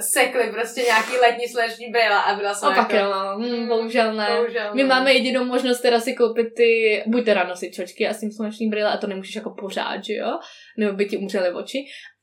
sekli 0.00 0.52
prostě 0.52 0.80
nějaký 0.80 1.16
letní 1.16 1.48
sleční 1.48 1.88
brýle 1.90 2.22
a 2.22 2.34
byla 2.34 2.54
jsem 2.54 2.68
Opak 2.68 2.92
jako... 2.92 3.12
no. 3.14 3.38
Hmm, 3.38 3.68
bohužel 3.68 4.14
ne. 4.14 4.28
Bohužel, 4.36 4.74
My 4.74 4.82
no. 4.82 4.88
máme 4.88 5.12
jedinou 5.12 5.44
možnost 5.44 5.80
teda 5.80 6.00
si 6.00 6.14
koupit 6.14 6.54
ty, 6.56 7.02
buď 7.06 7.24
teda 7.24 7.44
nosit 7.44 7.74
čočky 7.74 8.08
a 8.08 8.14
s 8.14 8.20
tím 8.20 8.32
sluneční 8.32 8.68
brýle 8.68 8.92
a 8.92 8.96
to 8.96 9.06
nemůžeš 9.06 9.34
jako 9.34 9.50
pořád, 9.50 10.04
že 10.04 10.14
jo? 10.14 10.38
Nebo 10.78 10.92
by 10.92 11.06
ti 11.06 11.16
umřely 11.16 11.52
oči 11.52 11.78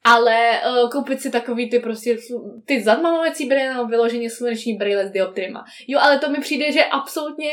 ale 0.06 0.62
uh, 0.68 0.90
koupit 0.90 1.22
si 1.22 1.32
takový 1.32 1.70
ty 1.70 1.80
prostě, 1.80 2.18
ty 2.66 2.84
zadmalovací 2.84 3.46
brýle 3.46 3.74
nebo 3.74 3.86
vyloženě 3.86 4.30
sluneční 4.30 4.74
brýle 4.74 5.08
s 5.08 5.12
dioptrima. 5.12 5.66
Jo, 5.88 6.00
ale 6.02 6.20
to 6.20 6.30
mi 6.30 6.38
přijde, 6.38 6.72
že 6.72 6.86
absolutně 6.86 7.50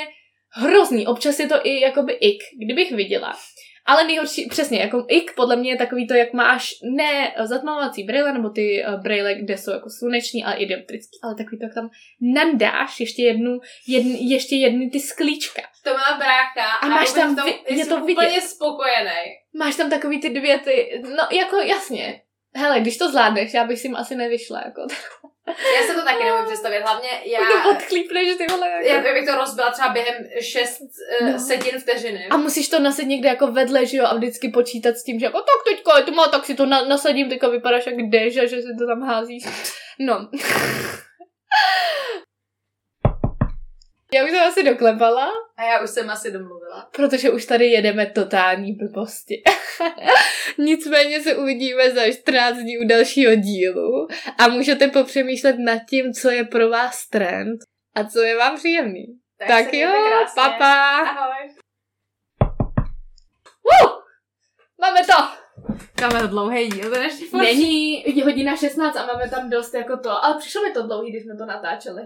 hrozný. 0.51 1.07
Občas 1.07 1.39
je 1.39 1.49
to 1.49 1.55
i 1.65 1.81
jakoby 1.81 2.13
ik, 2.13 2.39
kdybych 2.65 2.93
viděla. 2.93 3.37
Ale 3.87 4.05
nejhorší, 4.05 4.47
přesně, 4.47 4.79
jako 4.81 5.07
ik 5.09 5.35
podle 5.35 5.57
mě 5.57 5.71
je 5.71 5.77
takový 5.77 6.07
to, 6.07 6.15
jak 6.15 6.33
máš 6.33 6.71
ne 6.97 7.35
zatmavovací 7.45 8.05
brýle, 8.05 8.33
nebo 8.33 8.49
ty 8.49 8.85
uh, 8.89 9.03
brýle, 9.03 9.35
kde 9.35 9.59
jsou 9.59 9.71
jako 9.71 9.91
sluneční, 9.99 10.45
ale 10.45 10.57
i 10.57 10.67
dioptrický, 10.67 11.19
ale 11.25 11.35
takový 11.35 11.59
to, 11.59 11.65
jak 11.65 11.75
tam 11.75 11.91
nandáš 12.35 13.01
ještě 13.01 13.23
jednu, 13.23 13.59
jedn, 13.89 14.09
ještě 14.09 14.57
jedny 14.57 14.91
ty 14.91 15.01
sklíčka. 15.01 15.63
To 15.85 15.91
má 15.91 16.19
brácha 16.19 16.73
a, 16.73 16.87
a 16.87 16.89
máš 16.89 17.13
tam, 17.13 17.37
tom, 17.37 17.49
je 17.69 17.87
to 17.87 18.01
vidět. 18.01 18.13
úplně 18.13 18.41
spokojený. 18.41 19.23
Máš 19.59 19.77
tam 19.77 19.91
takový 19.91 20.21
ty 20.21 20.31
dvě 20.31 20.59
ty, 20.59 21.03
no 21.03 21.39
jako 21.39 21.57
jasně, 21.57 22.21
Hele, 22.55 22.81
když 22.81 22.99
to 22.99 23.09
zvládneš, 23.09 23.55
já 23.55 23.65
bych 23.65 23.79
si 23.79 23.89
asi 23.89 24.15
nevyšla, 24.15 24.63
jako 24.65 24.87
Já 25.47 25.87
se 25.87 25.95
to 25.95 26.05
taky 26.05 26.25
nemůžu 26.25 26.47
představit, 26.47 26.81
hlavně 26.81 27.09
já... 27.25 27.39
To 27.63 27.71
odchlípneš, 27.71 28.37
ty 28.37 28.47
vole, 28.51 28.69
jako... 28.71 29.07
Já 29.09 29.15
bych 29.15 29.27
to 29.27 29.35
rozbila 29.35 29.71
třeba 29.71 29.89
během 29.89 30.15
6 30.41 30.81
uh, 31.21 31.31
no. 31.31 31.39
sedin 31.39 31.81
vteřiny. 31.81 32.27
A 32.31 32.37
musíš 32.37 32.69
to 32.69 32.81
nasadit 32.81 33.09
někde 33.09 33.29
jako 33.29 33.47
vedle, 33.47 33.87
že 33.87 33.97
jo, 33.97 34.05
a 34.07 34.15
vždycky 34.15 34.49
počítat 34.49 34.97
s 34.97 35.05
tím, 35.05 35.19
že 35.19 35.27
jako 35.27 35.39
tak 35.39 35.75
teďko, 35.75 35.97
je 35.97 36.03
to 36.03 36.13
má, 36.13 36.29
tak 36.29 36.45
si 36.45 36.55
to 36.55 36.67
na, 36.67 36.85
nasadím, 36.85 37.29
teďka 37.29 37.49
vypadáš 37.49 37.87
jak 37.87 37.97
dež 38.11 38.37
a 38.37 38.47
že 38.47 38.63
si 38.63 38.69
to 38.79 38.87
tam 38.87 39.03
házíš. 39.03 39.45
No. 39.99 40.29
Já 44.15 44.25
už 44.25 44.31
jsem 44.31 44.49
asi 44.49 44.63
doklepala. 44.63 45.31
A 45.57 45.65
já 45.65 45.83
už 45.83 45.91
jsem 45.91 46.11
asi 46.11 46.31
domluvila. 46.33 46.89
Protože 46.97 47.31
už 47.31 47.47
tady 47.47 47.67
jedeme 47.67 48.07
totální 48.07 48.73
blbosti. 48.73 49.43
Nicméně 50.59 51.23
se 51.23 51.37
uvidíme 51.37 51.91
za 51.91 52.13
14 52.13 52.57
dní 52.57 52.79
u 52.79 52.89
dalšího 52.89 53.35
dílu 53.35 54.09
a 54.39 54.49
můžete 54.49 54.89
popřemýšlet 54.89 55.57
nad 55.59 55.79
tím, 55.91 56.13
co 56.13 56.31
je 56.31 56.45
pro 56.45 56.69
vás 56.69 57.09
trend 57.09 57.59
a 57.95 58.05
co 58.05 58.21
je 58.21 58.37
vám 58.37 58.57
příjemný. 58.57 59.07
Tak, 59.39 59.49
tak 59.49 59.75
jo, 59.75 59.91
papa. 60.35 60.97
Ahoj. 60.99 61.55
Uh, 63.85 63.91
máme 64.81 65.01
to. 65.07 65.43
Máme 66.01 66.21
to 66.21 66.27
dlouhý 66.27 66.69
díl, 66.69 66.91
to 66.91 67.37
Není 67.39 68.05
hodina 68.25 68.57
16 68.57 68.97
a 68.97 69.07
máme 69.07 69.31
tam 69.31 69.51
dost 69.51 69.75
jako 69.75 69.97
to, 69.97 70.25
ale 70.25 70.39
přišlo 70.39 70.63
mi 70.63 70.73
to 70.73 70.83
dlouhý, 70.83 71.11
když 71.11 71.23
jsme 71.23 71.37
to 71.37 71.47
natáčeli. 71.47 72.03